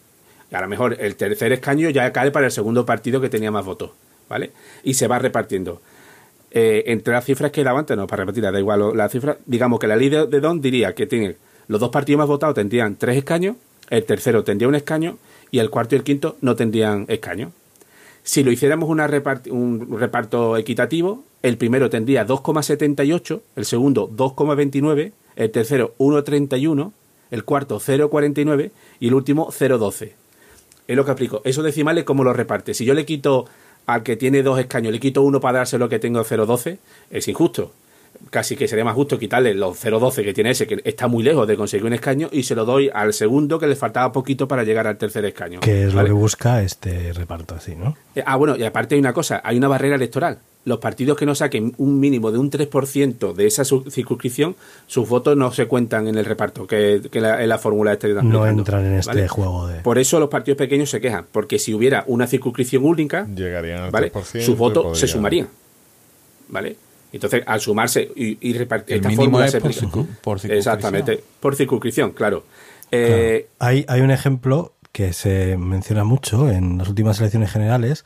A 0.51 0.61
lo 0.61 0.67
mejor 0.67 0.97
el 0.99 1.15
tercer 1.15 1.53
escaño 1.53 1.89
ya 1.89 2.11
cae 2.11 2.31
para 2.31 2.47
el 2.47 2.51
segundo 2.51 2.85
partido 2.85 3.21
que 3.21 3.29
tenía 3.29 3.51
más 3.51 3.65
votos. 3.65 3.91
¿Vale? 4.27 4.51
Y 4.83 4.93
se 4.93 5.07
va 5.07 5.19
repartiendo. 5.19 5.81
Eh, 6.53 6.83
entre 6.87 7.13
las 7.13 7.23
cifras 7.23 7.51
que 7.51 7.63
dado 7.63 7.77
antes, 7.77 7.95
no, 7.95 8.07
para 8.07 8.23
repetirlas, 8.23 8.51
da 8.51 8.59
igual 8.59 8.79
lo- 8.79 8.93
la 8.93 9.07
cifra. 9.07 9.37
Digamos 9.45 9.79
que 9.79 9.87
la 9.87 9.95
ley 9.95 10.09
de, 10.09 10.25
Don 10.27 10.59
diría 10.59 10.93
que 10.93 11.07
tiene 11.07 11.37
los 11.67 11.79
dos 11.79 11.89
partidos 11.91 12.17
más 12.19 12.27
votados 12.27 12.55
tendrían 12.55 12.97
tres 12.97 13.15
escaños, 13.17 13.55
el 13.89 14.03
tercero 14.03 14.43
tendría 14.43 14.67
un 14.67 14.75
escaño 14.75 15.17
y 15.49 15.59
el 15.59 15.69
cuarto 15.69 15.95
y 15.95 15.99
el 15.99 16.03
quinto 16.03 16.35
no 16.41 16.55
tendrían 16.55 17.05
escaño. 17.07 17.51
Si 18.23 18.43
lo 18.43 18.51
hiciéramos 18.51 18.89
un 18.89 19.97
reparto 19.97 20.57
equitativo, 20.57 21.23
el 21.41 21.57
primero 21.57 21.89
tendría 21.89 22.25
2,78, 22.27 23.41
el 23.55 23.65
segundo 23.65 24.09
2,29, 24.09 25.11
el 25.37 25.51
tercero 25.51 25.95
1,31, 25.97 26.91
el 27.31 27.43
cuarto 27.45 27.79
0,49 27.79 28.71
y 28.99 29.07
el 29.07 29.13
último 29.13 29.49
0,12. 29.51 30.11
Es 30.87 30.95
lo 30.97 31.05
que 31.05 31.11
explico. 31.11 31.41
Esos 31.45 31.63
decimales, 31.63 32.03
¿cómo 32.03 32.23
los 32.23 32.35
reparte? 32.35 32.73
Si 32.73 32.83
yo 32.85 32.93
le 32.93 33.05
quito 33.05 33.45
al 33.93 34.03
que 34.03 34.15
tiene 34.17 34.43
dos 34.43 34.59
escaños, 34.59 34.91
le 34.93 34.99
quito 34.99 35.21
uno 35.21 35.39
para 35.39 35.59
dárselo 35.59 35.89
que 35.89 35.99
tengo 35.99 36.23
0,12, 36.23 36.77
es 37.09 37.27
injusto. 37.27 37.71
Casi 38.29 38.55
que 38.55 38.67
sería 38.67 38.85
más 38.85 38.93
justo 38.93 39.17
quitarle 39.17 39.53
los 39.55 39.83
0,12 39.83 40.23
que 40.23 40.33
tiene 40.33 40.51
ese, 40.51 40.67
que 40.67 40.79
está 40.83 41.07
muy 41.07 41.23
lejos 41.23 41.47
de 41.47 41.57
conseguir 41.57 41.85
un 41.85 41.93
escaño, 41.93 42.29
y 42.31 42.43
se 42.43 42.53
lo 42.55 42.65
doy 42.65 42.89
al 42.93 43.13
segundo 43.13 43.57
que 43.57 43.67
le 43.67 43.75
faltaba 43.75 44.11
poquito 44.11 44.47
para 44.47 44.63
llegar 44.63 44.85
al 44.85 44.97
tercer 44.97 45.25
escaño. 45.25 45.59
Que 45.59 45.85
es 45.85 45.93
¿vale? 45.93 46.09
lo 46.09 46.15
que 46.15 46.21
busca 46.21 46.61
este 46.61 47.13
reparto 47.13 47.55
así, 47.55 47.75
¿no? 47.75 47.97
Eh, 48.15 48.23
Ah, 48.25 48.35
bueno, 48.35 48.55
y 48.55 48.63
aparte 48.63 48.95
hay 48.95 48.99
una 48.99 49.13
cosa, 49.13 49.41
hay 49.43 49.57
una 49.57 49.67
barrera 49.67 49.95
electoral. 49.95 50.37
Los 50.63 50.77
partidos 50.77 51.17
que 51.17 51.25
no 51.25 51.33
saquen 51.33 51.73
un 51.77 51.99
mínimo 51.99 52.31
de 52.31 52.37
un 52.37 52.51
3% 52.51 53.33
de 53.33 53.47
esa 53.47 53.63
circunscripción, 53.65 54.55
sus 54.85 55.09
votos 55.09 55.35
no 55.35 55.51
se 55.51 55.65
cuentan 55.65 56.07
en 56.07 56.17
el 56.17 56.25
reparto, 56.25 56.67
que, 56.67 57.01
que 57.11 57.19
la, 57.19 57.41
es 57.41 57.47
la 57.47 57.57
fórmula 57.57 57.93
este 57.93 58.13
No 58.13 58.45
entran 58.45 58.85
en 58.85 58.93
este 58.93 59.11
¿vale? 59.11 59.27
juego 59.27 59.67
de... 59.67 59.79
Por 59.79 59.97
eso 59.97 60.19
los 60.19 60.29
partidos 60.29 60.59
pequeños 60.59 60.91
se 60.91 61.01
quejan, 61.01 61.25
porque 61.31 61.57
si 61.57 61.73
hubiera 61.73 62.03
una 62.05 62.27
circunscripción 62.27 62.85
única, 62.85 63.25
Llegarían 63.25 63.83
al 63.85 63.91
¿vale? 63.91 64.13
3%. 64.13 64.41
sus 64.41 64.55
votos 64.55 64.99
se 64.99 65.07
sumarían. 65.07 65.47
¿Vale? 66.49 66.75
Entonces, 67.13 67.43
al 67.45 67.59
sumarse 67.59 68.09
y, 68.15 68.37
y 68.47 68.53
repartir 68.53 68.97
El 68.97 69.01
esta 69.01 69.15
fórmula 69.15 69.45
es 69.45 69.51
se 69.51 69.61
por 69.61 69.71
por 69.71 70.39
circunscripción. 70.39 70.57
Exactamente, 70.57 71.23
por 71.39 71.55
circunscripción, 71.55 72.11
claro. 72.11 72.43
Eh, 72.91 73.47
Hay, 73.59 73.85
hay 73.87 74.01
un 74.01 74.11
ejemplo 74.11 74.73
que 74.91 75.13
se 75.13 75.57
menciona 75.57 76.03
mucho 76.03 76.49
en 76.49 76.77
las 76.77 76.87
últimas 76.89 77.19
elecciones 77.19 77.51
generales. 77.51 78.03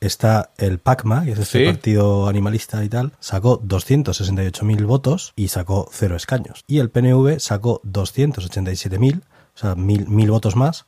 Está 0.00 0.50
el 0.58 0.78
PACMA, 0.78 1.24
que 1.24 1.32
es 1.32 1.38
este 1.40 1.58
Sí. 1.60 1.64
partido 1.66 2.28
animalista 2.28 2.84
y 2.84 2.88
tal, 2.88 3.12
sacó 3.18 3.60
268.000 3.60 4.84
votos 4.86 5.32
y 5.34 5.48
sacó 5.48 5.88
cero 5.92 6.14
escaños. 6.16 6.62
Y 6.68 6.78
el 6.78 6.88
PNV 6.90 7.40
sacó 7.40 7.80
287.000, 7.84 9.22
o 9.22 9.58
sea, 9.58 9.74
mil, 9.74 10.06
mil 10.08 10.30
votos 10.30 10.54
más, 10.56 10.86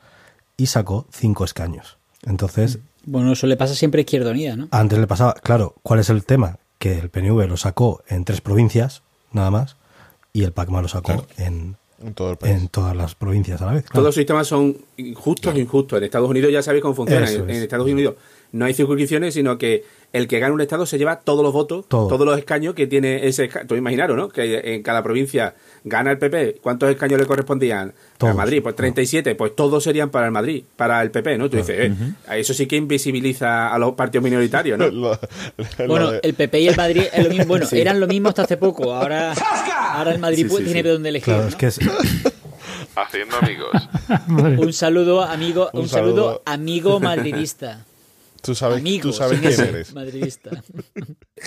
y 0.56 0.66
sacó 0.66 1.06
cinco 1.10 1.44
escaños. 1.44 1.96
Entonces, 2.24 2.78
Bueno, 3.04 3.32
eso 3.32 3.46
le 3.46 3.56
pasa 3.56 3.74
siempre 3.74 4.00
a 4.00 4.02
Izquierda 4.02 4.30
Unida, 4.30 4.54
¿no? 4.56 4.68
antes 4.70 4.98
le 4.98 5.06
pasaba, 5.06 5.32
claro, 5.34 5.74
¿cuál 5.82 6.00
es 6.00 6.10
el 6.10 6.24
tema? 6.24 6.58
Que 6.78 6.98
el 6.98 7.08
PNV 7.10 7.46
lo 7.48 7.56
sacó 7.56 8.02
en 8.08 8.24
tres 8.24 8.40
provincias, 8.42 9.02
nada 9.32 9.50
más, 9.50 9.76
y 10.32 10.44
el 10.44 10.52
PACMA 10.52 10.82
lo 10.82 10.88
sacó 10.88 11.26
en, 11.38 11.76
En 12.02 12.14
todo 12.14 12.32
el 12.32 12.36
país. 12.36 12.54
en 12.54 12.68
todas 12.68 12.94
las 12.94 13.14
provincias 13.14 13.60
a 13.62 13.66
la 13.66 13.72
vez. 13.72 13.82
claro. 13.84 13.94
Todos 13.94 14.04
los 14.06 14.14
sistemas 14.14 14.46
son 14.46 14.76
justos 15.14 15.54
e 15.54 15.60
injustos. 15.60 15.96
En 15.98 16.04
Estados 16.04 16.28
Unidos 16.30 16.52
ya 16.52 16.62
sabéis 16.62 16.82
cómo 16.82 16.94
funciona. 16.94 17.24
Es. 17.26 17.32
en 17.36 17.50
Estados 17.50 17.86
Unidos 17.90 18.14
no 18.52 18.64
hay 18.64 18.74
circunscripciones, 18.74 19.34
sino 19.34 19.58
que 19.58 19.84
el 20.12 20.26
que 20.26 20.40
gana 20.40 20.52
un 20.52 20.60
estado 20.60 20.86
se 20.86 20.98
lleva 20.98 21.20
todos 21.20 21.44
los 21.44 21.52
votos, 21.52 21.84
Todo. 21.86 22.08
todos 22.08 22.26
los 22.26 22.36
escaños 22.36 22.74
que 22.74 22.88
tiene 22.88 23.28
ese 23.28 23.44
escaño. 23.44 23.76
Imaginaros, 23.76 24.16
¿no? 24.16 24.28
Que 24.28 24.74
en 24.74 24.82
cada 24.82 25.04
provincia 25.04 25.54
gana 25.84 26.10
el 26.10 26.18
PP. 26.18 26.56
¿Cuántos 26.60 26.90
escaños 26.90 27.20
le 27.20 27.26
correspondían? 27.26 27.92
Todos. 28.18 28.32
A 28.32 28.36
Madrid, 28.36 28.60
pues 28.60 28.74
37. 28.74 29.36
Pues 29.36 29.54
todos 29.54 29.84
serían 29.84 30.10
para 30.10 30.26
el 30.26 30.32
Madrid, 30.32 30.64
para 30.76 31.00
el 31.02 31.12
PP, 31.12 31.38
¿no? 31.38 31.48
Tú 31.48 31.58
dices, 31.58 31.76
eh, 31.78 31.94
eso 32.32 32.52
sí 32.54 32.66
que 32.66 32.74
invisibiliza 32.74 33.72
a 33.72 33.78
los 33.78 33.92
partidos 33.94 34.24
minoritarios, 34.24 34.76
¿no? 34.78 34.88
Lo- 34.90 35.10
lo 35.78 35.86
Bueno, 35.86 36.10
de- 36.10 36.20
el 36.24 36.34
PP 36.34 36.60
y 36.60 36.68
el 36.68 36.76
Madrid 36.76 37.02
es 37.12 37.22
lo 37.24 37.30
mismo. 37.30 37.44
Bueno, 37.46 37.66
Sí. 37.66 37.80
eran 37.80 38.00
lo 38.00 38.08
mismo 38.08 38.30
hasta 38.30 38.42
hace 38.42 38.56
poco. 38.56 38.92
Ahora, 38.92 39.32
ahora 39.92 40.12
el 40.12 40.18
Madrid 40.18 40.38
Sí, 40.38 40.44
pues, 40.44 40.58
sí, 40.58 40.64
tiene 40.64 40.80
sí. 40.80 40.84
de 40.84 40.90
dónde 40.92 41.08
elegir. 41.10 41.24
Claro, 41.26 41.42
¿no? 41.42 41.48
es 41.50 41.54
que 41.56 41.66
es, 41.68 41.78
Haciendo 42.96 43.36
amigos. 43.36 43.70
Un 44.58 44.72
saludo, 44.72 45.22
amigo, 45.22 45.70
un, 45.72 45.82
Un 45.82 45.88
saludo, 45.88 46.14
saludo. 46.24 46.42
amigo 46.44 46.98
madridista. 47.00 47.86
Tú 48.42 48.54
sabes, 48.54 48.78
amigo, 48.78 49.02
tú 49.02 49.12
sabes 49.12 49.40
quién 49.40 49.60
eres. 49.60 49.94
Madridista. 49.94 50.50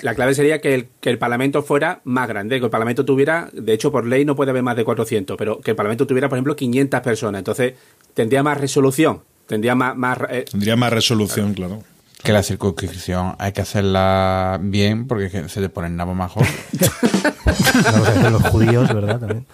La 0.02 0.16
clave 0.16 0.34
sería 0.34 0.60
que 0.62 0.74
el, 0.74 0.88
que 1.00 1.10
el 1.10 1.18
Parlamento 1.18 1.64
fuera 1.64 2.02
más 2.04 2.28
grande, 2.28 2.60
que 2.60 2.66
el 2.66 2.72
Parlamento 2.72 3.06
tuviera, 3.06 3.50
de 3.54 3.74
hecho 3.74 3.92
por 3.92 4.06
ley 4.06 4.26
no 4.26 4.36
puede 4.36 4.52
haber 4.52 4.64
más 4.64 4.76
de 4.76 4.84
400, 4.84 5.38
pero 5.38 5.60
que 5.60 5.72
el 5.72 5.78
Parlamento 5.78 6.08
tuviera, 6.08 6.30
por 6.30 6.38
ejemplo, 6.38 6.56
500 6.56 7.02
personas. 7.02 7.40
Entonces 7.40 7.74
tendría 8.14 8.44
más 8.44 8.60
resolución, 8.60 9.22
tendría 9.48 9.76
más... 9.76 9.96
más 9.96 10.18
eh, 10.30 10.46
Tendría 10.50 10.76
más 10.76 10.92
resolución, 10.92 11.54
claro. 11.54 11.84
Que 12.24 12.32
la 12.32 12.42
circunscripción 12.42 13.36
hay 13.38 13.52
que 13.52 13.62
hacerla 13.62 14.58
bien 14.62 15.08
porque 15.08 15.50
se 15.50 15.62
te 15.62 15.70
pone 15.70 15.88
el 15.88 15.96
nabo 15.98 16.14
más 16.14 16.32
joven. 16.32 16.50
una 16.74 18.00
cosa 18.00 18.14
que 18.14 18.20
hacen 18.20 18.34
los 18.34 18.44
judíos, 18.44 18.94
¿verdad? 18.94 19.20
También. 19.20 19.46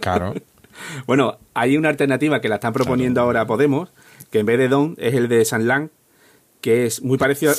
Claro. 0.00 0.34
Bueno, 1.06 1.38
hay 1.54 1.76
una 1.76 1.88
alternativa 1.88 2.40
que 2.40 2.48
la 2.48 2.56
están 2.56 2.72
proponiendo 2.72 3.20
ahora 3.20 3.46
Podemos, 3.46 3.90
que 4.30 4.38
en 4.40 4.46
vez 4.46 4.58
de 4.58 4.68
Don 4.68 4.94
es 4.98 5.14
el 5.14 5.28
de 5.28 5.44
San 5.44 5.66
Lang, 5.66 5.88
que 6.60 6.86
es 6.86 7.02
muy 7.02 7.18
parecido, 7.18 7.52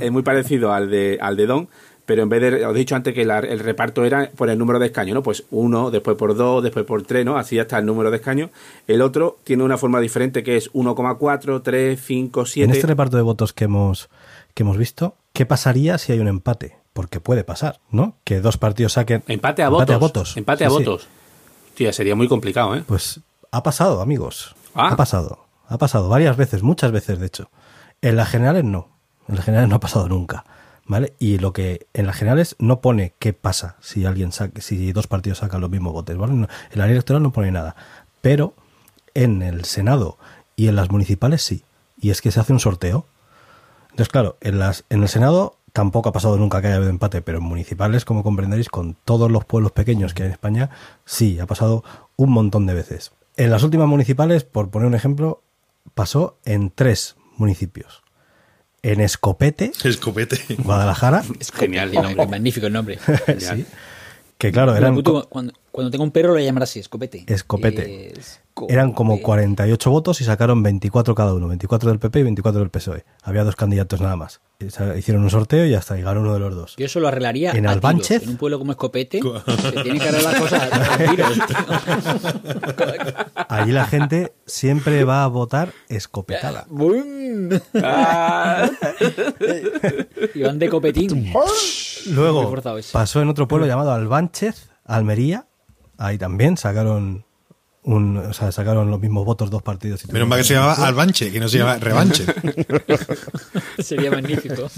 es 0.00 0.10
muy 0.12 0.22
parecido 0.22 0.72
al 0.72 0.90
de, 0.90 1.18
al 1.20 1.36
de 1.36 1.46
Don, 1.46 1.68
pero 2.06 2.22
en 2.22 2.28
vez 2.28 2.40
de, 2.40 2.66
os 2.66 2.74
he 2.74 2.78
dicho 2.78 2.94
antes 2.96 3.14
que 3.14 3.24
la- 3.24 3.38
el 3.38 3.58
reparto 3.60 4.04
era 4.04 4.30
por 4.36 4.50
el 4.50 4.58
número 4.58 4.78
de 4.78 4.86
escaños, 4.86 5.14
¿no? 5.14 5.22
Pues 5.22 5.44
uno, 5.50 5.90
después 5.90 6.16
por 6.16 6.34
dos, 6.36 6.62
después 6.62 6.84
por 6.84 7.02
tres, 7.02 7.24
¿no? 7.24 7.36
Así 7.38 7.58
hasta 7.58 7.78
el 7.78 7.86
número 7.86 8.10
de 8.10 8.16
escaños. 8.18 8.50
El 8.86 9.00
otro 9.02 9.38
tiene 9.44 9.62
una 9.64 9.78
forma 9.78 10.00
diferente 10.00 10.42
que 10.42 10.56
es 10.56 10.70
1,4, 10.72 11.62
3, 11.62 12.00
5, 12.02 12.40
En 12.40 12.46
7. 12.46 12.72
este 12.72 12.86
reparto 12.86 13.16
de 13.16 13.22
votos 13.22 13.52
que 13.52 13.64
hemos, 13.64 14.08
que 14.54 14.62
hemos 14.64 14.76
visto, 14.76 15.16
¿qué 15.32 15.46
pasaría 15.46 15.96
si 15.98 16.12
hay 16.12 16.18
un 16.20 16.28
empate? 16.28 16.76
Porque 16.92 17.20
puede 17.20 17.42
pasar, 17.42 17.80
¿no? 17.90 18.16
Que 18.24 18.40
dos 18.40 18.56
partidos 18.58 18.92
saquen 18.92 19.22
Empate 19.26 19.62
a 19.62 19.68
votos. 19.68 19.98
votos. 19.98 20.36
Empate 20.36 20.64
a 20.64 20.70
Sí, 20.70 20.76
sí. 20.76 20.84
votos. 20.84 21.08
Tía, 21.74 21.92
sería 21.92 22.14
muy 22.14 22.28
complicado, 22.28 22.76
¿eh? 22.76 22.84
Pues 22.86 23.20
ha 23.50 23.62
pasado, 23.62 24.00
amigos. 24.00 24.54
Ah. 24.74 24.90
Ha 24.92 24.96
pasado. 24.96 25.43
Ha 25.68 25.78
pasado 25.78 26.08
varias 26.08 26.36
veces, 26.36 26.62
muchas 26.62 26.92
veces, 26.92 27.18
de 27.18 27.26
hecho. 27.26 27.50
En 28.02 28.16
las 28.16 28.28
generales 28.28 28.64
no. 28.64 28.88
En 29.28 29.36
las 29.36 29.44
generales 29.44 29.70
no 29.70 29.76
ha 29.76 29.80
pasado 29.80 30.08
nunca. 30.08 30.44
¿Vale? 30.86 31.14
Y 31.18 31.38
lo 31.38 31.54
que 31.54 31.86
en 31.94 32.06
las 32.06 32.16
generales 32.16 32.56
no 32.58 32.80
pone 32.82 33.14
qué 33.18 33.32
pasa 33.32 33.76
si 33.80 34.04
alguien 34.04 34.32
saque, 34.32 34.60
si 34.60 34.92
dos 34.92 35.06
partidos 35.06 35.38
sacan 35.38 35.62
los 35.62 35.70
mismos 35.70 35.94
votos, 35.94 36.14
¿vale? 36.18 36.34
En 36.34 36.48
la 36.74 36.84
ley 36.84 36.92
electoral 36.92 37.22
no 37.22 37.32
pone 37.32 37.50
nada. 37.50 37.74
Pero 38.20 38.54
en 39.14 39.40
el 39.40 39.64
Senado 39.64 40.18
y 40.56 40.68
en 40.68 40.76
las 40.76 40.90
municipales 40.90 41.42
sí. 41.42 41.64
Y 41.98 42.10
es 42.10 42.20
que 42.20 42.30
se 42.30 42.40
hace 42.40 42.52
un 42.52 42.60
sorteo. 42.60 43.06
Entonces, 43.84 44.08
claro, 44.08 44.36
en, 44.42 44.58
las, 44.58 44.84
en 44.90 45.02
el 45.02 45.08
Senado 45.08 45.56
tampoco 45.72 46.10
ha 46.10 46.12
pasado 46.12 46.36
nunca 46.36 46.60
que 46.60 46.68
haya 46.68 46.76
habido 46.76 46.90
empate, 46.90 47.22
pero 47.22 47.38
en 47.38 47.44
municipales, 47.44 48.04
como 48.04 48.22
comprenderéis, 48.22 48.68
con 48.68 48.94
todos 49.04 49.30
los 49.30 49.44
pueblos 49.44 49.72
pequeños 49.72 50.14
que 50.14 50.22
hay 50.22 50.26
en 50.28 50.32
España, 50.32 50.70
sí, 51.04 51.40
ha 51.40 51.46
pasado 51.46 51.82
un 52.16 52.30
montón 52.30 52.66
de 52.66 52.74
veces. 52.74 53.12
En 53.36 53.50
las 53.50 53.62
últimas 53.62 53.88
municipales, 53.88 54.44
por 54.44 54.70
poner 54.70 54.86
un 54.86 54.94
ejemplo, 54.94 55.42
pasó 55.94 56.38
en 56.44 56.70
tres 56.70 57.16
municipios. 57.36 58.02
En 58.82 59.00
Escopete, 59.00 59.72
Escopete. 59.82 60.38
Guadalajara, 60.58 61.24
Es 61.40 61.50
Genial, 61.50 61.88
el 61.88 62.02
nombre, 62.02 62.26
magnífico 62.26 62.66
el 62.66 62.72
nombre. 62.72 62.98
sí, 63.38 63.66
que 64.36 64.52
claro, 64.52 64.76
eran, 64.76 65.00
Cuando, 65.02 65.54
cuando, 65.74 65.90
tenga 65.90 66.04
un 66.04 66.12
perro 66.12 66.28
lo 66.28 66.34
voy 66.34 66.44
a 66.44 66.46
llamar 66.46 66.62
así, 66.62 66.78
escopete. 66.78 67.24
Escopete. 67.26 68.12
Escopete. 68.16 68.72
eran 68.72 68.92
como 68.92 69.20
48 69.20 69.90
votos 69.90 70.20
y 70.20 70.24
sacaron 70.24 70.62
24 70.62 71.16
cada 71.16 71.34
uno, 71.34 71.48
24 71.48 71.90
del 71.90 71.98
PP 71.98 72.20
y 72.20 72.22
24 72.22 72.60
del 72.60 72.70
PSOE. 72.70 73.04
Había 73.24 73.42
dos 73.42 73.56
candidatos 73.56 74.00
nada 74.00 74.14
más. 74.14 74.40
Hicieron 74.96 75.24
un 75.24 75.30
sorteo 75.30 75.66
y 75.66 75.74
hasta 75.74 75.96
llegaron 75.96 76.22
uno 76.22 76.34
de 76.34 76.38
los 76.38 76.54
dos. 76.54 76.76
Yo 76.76 76.86
eso 76.86 77.00
lo 77.00 77.08
arreglaría 77.08 77.50
En 77.50 77.66
a 77.66 77.72
Albánchez. 77.72 78.20
tiros. 78.20 78.22
En 78.22 78.30
un 78.30 78.36
pueblo 78.36 78.60
como 78.60 78.70
Escopete 78.70 79.20
se 79.20 79.82
tiene 79.82 79.98
que 79.98 80.08
arreglar 80.10 80.38
cosas 80.38 80.72
a 80.72 80.96
tiros, 81.10 81.32
tío. 81.44 81.56
Allí 83.48 83.72
la 83.72 83.86
gente 83.86 84.32
siempre 84.46 85.02
va 85.02 85.24
a 85.24 85.26
votar 85.26 85.72
escopetada. 85.88 86.66
¡Bum! 86.68 87.50
y 90.34 90.40
van 90.40 90.60
de 90.60 90.68
copetín. 90.68 91.32
Luego 92.12 92.54
pasó 92.92 93.20
en 93.20 93.28
otro 93.28 93.48
pueblo 93.48 93.66
llamado 93.66 93.90
Albánchez, 93.90 94.70
Almería. 94.84 95.48
Ahí 96.04 96.18
también 96.18 96.56
sacaron 96.56 97.24
un, 97.82 98.16
o 98.16 98.32
sea, 98.32 98.52
sacaron 98.52 98.90
los 98.90 99.00
mismos 99.00 99.24
votos 99.24 99.50
dos 99.50 99.62
partidos. 99.62 100.04
y 100.04 100.12
Menos 100.12 100.28
mal 100.28 100.38
que 100.38 100.44
se 100.44 100.54
llamaba 100.54 100.74
Albanche, 100.86 101.30
que 101.32 101.40
no 101.40 101.48
se 101.48 101.58
llama 101.58 101.76
Revanche. 101.76 102.24
Sería 103.78 104.10
magnífico. 104.10 104.68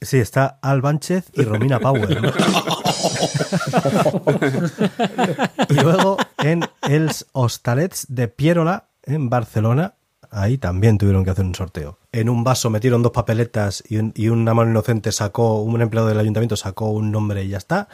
Sí, 0.00 0.18
está 0.18 0.58
Albánchez 0.62 1.26
y 1.34 1.42
Romina 1.42 1.80
Power. 1.80 2.22
¿no? 2.22 2.30
y 5.68 5.74
luego 5.74 6.16
en 6.38 6.64
Els 6.82 7.26
Hostalets 7.32 8.06
de 8.08 8.28
Pierola, 8.28 8.88
en 9.02 9.28
Barcelona, 9.30 9.94
ahí 10.30 10.58
también 10.58 10.98
tuvieron 10.98 11.24
que 11.24 11.30
hacer 11.30 11.44
un 11.44 11.54
sorteo. 11.54 11.98
En 12.12 12.28
un 12.28 12.44
vaso 12.44 12.70
metieron 12.70 13.02
dos 13.02 13.12
papeletas 13.12 13.82
y, 13.88 13.98
un- 13.98 14.12
y 14.14 14.28
una 14.28 14.54
mano 14.54 14.70
inocente 14.70 15.12
sacó, 15.12 15.62
un 15.62 15.80
empleado 15.80 16.08
del 16.08 16.18
ayuntamiento 16.18 16.56
sacó 16.56 16.90
un 16.90 17.10
nombre 17.10 17.44
y 17.44 17.48
ya 17.48 17.58
está. 17.58 17.88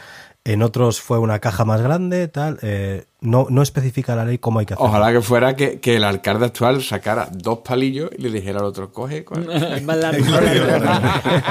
En 0.45 0.63
otros 0.63 1.01
fue 1.01 1.21
una 1.21 1.39
caja 1.39 1.65
más 1.65 1.81
grande, 1.83 2.27
tal. 2.27 2.59
eh, 2.63 3.05
no, 3.21 3.47
no 3.49 3.63
especifica 3.63 4.17
la 4.17 4.25
ley 4.25 4.39
cómo 4.39 4.59
hay 4.59 4.67
que 4.67 4.75
hacerlo. 4.75 4.89
Ojalá 4.91 5.13
que 5.13 5.21
fuera 5.21 5.55
que, 5.55 5.79
que 5.79 5.95
el 5.97 6.05
alcalde 6.05 6.47
actual 6.47 6.83
sacara 6.83 7.29
dos 7.33 7.61
palillos 7.61 8.11
y 8.19 8.23
le 8.23 8.31
dijera 8.31 8.59
al 8.59 8.65
otro, 8.65 8.93
coge. 8.93 9.25
¿Cuál, 9.25 9.49
Es 9.77 9.85
más 9.85 9.97
largo. 9.99 10.25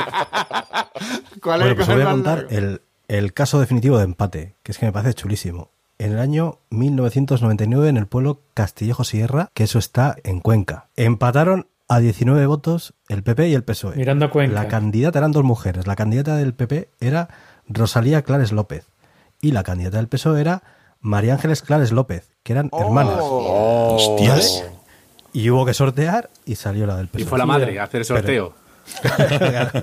cuál 1.42 1.60
Bueno, 1.62 1.72
es 1.72 1.76
pues 1.76 1.88
os 1.88 1.90
el 1.90 1.96
voy 1.96 2.02
a 2.02 2.06
más 2.06 2.14
contar 2.14 2.48
el, 2.50 2.82
el 3.08 3.34
caso 3.34 3.60
definitivo 3.60 3.98
de 3.98 4.04
empate, 4.04 4.56
que 4.64 4.72
es 4.72 4.78
que 4.78 4.86
me 4.86 4.92
parece 4.92 5.14
chulísimo. 5.14 5.70
En 5.98 6.14
el 6.14 6.20
año 6.20 6.60
1999, 6.72 7.90
en 7.90 7.98
el 7.98 8.08
pueblo 8.08 8.42
Castillejo 8.54 9.04
Sierra, 9.04 9.50
que 9.54 9.64
eso 9.64 9.80
está 9.80 10.16
en 10.24 10.40
Cuenca, 10.40 10.88
empataron 10.96 11.68
a 11.88 12.00
19 12.00 12.46
votos 12.48 12.94
el 13.08 13.22
PP 13.22 13.50
y 13.50 13.54
el 13.54 13.64
PSOE. 13.64 13.98
Mirando 13.98 14.26
a 14.26 14.32
Cuenca. 14.32 14.64
La 14.64 14.68
candidata 14.68 15.20
eran 15.20 15.32
dos 15.32 15.44
mujeres. 15.44 15.88
La 15.88 15.96
candidata 15.96 16.38
del 16.38 16.54
PP 16.54 16.90
era 17.02 17.28
Rosalía 17.74 18.22
Clares 18.22 18.52
López 18.52 18.86
y 19.42 19.52
la 19.52 19.64
candidata 19.64 19.98
del 19.98 20.08
PSOE 20.08 20.42
era 20.42 20.64
María 21.00 21.34
Ángeles 21.34 21.62
Clares 21.62 21.92
López, 21.92 22.30
que 22.44 22.54
eran 22.54 22.70
hermanas. 22.78 23.18
Oh. 23.20 23.96
Hostias. 23.96 24.64
Y 25.34 25.50
hubo 25.50 25.66
que 25.66 25.74
sortear 25.74 26.30
y 26.46 26.56
salió 26.56 26.86
la 26.86 26.98
del 26.98 27.06
Y 27.06 27.10
PSOE. 27.10 27.26
fue 27.26 27.38
la 27.40 27.46
madre 27.46 27.80
a 27.80 27.84
hacer 27.84 28.02
el 28.02 28.06
sorteo. 28.06 28.54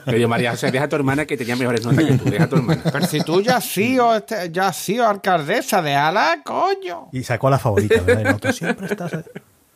Me 0.07 0.15
dijo, 0.17 0.29
María 0.29 0.51
José, 0.51 0.71
deja 0.71 0.85
a 0.85 0.89
tu 0.89 0.97
hermana 0.97 1.25
que 1.25 1.37
tenía 1.37 1.57
mejores 1.57 1.85
notas 1.85 2.05
que 2.05 2.19
tú, 2.19 2.25
deja 2.31 2.45
a 2.45 2.49
tu 2.49 2.57
hermana. 2.57 2.83
Pero 2.93 3.07
si 3.07 3.21
tú 3.21 3.41
ya 3.41 3.57
has 3.57 3.65
sido, 3.65 4.15
este, 4.15 4.51
ya 4.51 4.69
has 4.69 4.77
sido 4.77 5.07
alcaldesa, 5.07 5.81
déjala, 5.81 6.41
coño. 6.45 7.09
Y 7.13 7.23
sacó 7.23 7.49
a 7.49 7.53
la 7.53 7.59
favorita, 7.59 8.01
¿verdad? 8.03 8.21
Y 8.21 8.25
la 8.25 8.35
otra, 8.37 8.53
siempre 8.53 8.87
estás... 8.87 9.13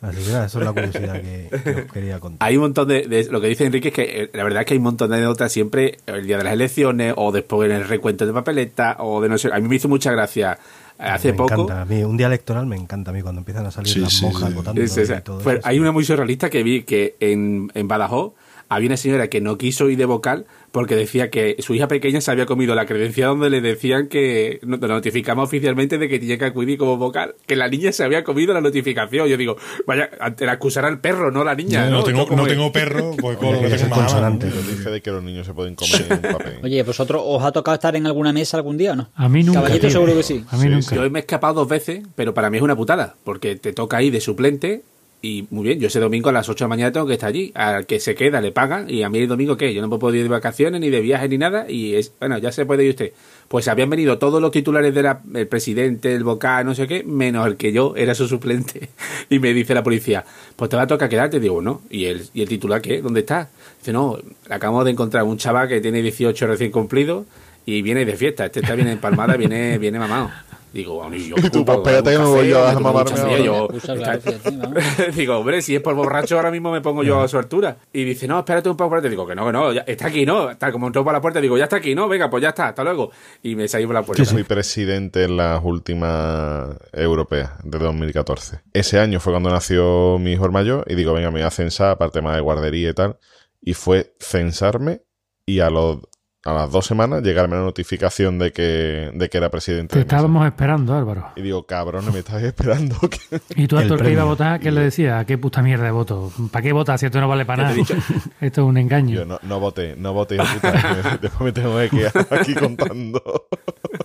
ahí". 0.09 0.15
Así 0.15 0.25
que 0.25 0.31
nada, 0.31 0.45
eso 0.45 0.59
es 0.59 0.65
la 0.65 0.71
curiosidad 0.73 1.21
que, 1.21 1.49
que 1.63 1.81
os 1.85 1.91
quería 1.91 2.19
contar. 2.19 2.47
Hay 2.47 2.55
un 2.57 2.61
montón 2.63 2.87
de, 2.87 3.07
de- 3.07 3.25
Lo 3.31 3.39
que 3.41 3.47
dice 3.47 3.65
Enrique 3.65 3.87
es 3.89 3.93
que 3.93 4.23
eh, 4.23 4.29
la 4.33 4.43
verdad 4.43 4.61
es 4.61 4.65
que 4.67 4.73
hay 4.73 4.77
un 4.77 4.83
montón 4.83 5.09
de 5.09 5.17
anécdotas 5.17 5.51
siempre 5.51 5.97
el 6.05 6.25
día 6.27 6.37
de 6.37 6.43
las 6.43 6.53
elecciones 6.53 7.13
o 7.17 7.31
después 7.31 7.69
en 7.69 7.75
el 7.77 7.87
recuento 7.87 8.25
de 8.25 8.33
papeleta 8.33 8.97
o 8.99 9.21
de 9.21 9.29
no 9.29 9.37
sé. 9.37 9.49
A 9.53 9.59
mí 9.59 9.67
me 9.67 9.75
hizo 9.75 9.87
mucha 9.89 10.11
gracia 10.11 10.57
hace 10.97 11.31
me 11.31 11.37
poco. 11.37 11.53
encanta 11.53 11.81
a 11.81 11.85
mí, 11.85 12.03
un 12.03 12.17
día 12.17 12.27
electoral 12.27 12.65
me 12.67 12.75
encanta 12.75 13.11
a 13.11 13.13
mí 13.13 13.21
cuando 13.21 13.39
empiezan 13.39 13.65
a 13.65 13.71
salir 13.71 13.91
Sí, 13.91 13.99
las 13.99 14.13
sí, 14.13 14.25
monjas 14.25 14.49
sí. 14.49 14.55
votando 14.55 14.81
Es 14.81 14.95
esa. 14.97 15.17
y 15.17 15.21
todo 15.21 15.39
Pues 15.39 15.57
eso. 15.59 15.67
hay 15.67 15.79
una 15.79 15.91
muy 15.91 16.03
surrealista 16.05 16.49
que 16.49 16.63
vi 16.63 16.83
que 16.83 17.15
en, 17.19 17.71
en 17.73 17.87
Badajoz 17.87 18.33
había 18.69 18.87
una 18.87 18.97
señora 18.97 19.27
que 19.27 19.41
no 19.41 19.57
quiso 19.57 19.89
ir 19.89 19.97
de 19.97 20.05
vocal 20.05 20.45
porque 20.73 20.95
decía 20.95 21.29
que 21.29 21.55
su 21.59 21.75
hija 21.75 21.87
pequeña 21.87 22.19
se 22.19 22.31
había 22.31 22.47
comido 22.47 22.73
la 22.73 22.87
credencial 22.87 23.29
donde 23.29 23.51
le 23.51 23.61
decían 23.61 24.07
que 24.07 24.59
nos 24.63 24.79
notificamos 24.79 25.45
oficialmente 25.45 25.99
de 25.99 26.09
que 26.09 26.17
tenía 26.17 26.39
que 26.39 26.45
acudir 26.45 26.79
como 26.79 26.97
vocal, 26.97 27.35
que 27.45 27.55
la 27.55 27.67
niña 27.69 27.91
se 27.91 28.03
había 28.03 28.23
comido 28.23 28.55
la 28.55 28.59
notificación. 28.61 29.27
Yo 29.27 29.37
digo, 29.37 29.55
vaya, 29.85 30.09
ante 30.19 30.47
la 30.47 30.53
acusar 30.53 30.85
al 30.85 30.99
perro, 30.99 31.29
no 31.29 31.43
la 31.43 31.53
niña. 31.53 31.91
No, 31.91 32.03
tengo, 32.03 32.25
no 32.35 32.47
tengo 32.47 32.71
perro, 32.71 33.11
pues 33.19 33.37
con 33.39 33.53
lo 33.53 33.61
que 33.61 33.69
tengo 33.69 33.95
consonante. 33.95 34.49
Yo 34.49 34.61
dije 34.63 34.89
de 34.89 34.99
que 34.99 35.11
los 35.11 35.23
niños 35.23 35.45
se 35.45 35.53
pueden 35.53 35.75
comer 35.75 36.07
en 36.09 36.21
papel. 36.33 36.59
Oye, 36.63 36.81
¿vosotros 36.81 37.21
os 37.23 37.43
ha 37.43 37.51
tocado 37.51 37.75
estar 37.75 37.95
en 37.95 38.07
alguna 38.07 38.33
mesa 38.33 38.57
algún 38.57 38.75
día 38.75 38.93
o 38.93 38.95
no? 38.95 39.11
A 39.13 39.29
mí 39.29 39.43
nunca. 39.43 39.61
Caballito 39.61 39.91
seguro 39.91 40.15
que 40.15 40.23
sí. 40.23 40.43
A 40.49 40.57
mí 40.57 40.63
Sí, 40.63 40.69
nunca. 40.69 40.95
Yo 40.95 41.07
me 41.11 41.19
he 41.19 41.21
escapado 41.21 41.53
dos 41.53 41.67
veces, 41.67 42.01
pero 42.15 42.33
para 42.33 42.49
mí 42.49 42.57
es 42.57 42.63
una 42.63 42.75
putada, 42.75 43.13
porque 43.23 43.55
te 43.57 43.73
toca 43.73 44.01
ir 44.01 44.11
de 44.11 44.21
suplente 44.21 44.81
y 45.25 45.47
muy 45.51 45.63
bien, 45.63 45.79
yo 45.79 45.87
ese 45.87 46.01
domingo 46.01 46.27
a 46.27 46.33
las 46.33 46.49
8 46.49 46.65
de 46.65 46.65
la 46.65 46.67
mañana 46.67 46.91
tengo 46.91 47.07
que 47.07 47.13
estar 47.13 47.29
allí. 47.29 47.53
Al 47.55 47.85
que 47.85 48.01
se 48.01 48.13
queda 48.13 48.41
le 48.41 48.51
pagan 48.51 48.89
y 48.89 49.03
a 49.03 49.09
mí 49.09 49.19
el 49.19 49.29
domingo 49.29 49.55
qué, 49.55 49.73
yo 49.73 49.81
no 49.81 49.97
puedo 49.97 50.13
ir 50.13 50.23
de 50.23 50.27
vacaciones 50.27 50.81
ni 50.81 50.89
de 50.89 50.99
viaje 50.99 51.29
ni 51.29 51.37
nada 51.37 51.71
y 51.71 51.95
es, 51.95 52.11
bueno, 52.19 52.37
ya 52.39 52.51
se 52.51 52.65
puede 52.65 52.83
ir 52.83 52.89
usted. 52.89 53.13
Pues 53.47 53.69
habían 53.69 53.89
venido 53.89 54.17
todos 54.17 54.41
los 54.41 54.51
titulares 54.51 54.93
del 54.93 55.47
presidente, 55.47 56.13
el 56.13 56.25
vocal, 56.25 56.65
no 56.65 56.75
sé 56.75 56.87
qué, 56.87 57.05
menos 57.05 57.47
el 57.47 57.55
que 57.55 57.71
yo 57.71 57.93
era 57.95 58.13
su 58.13 58.27
suplente. 58.27 58.89
Y 59.29 59.39
me 59.39 59.53
dice 59.53 59.73
la 59.73 59.81
policía, 59.81 60.25
pues 60.57 60.69
te 60.69 60.75
va 60.75 60.83
a 60.83 60.87
tocar 60.87 61.07
quedarte. 61.07 61.39
Digo, 61.39 61.61
no. 61.61 61.81
¿Y 61.89 62.05
el, 62.05 62.27
¿Y 62.33 62.41
el 62.41 62.49
titular 62.49 62.81
qué? 62.81 63.01
¿Dónde 63.01 63.21
está? 63.21 63.49
Dice, 63.79 63.93
no, 63.93 64.17
acabamos 64.49 64.83
de 64.83 64.91
encontrar 64.91 65.23
un 65.23 65.37
chaval 65.37 65.69
que 65.69 65.79
tiene 65.79 66.01
18 66.01 66.47
recién 66.47 66.69
cumplidos 66.69 67.25
y 67.65 67.81
viene 67.81 68.03
de 68.03 68.17
fiesta. 68.17 68.45
Este 68.45 68.59
está 68.59 68.75
bien 68.75 68.89
empalmada, 68.89 69.37
viene, 69.37 69.77
viene 69.77 69.97
mamado. 69.97 70.29
Digo, 70.73 70.95
bueno, 70.95 71.15
y 71.15 71.29
yo, 71.29 71.35
Y 71.43 71.49
tú, 71.49 71.63
pues, 71.63 71.77
espérate 71.77 72.11
que 72.11 72.17
me 72.19 72.25
voy 72.25 72.49
yo 72.49 72.65
a 72.67 72.79
mamarme 72.79 73.43
yo-. 73.43 73.67
Digo, 75.15 75.37
hombre, 75.37 75.61
si 75.61 75.75
es 75.75 75.81
por 75.81 75.93
borracho, 75.93 76.35
ahora 76.37 76.49
mismo 76.51 76.71
me 76.71 76.81
pongo 76.81 77.03
yo 77.03 77.21
a 77.21 77.27
su 77.27 77.37
altura. 77.37 77.77
Y 77.93 78.03
dice, 78.03 78.27
no, 78.27 78.39
espérate 78.39 78.69
un 78.69 78.75
poco, 78.75 78.95
espérate. 78.95 79.09
Digo, 79.09 79.27
que 79.27 79.35
no, 79.35 79.45
que 79.45 79.51
no, 79.51 79.71
ya- 79.71 79.83
está 79.85 80.07
aquí, 80.07 80.25
¿no? 80.25 80.49
Está 80.49 80.71
como 80.71 80.87
entró 80.87 81.03
por 81.03 81.13
la 81.13 81.21
puerta, 81.21 81.39
digo, 81.39 81.57
ya 81.57 81.65
está 81.65 81.75
aquí, 81.77 81.93
¿no? 81.93 82.07
Venga, 82.07 82.29
pues 82.29 82.41
ya 82.41 82.49
está, 82.49 82.69
hasta 82.69 82.83
luego. 82.83 83.11
Y 83.43 83.55
me 83.55 83.67
salí 83.67 83.85
por 83.85 83.93
la 83.95 84.01
puerta. 84.03 84.25
Fui 84.25 84.43
presidente 84.43 85.23
en 85.25 85.37
las 85.37 85.61
últimas 85.63 86.75
europeas 86.91 87.51
de 87.63 87.77
2014. 87.77 88.61
Ese 88.73 88.99
año 88.99 89.19
fue 89.19 89.31
cuando 89.33 89.49
nació 89.51 90.17
mi 90.19 90.31
hijo 90.33 90.45
el 90.45 90.51
mayor 90.51 90.85
y 90.87 90.95
digo, 90.95 91.13
venga, 91.13 91.29
me 91.29 91.39
voy 91.39 91.47
a 91.47 91.51
censar, 91.51 91.91
aparte 91.91 92.21
más 92.21 92.35
de 92.35 92.41
guardería 92.41 92.89
y 92.89 92.93
tal. 92.93 93.17
Y 93.61 93.73
fue 93.75 94.13
censarme 94.19 95.03
y 95.45 95.59
a 95.59 95.69
los 95.69 95.99
a 96.45 96.51
las 96.53 96.71
dos 96.71 96.85
semanas 96.85 97.21
llegarme 97.23 97.55
la 97.55 97.61
notificación 97.63 98.37
de 98.37 98.51
que, 98.51 99.11
de 99.13 99.29
que 99.29 99.37
era 99.37 99.49
presidente 99.49 99.95
Te 99.95 100.01
estábamos 100.01 100.45
esperando, 100.45 100.93
Álvaro. 100.93 101.29
Y 101.37 101.41
digo, 101.41 101.63
cabrón, 101.65 102.05
me 102.11 102.19
estáis 102.19 102.43
esperando. 102.45 102.97
que- 103.09 103.39
Y 103.55 103.67
tú 103.67 103.77
a 103.77 103.81
El 103.83 103.87
todo 103.87 103.99
el 103.99 104.05
que 104.05 104.11
iba 104.11 104.23
a 104.23 104.25
votar, 104.25 104.59
¿qué 104.59 104.71
le 104.71 104.81
decías? 104.81 105.21
¿A 105.21 105.25
qué 105.25 105.37
puta 105.37 105.61
mierda 105.61 105.85
de 105.85 105.91
voto? 105.91 106.31
¿Para 106.51 106.61
qué 106.63 106.73
votas 106.73 106.99
si 106.99 107.05
esto 107.05 107.21
no 107.21 107.27
vale 107.29 107.45
para 107.45 107.63
nada? 107.63 107.75
esto 108.41 108.61
es 108.61 108.67
un 108.67 108.77
engaño. 108.77 109.15
Yo 109.15 109.25
no, 109.25 109.39
no 109.41 109.59
voté, 109.59 109.95
no 109.97 110.13
voté, 110.13 110.35
puta, 110.37 111.17
después 111.21 111.41
me 111.41 111.51
tengo 111.53 111.77
que 111.79 111.89
quedar 111.89 112.27
aquí 112.31 112.53
contando. 112.55 113.47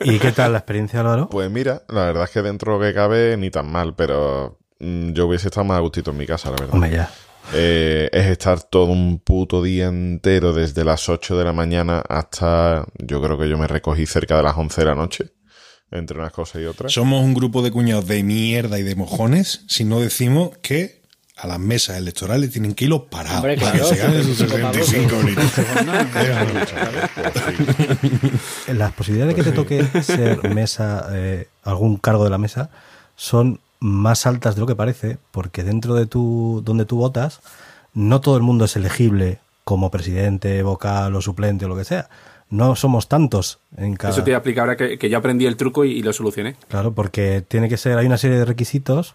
¿Y 0.03 0.19
qué 0.19 0.31
tal 0.33 0.53
la 0.53 0.59
experiencia, 0.59 1.01
Álvaro? 1.01 1.29
Pues 1.29 1.51
mira, 1.51 1.83
la 1.89 2.05
verdad 2.07 2.25
es 2.25 2.31
que 2.31 2.43
dentro 2.43 2.73
de 2.75 2.79
lo 2.79 2.85
que 2.85 2.95
cabe 2.95 3.37
ni 3.37 3.51
tan 3.51 3.71
mal, 3.71 3.95
pero 3.97 4.59
mm, 4.79 5.11
yo 5.13 5.27
hubiese 5.27 5.49
estado 5.49 5.65
más 5.65 5.79
a 5.79 5.81
gustito 5.81 6.13
en 6.13 6.19
mi 6.19 6.27
casa, 6.27 6.51
la 6.51 6.57
verdad. 6.57 6.75
Hombre, 6.75 6.91
ya. 6.93 7.11
Eh, 7.55 8.09
es 8.13 8.27
estar 8.27 8.63
todo 8.63 8.87
un 8.87 9.21
puto 9.21 9.63
día 9.63 9.87
entero 9.87 10.53
desde 10.53 10.85
las 10.85 11.09
8 11.09 11.39
de 11.39 11.45
la 11.45 11.53
mañana 11.53 12.03
hasta, 12.09 12.87
yo 12.99 13.23
creo 13.23 13.39
que 13.39 13.49
yo 13.49 13.57
me 13.57 13.67
recogí 13.67 14.07
cerca 14.07 14.37
de 14.37 14.43
las 14.43 14.57
11 14.57 14.81
de 14.81 14.87
la 14.87 14.95
noche, 14.95 15.33
entre 15.91 16.19
unas 16.19 16.33
cosas 16.33 16.63
y 16.63 16.67
otras. 16.67 16.93
Somos 16.93 17.25
un 17.25 17.35
grupo 17.35 17.63
de 17.63 17.71
cuñados 17.71 18.07
de 18.07 18.23
mierda 18.23 18.79
y 18.79 18.83
de 18.83 18.95
mojones 18.95 19.65
si 19.67 19.85
no 19.85 20.01
decimos 20.01 20.59
que 20.59 20.99
a 21.39 21.47
las 21.47 21.59
mesas 21.59 21.97
electorales 21.97 22.51
tienen 22.51 22.75
que 22.75 22.85
ir 22.85 22.91
los 22.91 23.03
parados 23.03 23.39
Hombre, 23.39 23.57
para 23.57 23.73
claro, 23.73 23.89
que 23.89 23.95
se 23.95 24.03
ganen 24.03 24.25
sus 24.25 24.39
65 24.39 25.09
pavos, 25.09 25.51
65 25.51 26.19
euros. 26.19 26.73
Las 28.77 28.93
posibilidades 28.93 29.37
de 29.37 29.43
que 29.43 29.51
te 29.51 29.55
toque 29.55 30.03
ser 30.03 30.53
mesa, 30.53 31.09
eh, 31.13 31.49
algún 31.63 31.97
cargo 31.97 32.25
de 32.25 32.31
la 32.31 32.39
mesa, 32.39 32.71
son 33.15 33.61
más 33.81 34.27
altas 34.27 34.55
de 34.55 34.61
lo 34.61 34.67
que 34.67 34.75
parece, 34.77 35.19
porque 35.31 35.63
dentro 35.65 35.95
de 35.95 36.07
tu, 36.07 36.63
donde 36.65 36.85
tú 36.85 36.97
votas, 36.97 37.41
no 37.95 38.21
todo 38.21 38.37
el 38.37 38.43
mundo 38.43 38.65
es 38.65 38.77
elegible 38.77 39.39
como 39.65 39.91
presidente, 39.91 40.63
vocal 40.63 41.15
o 41.15 41.21
suplente 41.21 41.65
o 41.65 41.69
lo 41.69 41.77
que 41.77 41.85
sea. 41.85 42.09
No 42.51 42.75
somos 42.77 43.09
tantos 43.09 43.59
en 43.77 43.95
cada. 43.97 44.13
Eso 44.15 44.25
te 44.25 44.31
iba 44.31 44.39
a 44.39 44.41
explicar 44.41 44.63
ahora 44.63 44.77
que, 44.77 44.99
que 44.99 45.11
yo 45.11 45.19
aprendí 45.19 45.45
el 45.47 45.57
truco 45.57 45.85
y, 45.85 45.93
y 45.93 46.03
lo 46.03 46.13
solucioné. 46.15 46.57
Claro, 46.69 46.93
porque 46.95 47.43
tiene 47.47 47.69
que 47.69 47.77
ser, 47.77 47.99
hay 47.99 48.07
una 48.07 48.17
serie 48.17 48.39
de 48.39 48.45
requisitos 48.47 49.15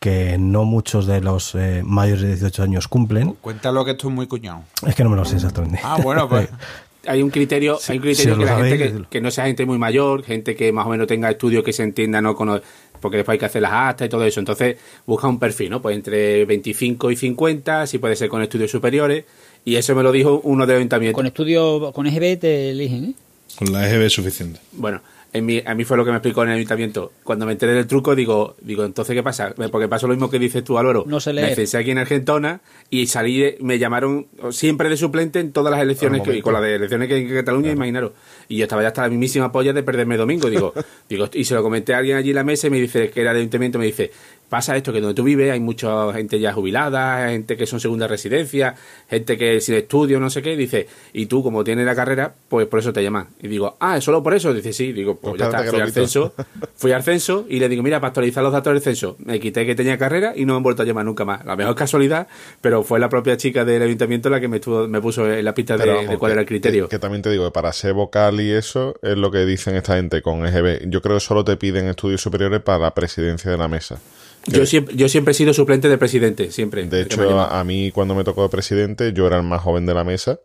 que 0.00 0.36
no 0.38 0.64
muchos 0.64 1.06
de 1.06 1.20
los 1.20 1.54
eh, 1.54 1.82
mayores 1.84 2.22
de 2.22 2.28
18 2.28 2.62
años 2.62 2.86
cumplen. 2.86 3.32
Cuéntalo 3.40 3.84
que 3.84 3.92
esto 3.92 4.08
es 4.08 4.14
muy 4.14 4.26
cuñado. 4.26 4.62
Es 4.86 4.94
que 4.94 5.02
no 5.02 5.10
me 5.10 5.16
lo 5.16 5.24
sé 5.24 5.36
exactamente. 5.36 5.80
Ah, 5.82 5.98
bueno, 6.02 6.28
pues. 6.28 6.48
Hay 7.06 7.22
un 7.22 7.30
criterio, 7.30 7.78
Sí, 7.80 7.92
hay 7.92 7.98
un 7.98 8.02
criterio 8.02 8.34
si 8.34 8.40
que 8.40 8.44
la 8.44 8.56
gente 8.56 9.06
que, 9.08 9.20
no 9.22 9.30
sea 9.30 9.46
gente 9.46 9.64
muy 9.64 9.78
mayor, 9.78 10.24
gente 10.24 10.54
que 10.54 10.72
más 10.72 10.84
o 10.84 10.90
menos 10.90 11.06
tenga 11.06 11.30
estudios 11.30 11.64
que 11.64 11.72
se 11.72 11.82
entienda, 11.82 12.20
no 12.20 12.34
cono- 12.34 12.60
porque 13.00 13.18
después 13.18 13.34
hay 13.34 13.38
que 13.38 13.46
hacer 13.46 13.62
las 13.62 13.72
actas 13.72 14.06
y 14.06 14.08
todo 14.08 14.24
eso. 14.24 14.40
Entonces, 14.40 14.76
busca 15.06 15.28
un 15.28 15.38
perfil, 15.38 15.70
¿no? 15.70 15.82
Pues 15.82 15.96
entre 15.96 16.44
25 16.44 17.10
y 17.10 17.16
50, 17.16 17.86
si 17.86 17.98
puede 17.98 18.16
ser 18.16 18.28
con 18.28 18.42
estudios 18.42 18.70
superiores. 18.70 19.24
Y 19.64 19.76
eso 19.76 19.94
me 19.94 20.02
lo 20.02 20.12
dijo 20.12 20.40
uno 20.44 20.66
del 20.66 20.76
ayuntamiento. 20.76 21.16
Con 21.16 21.26
estudio, 21.26 21.92
con 21.92 22.06
EGB 22.06 22.38
te 22.38 22.70
eligen, 22.70 23.04
¿eh? 23.04 23.14
Con 23.56 23.72
la 23.72 23.88
EGB 23.88 24.02
es 24.06 24.12
suficiente. 24.12 24.60
Bueno, 24.72 25.00
en 25.32 25.44
mi- 25.46 25.62
a 25.64 25.74
mí 25.74 25.84
fue 25.84 25.96
lo 25.96 26.04
que 26.04 26.10
me 26.10 26.16
explicó 26.16 26.42
en 26.42 26.48
el 26.50 26.56
ayuntamiento. 26.56 27.12
Cuando 27.22 27.44
me 27.46 27.52
enteré 27.52 27.72
del 27.74 27.86
truco, 27.86 28.14
digo, 28.14 28.56
digo, 28.62 28.84
entonces, 28.84 29.14
¿qué 29.14 29.22
pasa? 29.22 29.54
Porque 29.70 29.86
pasó 29.88 30.06
lo 30.06 30.14
mismo 30.14 30.30
que 30.30 30.38
dices 30.38 30.64
tú, 30.64 30.78
Álvaro. 30.78 31.04
No 31.06 31.20
sé 31.20 31.32
Me 31.32 31.42
leer. 31.42 31.54
censé 31.54 31.76
aquí 31.78 31.90
en 31.90 31.98
Argentona 31.98 32.60
y 32.90 33.06
salí, 33.08 33.38
de- 33.38 33.58
me 33.60 33.78
llamaron 33.78 34.26
siempre 34.50 34.88
de 34.88 34.96
suplente 34.96 35.40
en 35.40 35.52
todas 35.52 35.70
las 35.70 35.82
elecciones, 35.82 36.20
Al 36.22 36.26
que, 36.32 36.42
con 36.42 36.52
las 36.54 36.62
de 36.62 36.74
elecciones 36.76 37.08
que 37.08 37.14
hay 37.14 37.22
en 37.22 37.34
Cataluña, 37.34 37.70
imaginaros. 37.70 38.12
Y 38.48 38.56
yo 38.56 38.64
estaba 38.64 38.82
ya 38.82 38.88
hasta 38.88 39.02
la 39.02 39.08
mismísima 39.10 39.52
polla 39.52 39.72
de 39.72 39.82
perderme 39.82 40.16
domingo. 40.16 40.48
Digo, 40.48 40.72
digo, 41.08 41.28
y 41.32 41.44
se 41.44 41.54
lo 41.54 41.62
comenté 41.62 41.94
a 41.94 41.98
alguien 41.98 42.16
allí 42.16 42.30
en 42.30 42.36
la 42.36 42.44
mesa 42.44 42.68
y 42.68 42.70
me 42.70 42.80
dice, 42.80 43.10
que 43.10 43.20
era 43.20 43.32
del 43.32 43.40
ayuntamiento, 43.40 43.78
me 43.78 43.84
dice, 43.86 44.10
pasa 44.48 44.76
esto, 44.76 44.92
que 44.92 45.00
donde 45.00 45.14
tú 45.14 45.24
vives 45.24 45.50
hay 45.52 45.60
mucha 45.60 46.12
gente 46.12 46.38
ya 46.40 46.52
jubilada, 46.52 47.28
gente 47.28 47.56
que 47.56 47.66
son 47.66 47.80
segunda 47.80 48.06
residencia, 48.08 48.74
gente 49.08 49.36
que 49.36 49.60
sin 49.60 49.74
estudio, 49.74 50.20
no 50.20 50.30
sé 50.30 50.42
qué, 50.42 50.56
dice, 50.56 50.86
y 51.12 51.26
tú 51.26 51.42
como 51.42 51.64
tienes 51.64 51.84
la 51.86 51.94
carrera, 51.94 52.32
pues 52.48 52.66
por 52.66 52.78
eso 52.80 52.92
te 52.92 53.02
llaman. 53.02 53.28
Y 53.42 53.48
digo, 53.48 53.76
ah, 53.80 53.96
¿es 53.98 54.04
solo 54.04 54.22
por 54.22 54.34
eso? 54.34 54.52
Dice, 54.54 54.72
sí, 54.72 54.92
digo, 54.92 55.16
pues, 55.16 55.32
Pues 55.36 55.40
ya 55.40 55.46
está, 55.58 55.70
fui 55.70 55.80
al 55.80 55.92
censo, 55.92 56.34
fui 56.76 56.92
al 56.92 57.02
censo 57.02 57.46
y 57.48 57.58
le 57.60 57.68
digo, 57.68 57.82
mira, 57.82 58.00
para 58.00 58.08
actualizar 58.08 58.42
los 58.42 58.52
datos 58.52 58.72
del 58.72 58.82
censo, 58.82 59.16
me 59.24 59.38
quité 59.40 59.66
que 59.66 59.74
tenía 59.74 59.98
carrera 59.98 60.32
y 60.36 60.44
no 60.44 60.54
me 60.54 60.56
han 60.58 60.62
vuelto 60.62 60.82
a 60.82 60.84
llamar 60.86 61.04
nunca 61.04 61.24
más. 61.24 61.44
La 61.44 61.56
mejor 61.56 61.74
casualidad, 61.74 62.26
pero 62.60 62.82
fue 62.82 62.98
la 62.98 63.08
propia 63.08 63.36
chica 63.36 63.64
del 63.64 63.82
ayuntamiento 63.82 64.30
la 64.30 64.40
que 64.40 64.48
me, 64.48 64.56
estuvo, 64.56 64.88
me 64.88 65.00
puso 65.00 65.30
en 65.30 65.44
la 65.44 65.54
pista 65.54 65.76
de, 65.76 66.16
cuál 66.18 66.30
que- 66.30 66.32
era 66.32 66.40
el 66.40 66.46
criterio. 66.46 66.84
Que, 66.88 66.96
que 66.96 66.98
también 66.98 67.22
te 67.22 67.30
digo 67.30 67.52
para 67.52 67.72
ser 67.72 67.92
vocal 67.94 68.40
y 68.40 68.50
eso 68.50 68.94
es 69.02 69.16
lo 69.16 69.30
que 69.30 69.44
dicen 69.44 69.76
esta 69.76 69.96
gente 69.96 70.22
con 70.22 70.46
EGB. 70.46 70.88
Yo 70.88 71.02
creo 71.02 71.16
que 71.16 71.20
solo 71.20 71.44
te 71.44 71.56
piden 71.56 71.86
estudios 71.88 72.20
superiores 72.22 72.60
para 72.62 72.78
la 72.78 72.94
presidencia 72.94 73.50
de 73.50 73.58
la 73.58 73.68
mesa. 73.68 73.98
Yo, 74.46 74.66
siempre, 74.66 74.94
yo 74.96 75.08
siempre 75.08 75.32
he 75.32 75.34
sido 75.34 75.52
suplente 75.52 75.88
del 75.88 75.98
presidente, 75.98 76.50
siempre. 76.50 76.86
De 76.86 77.02
hecho, 77.02 77.40
a, 77.40 77.64
mí 77.64 77.90
cuando 77.92 78.14
me 78.14 78.24
tocó 78.24 78.42
de 78.42 78.48
presidente, 78.48 79.12
yo 79.12 79.26
era 79.26 79.36
el 79.36 79.42
más 79.42 79.62
joven 79.62 79.86
de 79.86 79.94
la 79.94 80.04
mesa 80.04 80.40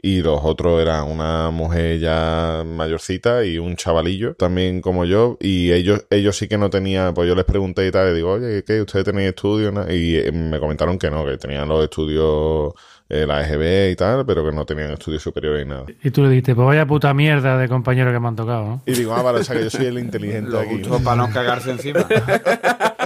y 0.00 0.22
los 0.22 0.40
otros 0.44 0.80
eran 0.80 1.10
una 1.10 1.50
mujer 1.50 1.98
ya 1.98 2.62
mayorcita 2.64 3.44
y 3.44 3.58
un 3.58 3.74
chavalillo 3.74 4.34
también 4.34 4.80
como 4.80 5.04
yo 5.04 5.36
y 5.40 5.72
ellos 5.72 6.06
ellos 6.10 6.36
sí 6.36 6.46
que 6.46 6.56
no 6.56 6.70
tenían, 6.70 7.14
pues 7.14 7.26
yo 7.28 7.34
les 7.34 7.44
pregunté 7.44 7.86
y 7.86 7.90
tal, 7.90 8.12
y 8.12 8.14
digo, 8.14 8.32
oye, 8.32 8.62
¿qué? 8.64 8.80
¿Ustedes 8.80 9.04
tenéis 9.04 9.30
estudios? 9.30 9.72
no?". 9.72 9.90
Y 9.90 10.16
eh, 10.16 10.30
me 10.30 10.60
comentaron 10.60 10.98
que 10.98 11.10
no, 11.10 11.24
que 11.24 11.36
tenían 11.36 11.68
los 11.68 11.82
estudios, 11.82 12.74
eh, 13.08 13.26
la 13.26 13.42
EGB 13.42 13.90
y 13.90 13.96
tal, 13.96 14.24
pero 14.24 14.44
que 14.44 14.52
no 14.52 14.64
tenían 14.64 14.92
estudios 14.92 15.22
superiores 15.22 15.66
ni 15.66 15.72
nada. 15.72 15.86
Y 16.02 16.10
tú 16.10 16.22
le 16.22 16.28
dijiste, 16.28 16.54
pues 16.54 16.66
vaya 16.66 16.86
puta 16.86 17.12
mierda 17.12 17.58
de 17.58 17.68
compañero 17.68 18.12
que 18.12 18.20
me 18.20 18.28
han 18.28 18.36
tocado, 18.36 18.64
¿no? 18.64 18.82
Y 18.86 18.92
digo, 18.92 19.14
ah, 19.14 19.22
vale, 19.22 19.40
o 19.40 19.44
sea 19.44 19.56
que 19.56 19.64
yo 19.64 19.70
soy 19.70 19.86
el 19.86 19.98
inteligente 19.98 20.50
Lo 20.50 20.60
aquí. 20.60 20.74
justo 20.74 21.00
para 21.02 21.16
no 21.16 21.32
cagarse 21.32 21.72
encima. 21.72 22.06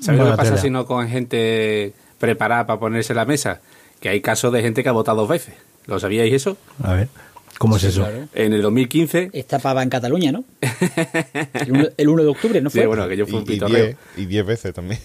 ¿Sabes 0.00 0.20
lo 0.20 0.30
que 0.30 0.36
pasa 0.36 0.56
si 0.58 0.70
no 0.70 0.86
con 0.86 1.08
gente 1.08 1.92
preparada 2.18 2.66
para 2.66 2.80
ponerse 2.80 3.12
en 3.12 3.16
la 3.18 3.24
mesa? 3.24 3.60
Que 4.00 4.08
hay 4.08 4.20
casos 4.20 4.52
de 4.52 4.60
gente 4.62 4.82
que 4.82 4.88
ha 4.88 4.92
votado 4.92 5.18
dos 5.18 5.28
veces. 5.28 5.54
¿Lo 5.86 5.98
sabíais 6.00 6.32
eso? 6.32 6.56
A 6.82 6.94
ver. 6.94 7.08
¿Cómo 7.58 7.76
es 7.76 7.84
eso? 7.84 8.00
Claro. 8.02 8.26
En 8.34 8.52
el 8.52 8.62
2015, 8.62 9.30
Esta 9.32 9.60
pava 9.60 9.82
en 9.82 9.88
Cataluña, 9.88 10.32
¿no? 10.32 10.44
El 11.54 11.70
1, 11.72 11.88
el 11.96 12.08
1 12.08 12.22
de 12.24 12.28
octubre, 12.28 12.60
¿no 12.60 12.68
fue? 12.68 12.80
sí, 12.80 12.86
bueno, 12.86 13.06
que 13.08 13.16
yo 13.16 13.26
fui 13.26 13.36
Y, 13.36 13.38
un 13.38 13.44
pitorreo. 13.44 13.84
diez, 13.84 13.96
y 14.16 14.26
diez 14.26 14.44
veces 14.44 14.74
también. 14.74 14.98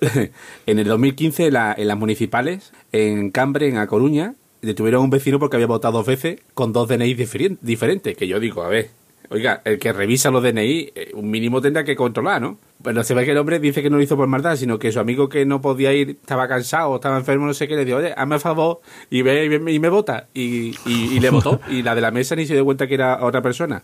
en 0.66 0.78
el 0.78 0.86
2015, 0.86 1.50
la- 1.50 1.74
en 1.76 1.86
las 1.88 1.98
municipales, 1.98 2.72
en 2.92 3.30
Cambre, 3.30 3.68
en 3.68 3.76
A 3.76 3.86
Coruña, 3.86 4.34
detuvieron 4.62 5.02
a 5.02 5.04
un 5.04 5.10
vecino 5.10 5.38
porque 5.38 5.56
había 5.56 5.66
votado 5.66 5.98
dos 5.98 6.06
veces 6.06 6.40
con 6.54 6.72
dos 6.72 6.88
DNI 6.88 7.12
diferentes. 7.60 8.16
Que 8.16 8.26
yo 8.26 8.40
digo, 8.40 8.62
a 8.62 8.68
ver, 8.68 8.88
oiga, 9.30 9.62
el 9.64 9.78
que 9.78 9.92
revisa 9.92 10.30
los 10.30 10.42
DNI, 10.42 10.92
eh, 10.94 11.10
un 11.14 11.30
mínimo 11.30 11.60
tendrá 11.60 11.84
que 11.84 11.96
controlar, 11.96 12.42
¿no? 12.42 12.58
Pero 12.82 13.02
se 13.04 13.14
ve 13.14 13.24
que 13.24 13.30
el 13.32 13.38
hombre 13.38 13.58
dice 13.60 13.82
que 13.82 13.90
no 13.90 13.96
lo 13.96 14.02
hizo 14.02 14.16
por 14.16 14.26
maldad, 14.26 14.56
sino 14.56 14.78
que 14.78 14.90
su 14.92 15.00
amigo 15.00 15.28
que 15.28 15.44
no 15.46 15.60
podía 15.60 15.92
ir 15.92 16.10
estaba 16.10 16.48
cansado, 16.48 16.96
estaba 16.96 17.16
enfermo, 17.18 17.46
no 17.46 17.54
sé 17.54 17.68
qué, 17.68 17.76
le 17.76 17.84
dijo, 17.84 17.98
oye, 17.98 18.12
hazme 18.16 18.36
a 18.36 18.40
favor 18.40 18.80
y 19.10 19.22
ve 19.22 19.44
y, 19.44 19.48
ve- 19.48 19.72
y 19.72 19.78
me 19.78 19.88
vota. 19.88 20.28
Y, 20.34 20.74
y- 20.86 21.14
y 21.16 21.20
le 21.20 21.30
votó. 21.30 21.60
y 21.70 21.82
la 21.82 21.94
de 21.94 22.00
la 22.00 22.10
mesa 22.10 22.34
ni 22.36 22.46
se 22.46 22.54
dio 22.54 22.64
cuenta 22.64 22.86
que 22.86 22.94
era 22.94 23.24
otra 23.24 23.40
persona. 23.42 23.82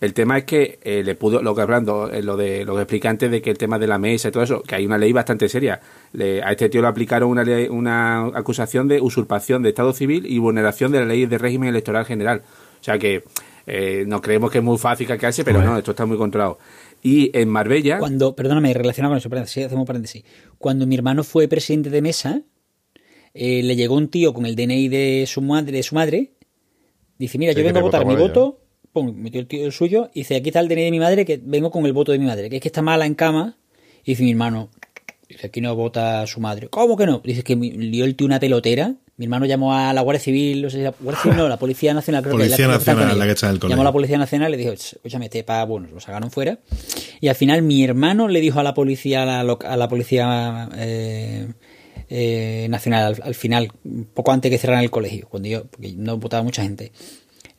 El 0.00 0.14
tema 0.14 0.36
es 0.38 0.44
que 0.44 0.80
eh, 0.82 1.02
le 1.04 1.14
pudo, 1.14 1.42
lo 1.42 1.54
que 1.54 1.60
hablando, 1.62 2.10
eh, 2.10 2.22
lo 2.24 2.36
de 2.36 2.64
lo 2.64 2.74
que 2.74 2.82
expliqué 2.82 3.06
antes 3.06 3.30
de 3.30 3.40
que 3.40 3.50
el 3.50 3.58
tema 3.58 3.78
de 3.78 3.86
la 3.86 3.98
mesa 3.98 4.28
y 4.28 4.32
todo 4.32 4.42
eso, 4.42 4.60
que 4.62 4.74
hay 4.74 4.84
una 4.84 4.98
ley 4.98 5.12
bastante 5.12 5.48
seria. 5.48 5.78
Le- 6.12 6.42
a 6.42 6.50
este 6.50 6.68
tío 6.68 6.80
le 6.82 6.88
aplicaron 6.88 7.28
una, 7.30 7.44
ley- 7.44 7.68
una 7.68 8.24
acusación 8.34 8.88
de 8.88 9.00
usurpación 9.00 9.62
de 9.62 9.68
Estado 9.68 9.92
civil 9.92 10.26
y 10.26 10.38
vulneración 10.38 10.90
de 10.90 10.98
la 11.00 11.04
ley 11.06 11.26
de 11.26 11.38
régimen 11.38 11.68
electoral 11.68 12.04
general. 12.04 12.42
O 12.80 12.84
sea 12.84 12.98
que 12.98 13.22
eh, 13.66 14.04
nos 14.06 14.20
creemos 14.20 14.50
que 14.50 14.58
es 14.58 14.64
muy 14.64 14.78
fácil 14.78 15.06
caquearse, 15.06 15.44
pero 15.44 15.58
Bueno. 15.58 15.72
no, 15.72 15.78
esto 15.78 15.92
está 15.92 16.04
muy 16.06 16.16
controlado. 16.16 16.58
Y 17.02 17.36
en 17.36 17.48
Marbella, 17.48 17.98
Cuando, 17.98 18.34
perdóname, 18.36 18.72
relacionado 18.74 19.12
con 19.12 19.18
eso, 19.18 19.28
paréntesis, 19.28 19.66
hacemos 19.66 19.86
paréntesis. 19.86 20.24
Cuando 20.58 20.86
mi 20.86 20.94
hermano 20.94 21.24
fue 21.24 21.48
presidente 21.48 21.90
de 21.90 22.02
mesa, 22.02 22.42
eh, 23.34 23.62
le 23.62 23.76
llegó 23.76 23.96
un 23.96 24.08
tío 24.08 24.32
con 24.34 24.46
el 24.46 24.54
DNI 24.56 24.88
de 24.88 25.24
su 25.26 25.40
madre, 25.42 25.72
de 25.72 25.82
su 25.82 25.94
madre 25.94 26.32
dice, 27.18 27.38
mira, 27.38 27.52
Sí, 27.52 27.58
yo 27.60 27.64
vengo 27.64 27.78
a 27.78 27.82
votar 27.82 28.00
vota 28.04 28.08
mi 28.14 28.14
ella, 28.20 28.28
voto, 28.28 28.60
pum, 28.92 29.14
metió 29.16 29.40
el 29.40 29.46
tío 29.46 29.64
el 29.64 29.72
suyo, 29.72 30.10
y 30.12 30.20
dice, 30.20 30.36
aquí 30.36 30.48
está 30.50 30.60
el 30.60 30.68
DNI 30.68 30.82
de 30.84 30.90
mi 30.90 30.98
madre, 30.98 31.24
que 31.24 31.40
vengo 31.42 31.70
con 31.70 31.86
el 31.86 31.92
voto 31.92 32.12
de 32.12 32.18
mi 32.18 32.26
madre, 32.26 32.50
que 32.50 32.56
es 32.56 32.62
que 32.62 32.68
está 32.68 32.82
mala 32.82 33.06
en 33.06 33.14
cama, 33.14 33.56
y 34.04 34.12
dice 34.12 34.22
mi 34.24 34.32
hermano, 34.32 34.68
dice, 35.28 35.46
aquí 35.46 35.60
no 35.60 35.74
vota 35.76 36.26
su 36.26 36.40
madre. 36.40 36.68
¿Cómo 36.68 36.96
que 36.96 37.06
no? 37.06 37.20
Dice 37.24 37.42
que 37.42 37.56
mi- 37.56 37.70
lió 37.72 38.04
el 38.04 38.16
tío 38.16 38.26
una 38.26 38.38
pelotera, 38.40 38.96
mi 39.16 39.26
hermano 39.26 39.46
llamó 39.46 39.74
a 39.74 39.92
la 39.92 40.00
Guardia 40.00 40.20
Civil, 40.20 40.62
no 40.62 40.70
sé 40.70 40.78
si 40.78 40.82
la 40.82 40.94
Guardia 40.98 41.22
Civil 41.22 41.36
no, 41.38 41.48
la 41.48 41.58
Policía 41.58 41.92
Nacional, 41.94 42.22
creo 42.22 42.32
Policía 42.36 42.56
que 42.56 42.62
Nacional, 42.66 43.18
la 43.18 43.24
que 43.26 43.30
está 43.32 43.46
en 43.48 43.52
el 43.54 43.58
colegio. 43.60 43.68
Llamó 43.76 43.82
a 43.82 43.84
la 43.84 43.92
Policía 43.92 44.18
Nacional 44.18 44.48
y 44.48 44.56
le 44.56 44.62
dijo, 44.62 44.72
escúchame, 44.72 45.26
este 45.26 45.44
pa, 45.44 45.64
bueno, 45.64 45.88
lo 45.92 46.00
sacaron 46.00 46.30
fuera. 46.30 46.58
Y 47.20 47.28
al 47.28 47.34
final 47.34 47.62
mi 47.62 47.84
hermano 47.84 48.28
le 48.28 48.40
dijo 48.40 48.58
a 48.58 48.62
la 48.62 48.74
policía, 48.74 49.22
a 49.22 49.44
la, 49.44 49.52
a 49.52 49.76
la 49.76 49.88
policía 49.88 50.68
eh, 50.76 51.46
eh, 52.08 52.66
nacional, 52.70 53.14
al, 53.14 53.22
al 53.22 53.34
final, 53.34 53.70
poco 54.14 54.32
antes 54.32 54.50
que 54.50 54.58
cerraran 54.58 54.82
el 54.82 54.90
colegio, 54.90 55.28
cuando 55.28 55.48
yo, 55.48 55.64
porque 55.66 55.92
no 55.96 56.16
votaba 56.16 56.42
mucha 56.42 56.62
gente, 56.62 56.92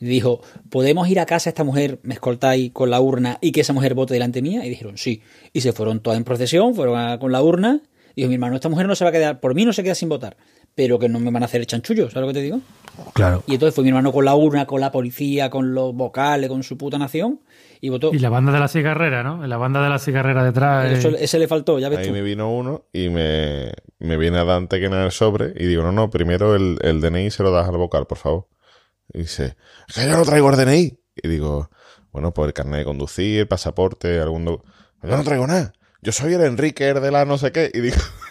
le 0.00 0.08
dijo, 0.08 0.42
¿podemos 0.70 1.08
ir 1.08 1.18
a 1.20 1.24
casa 1.26 1.48
a 1.48 1.52
esta 1.52 1.64
mujer, 1.64 1.98
me 2.02 2.14
escoltáis 2.14 2.72
con 2.72 2.90
la 2.90 3.00
urna 3.00 3.38
y 3.40 3.52
que 3.52 3.60
esa 3.62 3.72
mujer 3.72 3.94
vote 3.94 4.12
delante 4.12 4.42
mía? 4.42 4.66
Y 4.66 4.68
dijeron, 4.68 4.98
sí. 4.98 5.22
Y 5.52 5.60
se 5.62 5.72
fueron 5.72 6.00
todas 6.00 6.18
en 6.18 6.24
procesión, 6.24 6.74
fueron 6.74 6.98
a- 6.98 7.18
con 7.18 7.32
la 7.32 7.42
urna. 7.42 7.80
Dijo, 8.16 8.28
mi 8.28 8.34
hermano, 8.34 8.54
esta 8.56 8.68
mujer 8.68 8.86
no 8.86 8.94
se 8.94 9.04
va 9.04 9.10
a 9.10 9.12
quedar, 9.12 9.40
por 9.40 9.54
mí 9.54 9.64
no 9.64 9.72
se 9.72 9.82
queda 9.82 9.94
sin 9.94 10.08
votar, 10.08 10.36
pero 10.74 10.98
que 10.98 11.08
no 11.08 11.20
me 11.20 11.30
van 11.30 11.42
a 11.42 11.46
hacer 11.46 11.60
el 11.60 11.66
chanchullo, 11.66 12.10
¿sabes 12.10 12.22
lo 12.22 12.26
que 12.28 12.34
te 12.40 12.42
digo? 12.42 12.60
Claro. 13.12 13.42
Y 13.46 13.54
entonces 13.54 13.74
fue 13.74 13.82
mi 13.84 13.90
hermano 13.90 14.12
con 14.12 14.24
la 14.24 14.34
urna, 14.34 14.66
con 14.66 14.80
la 14.80 14.90
policía, 14.92 15.50
con 15.50 15.74
los 15.74 15.94
vocales, 15.94 16.48
con 16.48 16.62
su 16.62 16.76
puta 16.78 16.96
nación, 16.98 17.40
y 17.80 17.88
votó. 17.88 18.12
Y 18.14 18.18
la 18.18 18.28
banda 18.28 18.52
de 18.52 18.60
la 18.60 18.68
cigarrera, 18.68 19.22
¿no? 19.22 19.42
En 19.44 19.50
la 19.50 19.56
banda 19.56 19.82
de 19.82 19.88
la 19.90 19.98
cigarrera 19.98 20.44
detrás. 20.44 20.90
eh, 20.90 20.94
Eso- 20.94 21.16
ese 21.16 21.38
le 21.38 21.48
faltó, 21.48 21.78
ya 21.78 21.88
ves 21.88 21.98
Ahí 22.00 22.06
tú. 22.08 22.12
me 22.12 22.22
vino 22.22 22.52
uno 22.52 22.86
y 22.92 23.08
me, 23.08 23.72
me 23.98 24.16
viene 24.16 24.38
a 24.38 24.44
Dante 24.44 24.78
que 24.80 24.86
en 24.86 24.94
el 24.94 25.10
sobre 25.10 25.52
y 25.56 25.66
digo, 25.66 25.82
no, 25.82 25.92
no, 25.92 26.10
primero 26.10 26.54
el, 26.54 26.78
el 26.82 27.00
DNI 27.00 27.30
se 27.30 27.42
lo 27.42 27.50
das 27.50 27.68
al 27.68 27.76
vocal, 27.76 28.06
por 28.06 28.18
favor. 28.18 28.48
Y 29.12 29.18
dice, 29.18 29.56
"Es 29.88 29.96
que 29.96 30.08
yo 30.08 30.16
no 30.16 30.24
traigo 30.24 30.48
el 30.50 30.56
DNI. 30.56 30.98
Y 31.22 31.28
digo, 31.28 31.70
bueno, 32.12 32.32
pues 32.32 32.46
el 32.48 32.52
carnet 32.54 32.80
de 32.80 32.84
conducir, 32.84 33.40
el 33.40 33.48
pasaporte, 33.48 34.18
algún... 34.20 34.44
Yo 34.46 34.60
no 35.02 35.22
traigo 35.24 35.46
nada. 35.46 35.72
Yo 36.00 36.12
soy 36.12 36.34
el 36.34 36.40
Enrique 36.42 36.88
el 36.88 37.00
de 37.00 37.10
la 37.10 37.24
no 37.24 37.38
sé 37.38 37.50
qué. 37.52 37.70
Y 37.74 37.80
digo, 37.80 37.96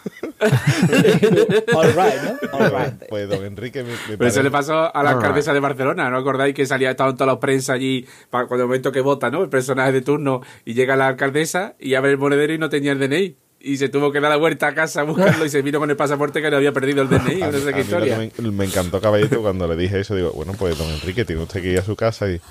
All 1.75 1.87
right, 1.93 2.21
¿no? 2.23 2.57
All 2.57 2.69
right. 2.71 3.03
pues 3.09 3.29
don 3.29 3.43
Enrique 3.45 3.83
me, 3.83 3.91
me 3.91 4.17
Pero 4.17 4.27
eso 4.29 4.43
le 4.43 4.51
pasó 4.51 4.95
a 4.95 5.03
la 5.03 5.11
alcaldesa 5.11 5.53
de 5.53 5.59
Barcelona, 5.59 6.09
¿no 6.09 6.17
acordáis 6.17 6.53
que 6.55 6.65
salía, 6.65 6.91
estaban 6.91 7.15
todas 7.15 7.27
las 7.33 7.37
prensa 7.39 7.73
allí 7.73 8.05
para 8.29 8.47
cuando 8.47 8.63
el 8.63 8.67
momento 8.67 8.91
que 8.91 9.01
vota, 9.01 9.29
¿no? 9.29 9.43
El 9.43 9.49
personaje 9.49 9.91
de 9.91 10.01
turno 10.01 10.41
y 10.65 10.73
llega 10.73 10.95
la 10.95 11.07
alcaldesa 11.07 11.75
y 11.79 11.95
abre 11.95 12.11
el 12.11 12.17
monedero 12.17 12.53
y 12.53 12.57
no 12.57 12.69
tenía 12.69 12.91
el 12.91 12.99
DNI. 12.99 13.37
Y 13.65 13.77
se 13.77 13.87
tuvo 13.87 14.11
que 14.11 14.19
dar 14.19 14.29
la 14.29 14.35
vuelta 14.35 14.67
a 14.67 14.73
casa 14.75 14.99
a 14.99 15.03
buscarlo 15.05 15.45
y 15.45 15.49
se 15.49 15.61
vino 15.61 15.79
con 15.79 15.89
el 15.89 15.95
pasaporte 15.95 16.41
que 16.41 16.51
no 16.51 16.57
había 16.57 16.73
perdido 16.73 17.01
el 17.01 17.07
DNI. 17.07 17.43
A 17.43 17.47
no 17.47 17.53
mí- 17.53 17.63
sé 17.63 17.69
a 17.69 17.73
qué 17.73 17.83
mí 17.85 17.89
lo 17.91 17.97
que 18.01 18.07
historia. 18.09 18.17
me, 18.39 18.51
me 18.51 18.65
encantó 18.65 18.99
Caballito 18.99 19.41
cuando 19.41 19.65
le 19.69 19.77
dije 19.77 20.01
eso. 20.01 20.15
Digo, 20.17 20.31
bueno, 20.33 20.51
pues 20.59 20.77
don 20.77 20.89
Enrique, 20.89 21.23
tiene 21.23 21.43
usted 21.43 21.61
que 21.61 21.69
ir 21.71 21.79
a 21.79 21.81
su 21.81 21.95
casa 21.95 22.29
y 22.29 22.41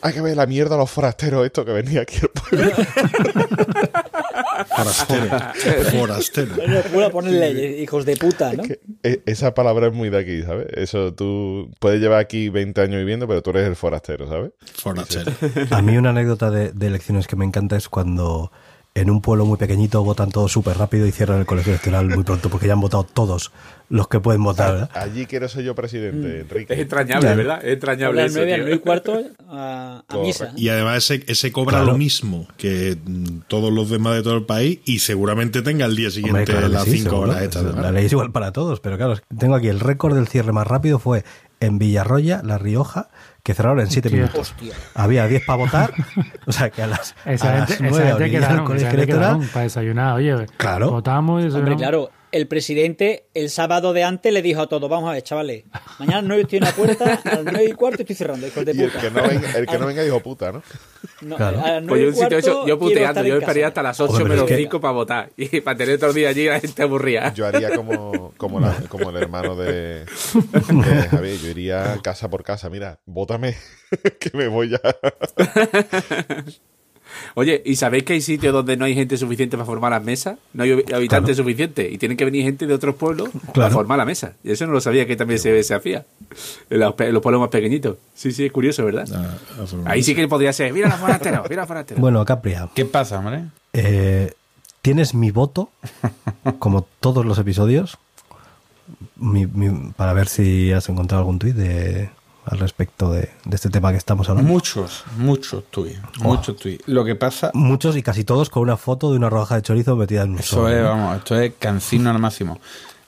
hay 0.00 0.12
que 0.14 0.22
ver 0.22 0.34
la 0.34 0.46
mierda 0.46 0.76
a 0.76 0.78
los 0.78 0.90
forasteros 0.90 1.44
esto 1.44 1.66
que 1.66 1.72
venía 1.72 2.00
aquí 2.00 2.16
al 2.22 2.30
pueblo. 2.30 2.72
Forastero. 4.68 5.38
Forastero. 5.98 6.56
No 6.66 6.80
puedo 6.92 7.10
ponerle 7.10 7.80
hijos 7.82 8.04
de 8.04 8.16
puta, 8.16 8.52
¿no? 8.52 8.62
Que 8.62 8.80
e- 9.02 9.22
esa 9.26 9.54
palabra 9.54 9.88
es 9.88 9.92
muy 9.92 10.10
de 10.10 10.18
aquí, 10.18 10.42
¿sabes? 10.42 10.66
Eso 10.74 11.14
tú 11.14 11.70
puedes 11.78 12.00
llevar 12.00 12.18
aquí 12.20 12.48
20 12.48 12.80
años 12.80 12.98
viviendo, 12.98 13.26
pero 13.28 13.42
tú 13.42 13.50
eres 13.50 13.66
el 13.68 13.76
forastero, 13.76 14.28
¿sabes? 14.28 14.52
Forastero. 14.74 15.32
A 15.70 15.82
mí 15.82 15.96
una 15.96 16.10
anécdota 16.10 16.50
de, 16.50 16.72
de 16.72 16.86
elecciones 16.86 17.26
que 17.26 17.36
me 17.36 17.44
encanta 17.44 17.76
es 17.76 17.88
cuando 17.88 18.52
en 18.94 19.08
un 19.10 19.22
pueblo 19.22 19.46
muy 19.46 19.56
pequeñito 19.56 20.04
votan 20.04 20.30
todos 20.30 20.52
súper 20.52 20.76
rápido 20.76 21.06
y 21.06 21.12
cierran 21.12 21.38
el 21.40 21.46
colegio 21.46 21.72
electoral 21.72 22.08
muy 22.10 22.24
pronto 22.24 22.50
porque 22.50 22.66
ya 22.66 22.74
han 22.74 22.80
votado 22.80 23.04
todos 23.04 23.50
los 23.88 24.06
que 24.08 24.20
pueden 24.20 24.42
votar, 24.42 24.72
¿verdad? 24.72 24.90
Allí 24.94 25.24
quiero 25.26 25.48
ser 25.48 25.64
yo 25.64 25.74
presidente, 25.74 26.40
Enrique. 26.40 26.72
Es 26.74 26.78
entrañable, 26.80 27.28
Ya. 27.28 27.34
¿verdad? 27.34 27.64
Es 27.64 27.72
entrañable 27.74 28.24
eso, 28.26 28.42
y 28.46 28.78
cuarto 28.80 29.18
a, 29.48 30.02
a 30.06 30.16
misa. 30.18 30.52
Y 30.56 30.68
además 30.68 31.10
ese, 31.10 31.24
ese 31.26 31.52
cobra 31.52 31.78
Claro. 31.78 31.92
lo 31.92 31.98
mismo 31.98 32.46
que 32.58 32.96
mm, 33.02 33.40
todos 33.48 33.72
los 33.72 33.88
demás 33.90 34.14
de 34.16 34.22
todo 34.22 34.36
el 34.36 34.44
país 34.44 34.80
y 34.84 34.98
seguramente 34.98 35.62
tenga 35.62 35.86
el 35.86 35.96
día 35.96 36.08
Hombre, 36.08 36.14
siguiente 36.22 36.44
claro 36.52 36.66
que 36.68 36.72
las 36.74 36.84
sí, 36.84 36.90
5 36.98 37.10
seguro. 37.10 37.30
horas 37.30 37.42
estas. 37.42 37.64
de 37.64 37.82
La 37.82 37.92
ley 37.92 38.06
es 38.06 38.12
igual 38.12 38.30
para 38.32 38.52
todos, 38.52 38.80
pero 38.80 38.96
claro, 38.98 39.16
tengo 39.38 39.54
aquí 39.54 39.68
el 39.68 39.80
récord 39.80 40.14
del 40.14 40.28
cierre 40.28 40.52
más 40.52 40.66
rápido 40.66 40.98
fue 40.98 41.24
en 41.60 41.78
Villarroya, 41.78 42.42
La 42.42 42.58
Rioja, 42.58 43.08
que 43.42 43.54
cerraron 43.54 43.80
en 43.80 43.88
7 43.90 44.08
Hostia. 44.08 44.20
minutos. 44.22 44.54
Había 44.94 45.26
10 45.26 45.44
para 45.44 45.56
votar, 45.58 45.92
o 46.46 46.52
sea 46.52 46.70
que 46.70 46.82
a 46.82 46.86
las, 46.86 47.14
Esa 47.24 47.50
a 47.52 47.58
las 47.60 47.68
gente, 47.70 47.88
9 47.90 47.96
esa 48.08 48.18
gente 48.18 48.30
quedaron, 48.30 48.76
esa 48.76 48.90
gente 48.90 49.06
quedaron 49.06 49.48
para 49.48 49.62
desayunar. 49.64 50.14
Oye, 50.14 50.46
Claro. 50.56 50.90
votamos 50.92 51.42
y 51.44 51.48
Hombre, 51.48 51.76
claro, 51.76 52.10
el 52.32 52.48
presidente 52.48 53.26
el 53.34 53.50
sábado 53.50 53.92
de 53.92 54.02
antes 54.04 54.32
le 54.32 54.42
dijo 54.42 54.62
a 54.62 54.66
todos, 54.66 54.88
vamos 54.90 55.08
a 55.10 55.12
ver, 55.12 55.22
chavales, 55.22 55.64
mañana 55.98 56.18
a 56.18 56.20
las 56.22 56.28
nueve 56.28 56.42
estoy 56.42 56.58
en 56.58 56.64
la 56.64 56.72
puerta, 56.72 57.20
a 57.24 57.28
las 57.36 57.44
nueve 57.44 57.64
y 57.68 57.72
cuarto 57.72 58.02
estoy 58.02 58.16
cerrando, 58.16 58.46
hijos 58.46 58.64
de 58.64 58.72
Y 58.74 58.80
el 58.82 58.90
que 58.90 59.10
no 59.10 59.22
venga, 59.28 59.50
el 59.58 59.66
que 59.66 59.78
no 59.78 59.86
venga 59.86 60.02
dijo 60.02 60.20
puta, 60.20 60.50
¿no? 60.52 60.62
No, 61.20 61.36
Claro. 61.36 61.60
a 61.64 61.70
las 61.80 61.84
Pues 61.88 62.00
yo 62.02 62.08
y 62.08 62.12
cuarto 62.12 62.36
eso, 62.38 62.66
yo 62.66 62.78
puteando, 62.78 63.22
yo 63.24 63.34
esperaría 63.34 63.68
hasta 63.68 63.82
las 63.82 64.00
8 64.00 64.12
Hombre, 64.12 64.28
menos 64.30 64.44
es 64.50 64.56
que- 64.56 64.62
5 64.62 64.80
para 64.80 64.92
votar. 64.92 65.30
Y 65.36 65.60
para 65.60 65.76
tener 65.76 65.98
todo 65.98 66.10
el 66.10 66.16
día 66.16 66.28
allí 66.30 66.46
la 66.46 66.58
gente 66.60 66.82
aburrida. 66.82 67.32
Yo 67.34 67.46
haría 67.46 67.76
como, 67.76 68.32
como, 68.36 68.58
la- 68.60 68.76
como 68.88 69.10
el 69.10 69.16
hermano 69.16 69.54
de, 69.54 70.04
de 70.04 71.08
Javier. 71.10 71.38
Yo 71.38 71.48
iría 71.50 71.98
casa 72.02 72.28
por 72.30 72.42
casa. 72.42 72.70
Mira, 72.70 72.98
bótame, 73.04 73.56
que 74.20 74.30
me 74.36 74.48
voy 74.48 74.70
ya. 74.70 74.80
Oye, 77.34 77.62
¿y 77.64 77.76
sabéis 77.76 78.04
que 78.04 78.12
hay 78.14 78.20
sitios 78.20 78.52
donde 78.52 78.76
no 78.76 78.84
hay 78.84 78.94
gente 78.94 79.16
suficiente 79.16 79.56
para 79.56 79.64
formar 79.66 79.90
las 79.92 80.02
mesas? 80.04 80.38
No 80.52 80.64
hay 80.64 80.84
habitantes 80.94 81.36
suficientes 81.38 81.90
y 81.90 81.98
tienen 81.98 82.16
que 82.18 82.24
venir 82.24 82.42
gente 82.44 82.66
de 82.66 82.74
otros 82.74 82.94
pueblos 82.96 83.30
para 83.54 83.70
formar 83.70 83.98
la 83.98 84.04
mesa. 84.04 84.34
Y 84.44 84.50
eso 84.52 84.66
no 84.66 84.72
lo 84.72 84.80
sabía 84.80 85.06
que 85.06 85.16
también 85.16 85.38
se, 85.40 85.62
se 85.62 85.74
hacía 85.74 86.04
en 86.70 86.80
los, 86.80 86.94
pe- 86.94 87.08
en 87.08 87.14
los 87.14 87.22
pueblos 87.22 87.40
más 87.40 87.50
pequeñitos. 87.50 87.96
Sí, 88.14 88.32
sí, 88.32 88.44
es 88.46 88.52
curioso, 88.52 88.84
¿verdad? 88.84 89.08
Ah. 89.14 89.36
Ahí 89.86 90.02
sí 90.02 90.14
que 90.14 90.28
podría 90.28 90.52
ser. 90.52 90.72
Mira 90.72 90.88
los 90.88 90.98
forasteros, 90.98 91.46
mira 91.50 91.62
los 91.62 91.68
forasteros. 91.68 92.00
Bueno, 92.00 92.24
Capria, 92.24 92.68
¿Qué 92.74 92.84
pasa, 92.84 93.18
hombre? 93.18 93.44
eh, 93.72 94.32
tienes 94.82 95.14
mi 95.14 95.30
voto, 95.30 95.70
como 96.58 96.86
todos 97.00 97.24
los 97.24 97.38
episodios, 97.38 97.98
mi- 99.16 99.46
mi- 99.46 99.92
para 99.96 100.12
ver 100.12 100.28
si 100.28 100.72
has 100.72 100.88
encontrado 100.88 101.20
algún 101.20 101.38
tuit 101.38 101.54
de, 101.54 102.10
al 102.44 102.58
respecto 102.58 103.10
de, 103.12 103.30
de 103.44 103.54
este 103.56 103.70
tema 103.70 103.90
que 103.92 103.98
estamos 103.98 104.28
hablando. 104.28 104.50
Muchos, 104.52 105.04
muchos 105.16 105.64
tuits. 105.70 105.98
Muchos 106.20 106.56
tuits. 106.56 106.82
Lo 106.88 107.04
que 107.04 107.14
pasa, 107.14 107.50
Muchos 107.54 107.96
y 107.96 108.02
casi 108.02 108.24
todos 108.24 108.50
con 108.50 108.62
una 108.62 108.76
foto 108.76 109.10
de 109.10 109.16
una 109.16 109.30
roja 109.30 109.56
de 109.56 109.62
chorizo 109.62 109.94
metida 109.96 110.22
en 110.22 110.32
un 110.32 110.38
Eso 110.40 110.68
es, 110.68 110.82
¿no? 110.82 110.88
vamos, 110.88 111.16
esto 111.18 111.38
es 111.40 111.52
cancino 111.58 112.10
al 112.10 112.18
máximo. 112.18 112.60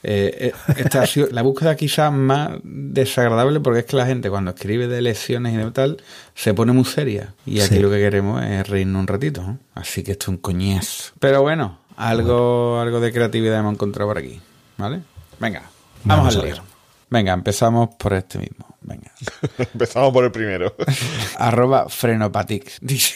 Eh, 0.07 0.53
eh, 0.69 0.75
esta 0.77 1.01
ha 1.03 1.07
sido 1.07 1.29
la 1.31 1.41
búsqueda 1.41 1.75
quizás 1.77 2.13
más 2.13 2.51
desagradable 2.63 3.61
porque 3.61 3.81
es 3.81 3.85
que 3.87 3.97
la 3.97 4.05
gente 4.05 4.29
cuando 4.29 4.51
escribe 4.51 4.87
de 4.87 4.99
elecciones 4.99 5.55
y 5.55 5.57
de 5.57 5.71
tal 5.71 5.97
se 6.35 6.53
pone 6.53 6.73
muy 6.73 6.85
seria. 6.85 7.33
Y 7.47 7.61
aquí 7.61 7.77
Sí. 7.77 7.81
lo 7.81 7.89
que 7.91 7.97
queremos 7.99 8.43
es 8.45 8.69
reírnos 8.69 9.01
un 9.01 9.07
ratito. 9.07 9.43
¿no? 9.43 9.59
Así 9.75 10.03
que 10.03 10.13
esto 10.13 10.25
es 10.25 10.29
un 10.29 10.37
coñazo. 10.37 11.15
Pero 11.21 11.41
bueno, 11.41 11.79
algo, 11.97 12.79
algo 12.81 13.01
de 13.01 13.13
creatividad 13.13 13.59
hemos 13.61 13.73
encontrado 13.75 14.11
por 14.11 14.19
aquí. 14.19 14.41
¿Vale? 14.77 15.01
Venga, 15.41 15.63
vamos, 16.05 16.35
Vamos 16.35 16.37
a 16.37 16.39
lío. 16.47 16.55
ver. 16.57 16.63
Venga, 17.09 17.33
empezamos 17.33 17.89
por 17.97 18.13
este 18.13 18.39
mismo. 18.39 18.67
Venga. 18.85 19.11
Empezamos 19.59 20.13
por 20.13 20.25
el 20.25 20.31
primero. 20.31 20.77
Arroba 21.39 21.89
Frenopatix. 21.89 22.79
Dice. 22.81 23.15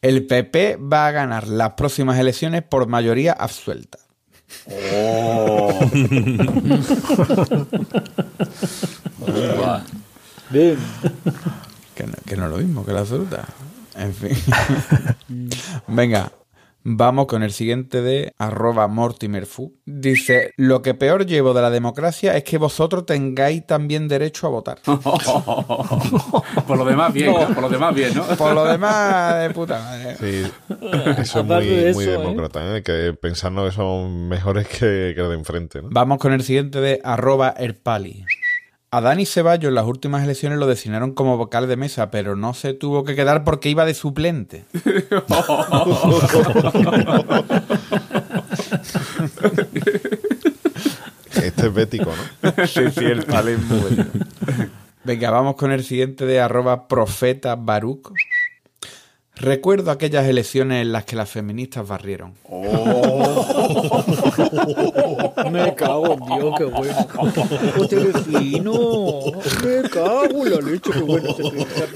El 0.00 0.26
PP 0.26 0.76
va 0.76 1.08
a 1.08 1.10
ganar 1.10 1.48
las 1.48 1.72
próximas 1.72 2.18
elecciones 2.18 2.62
por 2.62 2.86
mayoría 2.86 3.32
absuelta. 3.32 3.98
Bien. 10.50 10.78
Que 11.94 12.06
no, 12.06 12.14
que 12.26 12.36
no 12.36 12.44
es 12.46 12.50
lo 12.50 12.56
mismo 12.58 12.84
que 12.84 12.92
la 12.92 13.00
absoluta. 13.00 13.44
En 13.96 14.14
fin. 14.14 14.36
Venga, 15.86 16.32
vamos 16.82 17.26
con 17.26 17.42
el 17.42 17.52
siguiente 17.52 18.02
de 18.02 18.32
arroba 18.38 18.88
mortimerfu. 18.88 19.74
Dice, 19.84 20.52
lo 20.56 20.82
que 20.82 20.94
peor 20.94 21.26
llevo 21.26 21.54
de 21.54 21.62
la 21.62 21.70
democracia 21.70 22.36
es 22.36 22.44
que 22.44 22.58
vosotros 22.58 23.06
tengáis 23.06 23.66
también 23.66 24.08
derecho 24.08 24.46
a 24.46 24.50
votar. 24.50 24.78
Por 26.66 26.78
lo 26.78 26.84
demás, 26.84 27.12
bien, 27.12 27.32
¿no? 27.32 27.48
Por 27.48 27.62
lo 27.62 27.68
demás, 27.68 27.94
bien, 27.94 28.14
¿no? 28.14 28.24
Por 28.36 28.54
lo 28.54 28.64
demás, 28.64 29.40
de 29.40 29.50
puta 29.50 29.78
madre. 29.78 30.16
Sí, 30.16 30.50
eso 31.20 31.40
es 31.40 31.46
muy, 31.46 31.66
de 31.66 31.90
eso, 31.90 32.00
¿eh? 32.00 32.06
demócrata, 32.06 32.76
¿eh? 32.76 32.82
que 32.82 33.12
pensarnos 33.20 33.70
que 33.70 33.76
son 33.76 34.28
mejores 34.28 34.68
que, 34.68 35.12
que 35.14 35.20
los 35.20 35.30
de 35.30 35.36
enfrente. 35.36 35.82
¿no? 35.82 35.88
Vamos 35.90 36.18
con 36.18 36.32
el 36.32 36.42
siguiente 36.42 36.80
de 36.80 37.00
arroba 37.04 37.54
erpali. 37.56 38.24
A 38.92 39.00
Dani 39.00 39.24
Ceballos 39.24 39.68
en 39.68 39.76
las 39.76 39.86
últimas 39.86 40.24
elecciones 40.24 40.58
lo 40.58 40.66
designaron 40.66 41.12
como 41.12 41.36
vocal 41.36 41.68
de 41.68 41.76
mesa, 41.76 42.10
pero 42.10 42.34
no 42.34 42.54
se 42.54 42.74
tuvo 42.74 43.04
que 43.04 43.14
quedar 43.14 43.44
porque 43.44 43.68
iba 43.68 43.84
de 43.84 43.94
suplente. 43.94 44.64
Este 51.40 51.66
es 51.68 51.72
bético, 51.74 52.12
¿no? 52.42 52.66
Sí, 52.66 52.90
sí, 52.90 53.04
el 53.04 53.22
pali 53.24 53.52
es 53.52 53.62
muy 53.62 53.78
bueno. 53.78 54.06
Venga, 55.04 55.30
vamos 55.30 55.54
con 55.54 55.70
el 55.72 55.84
siguiente 55.84 56.26
de 56.26 56.40
arroba 56.40 56.88
profeta 56.88 57.54
Baruch. 57.54 58.12
Recuerdo 59.40 59.90
aquellas 59.90 60.26
elecciones 60.26 60.82
en 60.82 60.92
las 60.92 61.04
que 61.04 61.16
las 61.16 61.30
feministas 61.30 61.86
barrieron. 61.88 62.34
Me 65.50 65.74
cago 65.74 66.12
en 66.14 66.20
Dios, 66.20 66.54
qué 66.58 66.64
bueno. 66.64 66.96
Hostia, 67.78 67.98
qué 67.98 68.12
fino. 68.18 68.72
Me 69.64 69.88
cago 69.88 70.46
en 70.46 70.54
la 70.54 70.60
leche, 70.60 70.90
qué 70.92 71.00
bueno. 71.00 71.34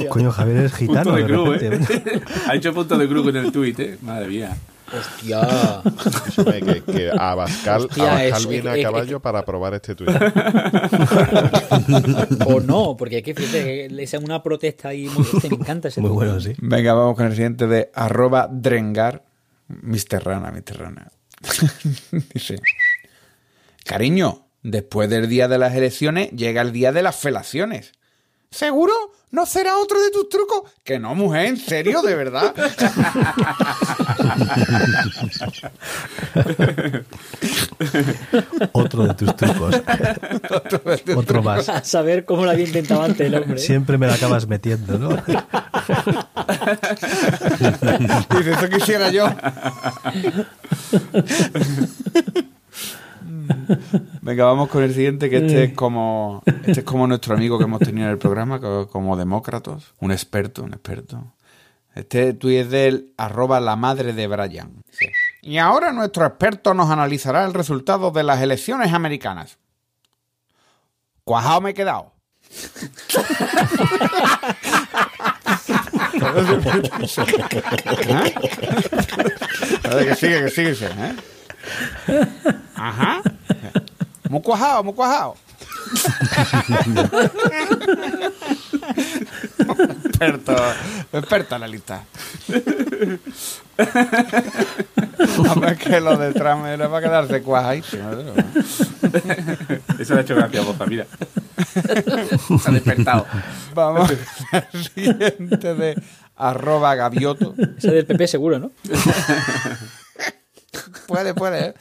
Coño, 0.09 0.31
Javier 0.33 0.65
es 0.65 0.73
Punto 0.73 0.93
gitano 0.93 1.15
de 1.17 1.23
de 1.23 1.29
cruz, 1.29 1.61
repente. 1.61 2.03
¿eh? 2.17 2.23
Ha 2.47 2.55
hecho 2.55 2.73
punto 2.73 2.97
de 2.97 3.09
cruz 3.09 3.29
en 3.29 3.37
el 3.37 3.53
tuit, 3.53 3.79
¿eh? 3.81 3.99
Madre 4.03 4.29
mía. 4.29 4.57
Hostia. 4.93 5.81
Escúchame, 5.85 6.61
que, 6.61 6.83
que 6.83 7.11
Abascal, 7.19 7.83
Hostia, 7.87 8.05
Abascal 8.05 8.41
es- 8.43 8.49
viene 8.49 8.69
es- 8.71 8.75
a 8.75 8.79
es- 8.79 8.85
caballo 8.85 9.21
para 9.21 9.45
probar 9.45 9.75
este 9.75 9.95
tuit. 9.95 10.11
O 12.47 12.61
no, 12.61 12.97
porque 12.97 13.19
es 13.19 13.23
que 13.25 13.35
fíjate, 13.35 13.89
que 13.89 14.03
esa 14.03 14.19
es 14.19 14.25
una 14.25 14.43
protesta 14.43 14.89
ahí 14.91 15.09
muy. 15.09 15.27
me 15.43 15.49
encanta 15.57 15.89
ese 15.89 16.01
Muy 16.01 16.11
tuit. 16.11 16.15
bueno, 16.17 16.41
sí. 16.41 16.53
Venga, 16.59 16.95
vamos 16.95 17.17
con 17.17 17.27
el 17.27 17.33
siguiente 17.33 17.67
de 17.67 17.91
arroba 17.95 18.49
Drengar. 18.51 19.25
Mr. 19.69 20.23
Rana, 20.25 20.53
Mr. 20.53 20.79
Rana. 20.79 21.11
Dice, 22.35 22.61
cariño, 23.85 24.47
después 24.63 25.09
del 25.09 25.29
día 25.29 25.49
de 25.49 25.59
las 25.59 25.75
elecciones 25.75 26.31
llega 26.33 26.61
el 26.63 26.73
día 26.73 26.93
de 26.93 27.03
las 27.03 27.17
felaciones. 27.17 27.93
¿Seguro? 28.51 28.93
¿No 29.35 29.45
será 29.47 29.79
otro 29.79 30.01
de 30.01 30.13
tus 30.13 30.29
trucos? 30.29 30.63
Que 30.85 31.01
no, 31.01 31.13
mujer, 31.17 31.47
en 31.47 31.57
serio, 31.57 32.03
de 32.03 32.15
verdad. 32.15 32.55
Otro 38.71 39.09
de 39.09 39.15
tus 39.15 39.35
trucos. 39.35 39.83
Otro 41.17 41.43
más. 41.43 41.69
A 41.69 41.83
saber 41.83 42.25
cómo 42.25 42.45
lo 42.45 42.53
había 42.53 42.67
intentado 42.67 43.03
antes 43.03 43.27
el 43.27 43.35
hombre. 43.35 43.57
¿eh? 43.57 43.59
Siempre 43.59 43.99
me 43.99 44.07
la 44.07 44.15
acabas 44.15 44.47
metiendo, 44.47 45.01
¿no? 45.01 45.09
Dice, 48.39 48.53
eso 48.53 48.69
quisiera 48.69 49.11
yo. 49.11 49.27
Venga, 54.23 54.45
vamos 54.45 54.69
con 54.69 54.83
el 54.83 54.93
siguiente, 54.95 55.29
que 55.31 55.39
este 55.39 55.65
es 55.65 55.73
como 55.75 56.43
este 56.47 56.81
es 56.81 56.85
como 56.85 57.07
nuestro 57.07 57.35
amigo 57.35 57.59
que 57.59 57.65
hemos 57.65 57.81
tenido 57.81 58.07
en 58.07 58.13
el 58.13 58.19
programa, 58.19 58.61
co- 58.61 58.89
como 58.89 59.17
demócratos, 59.17 59.93
un 60.01 60.13
experto, 60.13 60.63
un 60.63 60.73
experto. 60.73 61.33
Este 61.95 62.33
tuit 62.35 62.59
es 62.59 62.71
del 62.71 63.13
arroba 63.17 63.61
la 63.61 63.77
madre 63.77 64.13
de 64.13 64.27
Brian. 64.27 64.83
Y 65.43 65.59
ahora 65.59 65.93
nuestro 65.93 66.27
experto 66.27 66.75
nos 66.75 66.91
analizará 66.91 67.45
el 67.45 67.55
resultado 67.55 68.11
de 68.11 68.23
las 68.25 68.41
elecciones 68.43 68.93
americanas. 68.93 69.59
Cuajado 71.25 71.61
me 71.61 71.71
he 71.71 71.75
quedado. 71.75 72.13
¿Eh? 77.05 78.35
Vale, 79.83 80.07
que 80.07 80.15
sigue, 80.17 80.45
que 80.45 80.51
sigue, 80.51 80.75
sí, 80.75 80.85
¿eh? 80.85 82.27
Ajá. 82.75 83.23
Muy 84.35 84.43
cuajado, 84.43 84.83
muy 84.83 84.95
cuajado. 84.95 85.37
experto, 90.07 90.57
experto 91.13 91.55
en 91.55 91.61
la 91.61 91.69
lista. 91.69 92.03
Hombre, 95.39 95.73
es 95.75 95.79
que 95.79 96.01
lo 96.01 96.17
de 96.17 96.33
Trump 96.33 96.67
era 96.67 96.91
para 96.91 97.07
quedarse 97.07 97.43
cuajadísimo. 97.43 98.11
¿no? 98.11 98.33
Eso 100.01 100.15
le 100.15 100.21
ha 100.21 100.23
hecho 100.23 100.35
gracia 100.35 100.63
a 100.63 100.65
Boza, 100.65 100.87
mira. 100.87 101.07
Se 102.61 102.71
ha 102.71 102.73
despertado. 102.73 103.27
Vamos 103.73 104.13
al 104.51 104.67
siguiente 104.83 105.75
de 105.77 106.03
arroba 106.35 106.97
gavioto. 106.97 107.55
Ese 107.79 107.93
del 107.93 108.05
PP 108.05 108.27
seguro, 108.27 108.59
¿no? 108.59 108.73
Puede, 111.07 111.35
puede. 111.35 111.69
¿eh? 111.69 111.75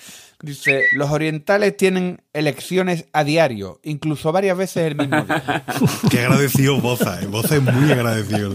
Dice, 0.45 0.83
los 0.91 1.09
orientales 1.09 1.77
tienen 1.77 2.19
elecciones 2.33 3.05
a 3.13 3.23
diario, 3.23 3.79
incluso 3.81 4.33
varias 4.33 4.57
veces 4.57 4.87
el 4.87 4.95
mismo 4.97 5.21
día. 5.23 5.63
Qué 6.11 6.19
agradecido 6.19 6.81
Boza, 6.81 7.21
¿eh? 7.21 7.27
Boza 7.27 7.55
es 7.55 7.61
muy 7.61 7.89
agradecido. 7.89 8.51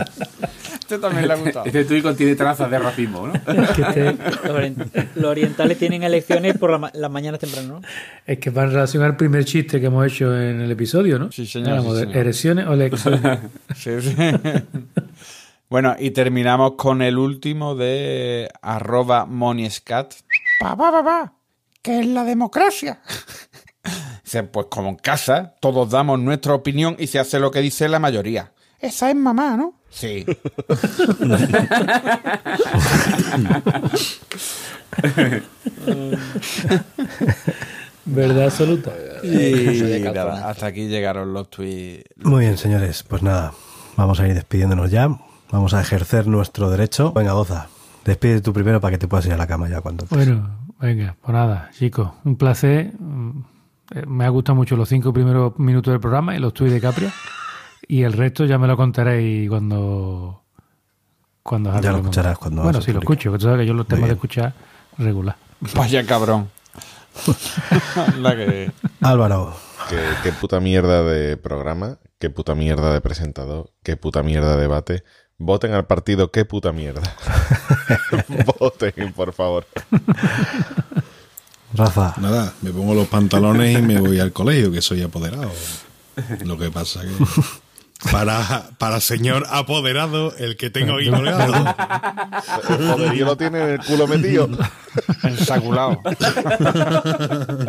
Este 0.79 0.99
también 0.99 1.27
le 1.27 1.33
ha 1.33 1.37
gustado. 1.37 1.65
Este 1.65 1.87
tuit 1.87 2.03
contiene 2.03 2.35
trazas 2.35 2.71
de 2.71 2.79
racismo, 2.79 3.27
¿no? 3.29 3.33
Es 3.63 3.71
que 3.71 3.83
este- 3.83 4.13
los, 4.13 4.55
orient- 4.55 5.09
los 5.15 5.25
orientales 5.31 5.79
tienen 5.79 6.03
elecciones 6.03 6.59
por 6.59 6.71
la 6.73 6.77
ma- 6.79 6.91
las 6.93 7.11
mañanas 7.11 7.41
temprano, 7.41 7.81
¿no? 7.81 7.89
Es 8.27 8.39
que 8.39 8.51
va 8.51 8.65
en 8.65 8.71
relación 8.73 9.03
al 9.03 9.17
primer 9.17 9.47
chiste 9.47 9.81
que 9.81 9.87
hemos 9.87 10.07
hecho 10.07 10.27
en 10.39 10.61
el 10.61 10.71
episodio, 10.71 11.19
¿no? 11.19 11.33
Sí, 11.33 11.47
señor, 11.47 11.81
sí, 11.83 11.89
señor. 12.01 12.17
erecciones 12.17 12.67
o 12.67 12.75
elecciones. 12.75 13.39
Sí, 13.75 13.91
sí. 14.03 14.15
Bueno, 15.71 15.97
y 15.99 16.11
terminamos 16.13 16.73
con 16.77 17.03
el 17.03 17.19
último 17.19 17.75
de 17.75 18.49
arroba 18.63 19.27
moniescat. 19.27 20.15
Pa, 20.61 20.77
pa, 20.77 20.91
pa, 20.91 21.05
pa. 21.05 21.33
¿Qué 21.89 22.01
es 22.01 22.07
la 22.07 22.23
democracia? 22.23 23.01
Dice, 24.23 24.43
pues 24.43 24.67
como 24.69 24.91
en 24.91 24.97
casa, 24.97 25.55
todos 25.59 25.89
damos 25.89 26.21
nuestra 26.21 26.53
opinión 26.53 26.97
y 26.99 27.07
se 27.07 27.19
hace 27.19 27.41
lo 27.41 27.51
que 27.51 27.63
dice 27.63 27.89
la 27.89 27.99
mayoría. 27.99 28.53
Esa 28.79 29.09
es 29.09 29.17
mamá, 29.17 29.57
¿no? 29.57 29.73
Sí. 29.89 30.27
Verdad 38.05 38.45
absoluta. 38.45 38.93
Y 39.23 40.03
nada, 40.03 40.51
hasta 40.51 40.67
aquí 40.67 40.89
llegaron 40.89 41.33
los 41.33 41.49
tweets. 41.49 42.05
Muy 42.17 42.41
bien, 42.41 42.59
señores. 42.59 43.03
Pues 43.03 43.23
nada, 43.23 43.55
vamos 43.97 44.21
a 44.21 44.29
ir 44.29 44.35
despidiéndonos 44.35 44.91
ya. 44.91 45.09
Vamos 45.51 45.73
a 45.73 45.81
ejercer 45.81 46.27
nuestro 46.27 46.69
derecho. 46.69 47.15
Venga, 47.15 47.33
Boza, 47.33 47.69
despide 48.05 48.43
tú 48.43 48.53
primero 48.53 48.79
para 48.79 48.91
que 48.91 48.99
te 48.99 49.09
puedas 49.09 49.25
ir 49.25 49.33
a 49.33 49.39
la 49.39 49.47
cama 49.47 49.71
ya 49.71 49.81
cuando 49.81 50.05
te... 50.05 50.15
Bueno, 50.15 50.68
venga, 50.81 51.17
pues 51.21 51.33
nada, 51.33 51.71
chicos, 51.73 52.11
un 52.25 52.37
placer. 52.37 52.93
Mm, 52.99 53.43
Me 54.07 54.25
ha 54.27 54.29
gustado 54.29 54.57
mucho 54.57 54.77
los 54.77 54.89
cinco 54.89 55.13
primeros 55.13 55.59
minutos 55.59 55.93
del 55.93 56.01
programa 56.01 56.37
y 56.37 56.39
los 56.41 56.53
tweets 56.53 56.75
de 56.75 56.81
Capria. 56.81 57.13
Y 57.87 58.03
el 58.03 58.13
resto 58.13 58.45
ya 58.45 58.59
me 58.59 58.67
lo 58.67 58.77
contaréis 58.77 59.49
cuando. 59.49 60.43
cuando 61.43 61.81
Ya 61.81 61.93
lo 61.93 61.99
escucharás 61.99 62.37
cuando 62.39 62.63
Bueno, 62.63 62.83
sí, 62.83 62.93
lo 62.93 62.99
escucho, 62.99 63.33
que 63.33 63.39
tú 63.39 63.45
sabes 63.45 63.61
que 63.61 63.67
yo 63.67 63.73
los 63.75 63.87
temas 63.87 64.09
de 64.09 64.15
escuchar 64.15 64.53
regular. 64.99 65.37
Vaya 65.75 66.05
cabrón. 66.05 66.51
La 68.19 68.37
que- 68.37 68.71
Álvaro, 69.01 69.55
¿Qué, 69.89 69.99
qué 70.23 70.33
puta 70.33 70.61
mierda 70.61 71.03
de 71.03 71.37
programa, 71.37 71.99
qué 72.19 72.31
puta 72.31 72.55
mierda 72.55 72.93
de 72.93 73.01
presentador, 73.01 73.73
qué 73.83 73.97
puta 73.97 74.23
mierda 74.23 74.55
de 74.57 74.61
debate. 74.61 75.03
Voten 75.39 75.73
al 75.73 75.87
partido, 75.87 76.33
qué 76.33 76.45
puta 76.45 76.73
mierda. 76.73 77.01
Voten, 78.59 79.13
por 79.13 79.33
favor. 79.33 79.67
Rafa, 81.73 82.15
Nada, 82.21 82.53
me 82.61 82.73
pongo 82.73 82.95
los 82.95 83.07
pantalones 83.07 83.79
y 83.79 83.83
me 83.83 84.01
voy 84.01 84.19
al 84.19 84.33
colegio, 84.33 84.73
que 84.73 84.83
soy 84.83 85.03
apoderado. 85.03 85.51
Lo 86.45 86.59
que 86.59 86.71
pasa 86.71 87.03
que... 87.03 87.13
Para, 88.13 88.71
para 88.79 89.01
señor 89.01 89.45
apoderado, 89.51 90.33
el 90.37 90.57
que 90.57 90.71
tengo 90.71 90.95
aquí 90.95 91.11
colgado. 91.11 91.53
El 92.69 92.77
poderío 92.79 93.27
lo 93.27 93.37
tiene 93.37 93.61
en 93.61 93.69
el 93.71 93.79
culo 93.81 94.07
metido. 94.07 94.49
Ensaculado. 95.25 96.01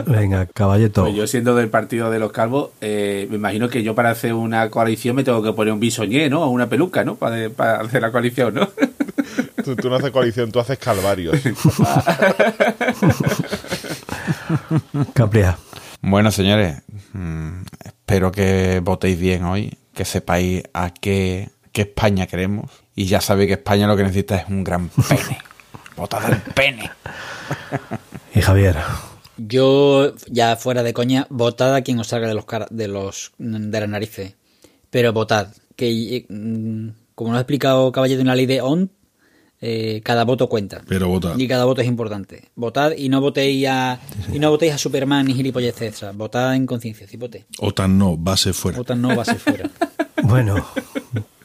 venga, 0.05 0.45
caballeto. 0.45 1.01
Pues 1.03 1.15
yo 1.15 1.25
siendo 1.25 1.55
del 1.55 1.69
partido 1.69 2.11
de 2.11 2.19
los 2.19 2.31
calvos, 2.31 2.69
eh, 2.79 3.27
me 3.31 3.37
imagino 3.37 3.69
que 3.69 3.81
yo 3.81 3.95
para 3.95 4.11
hacer 4.11 4.33
una 4.33 4.69
coalición 4.69 5.15
me 5.15 5.23
tengo 5.23 5.41
que 5.41 5.51
poner 5.53 5.73
un 5.73 5.79
bisoñé, 5.79 6.29
¿no? 6.29 6.43
O 6.43 6.49
una 6.49 6.69
peluca, 6.69 7.03
¿no? 7.03 7.15
Para, 7.15 7.49
para 7.49 7.81
hacer 7.81 8.03
la 8.03 8.11
coalición, 8.11 8.53
¿no? 8.53 8.69
Tú, 9.63 9.75
tú 9.75 9.89
no 9.89 9.95
haces 9.95 10.11
coalición, 10.11 10.51
tú 10.51 10.59
haces 10.59 10.77
calvarios. 10.77 11.35
Capria. 15.13 15.57
Bueno, 16.01 16.31
señores, 16.31 16.81
mm, 17.13 17.61
espero 17.83 18.31
que 18.31 18.79
votéis 18.83 19.19
bien 19.19 19.43
hoy, 19.43 19.77
que 19.99 20.05
sepáis 20.05 20.63
a 20.71 20.93
qué, 20.93 21.49
qué 21.73 21.81
España 21.81 22.25
queremos. 22.25 22.71
Y 22.95 23.07
ya 23.07 23.19
sabéis 23.19 23.47
que 23.47 23.53
España 23.55 23.85
lo 23.85 23.97
que 23.97 24.03
necesita 24.03 24.37
es 24.37 24.47
un 24.47 24.63
gran 24.63 24.87
pene. 25.09 25.37
Votad 25.97 26.31
el 26.31 26.41
pene. 26.53 26.89
Y 28.33 28.39
Javier, 28.39 28.77
Yo, 29.35 30.13
ya 30.27 30.55
fuera 30.55 30.83
de 30.83 30.93
coña, 30.93 31.27
votad 31.29 31.75
a 31.75 31.81
quien 31.81 31.99
os 31.99 32.07
salga 32.07 32.29
de 32.29 32.33
los 32.33 32.45
de 32.69 32.87
los 32.87 33.33
de 33.39 33.79
las 33.81 33.89
narices. 33.89 34.35
Pero 34.89 35.11
votad. 35.11 35.49
Que 35.75 36.25
mm, 36.29 36.89
como 37.13 37.31
nos 37.31 37.39
ha 37.39 37.41
explicado 37.41 37.91
Caballero 37.91 38.21
en 38.21 38.27
la 38.27 38.35
ley 38.35 38.45
de 38.45 38.61
ON, 38.61 38.91
eh, 39.61 40.01
cada 40.03 40.23
voto 40.23 40.47
cuenta. 40.47 40.81
Pero 40.87 41.07
vota. 41.07 41.33
Y 41.37 41.47
cada 41.47 41.65
voto 41.65 41.81
es 41.81 41.87
importante. 41.87 42.49
Votad 42.55 42.93
y 42.97 43.09
no 43.09 43.21
votéis 43.21 43.67
a 43.67 43.99
y 44.31 44.39
no 44.39 44.49
votéis 44.49 44.73
a 44.73 44.77
Superman 44.77 45.25
ni 45.25 45.33
gilipolleces 45.33 45.89
extra. 45.89 46.11
Votad 46.11 46.55
en 46.55 46.65
conciencia, 46.65 47.07
voté. 47.17 47.45
OTAN 47.59 47.97
no, 47.97 48.17
base 48.17 48.53
fuera. 48.53 48.77
Votad 48.77 48.95
no 48.95 49.15
va 49.15 49.23
a 49.23 49.25
ser 49.25 49.39
fuera. 49.39 49.69
bueno, 50.23 50.65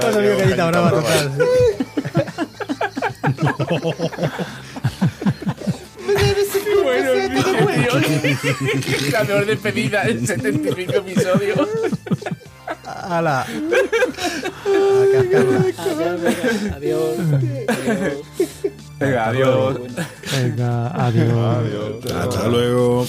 Bueno, 0.00 0.20
mi 0.20 0.28
carita 0.38 0.66
brava 0.66 0.90
total. 0.90 1.32
La 9.10 9.24
mejor 9.24 9.46
despedida 9.46 10.04
en 10.04 10.26
75 10.26 10.92
episodios. 10.92 11.68
Ala. 13.08 13.42
A 13.42 13.46
cascarla. 15.12 15.58
Adiós. 16.76 17.16
Venga, 18.98 19.28
adiós. 19.28 19.76
Venga, 20.32 21.06
adiós. 21.06 22.12
Hasta 22.14 22.48
luego. 22.48 23.06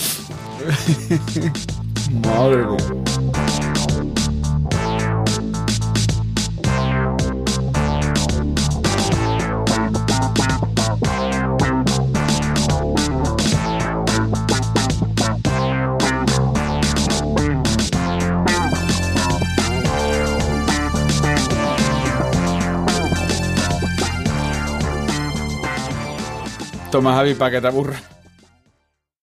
Madre 2.23 2.65
mía. 2.67 3.26
Toma, 26.91 27.13
Javi, 27.15 27.35
para 27.35 27.51
que 27.51 27.61
te 27.61 27.67
aburra. 27.67 28.01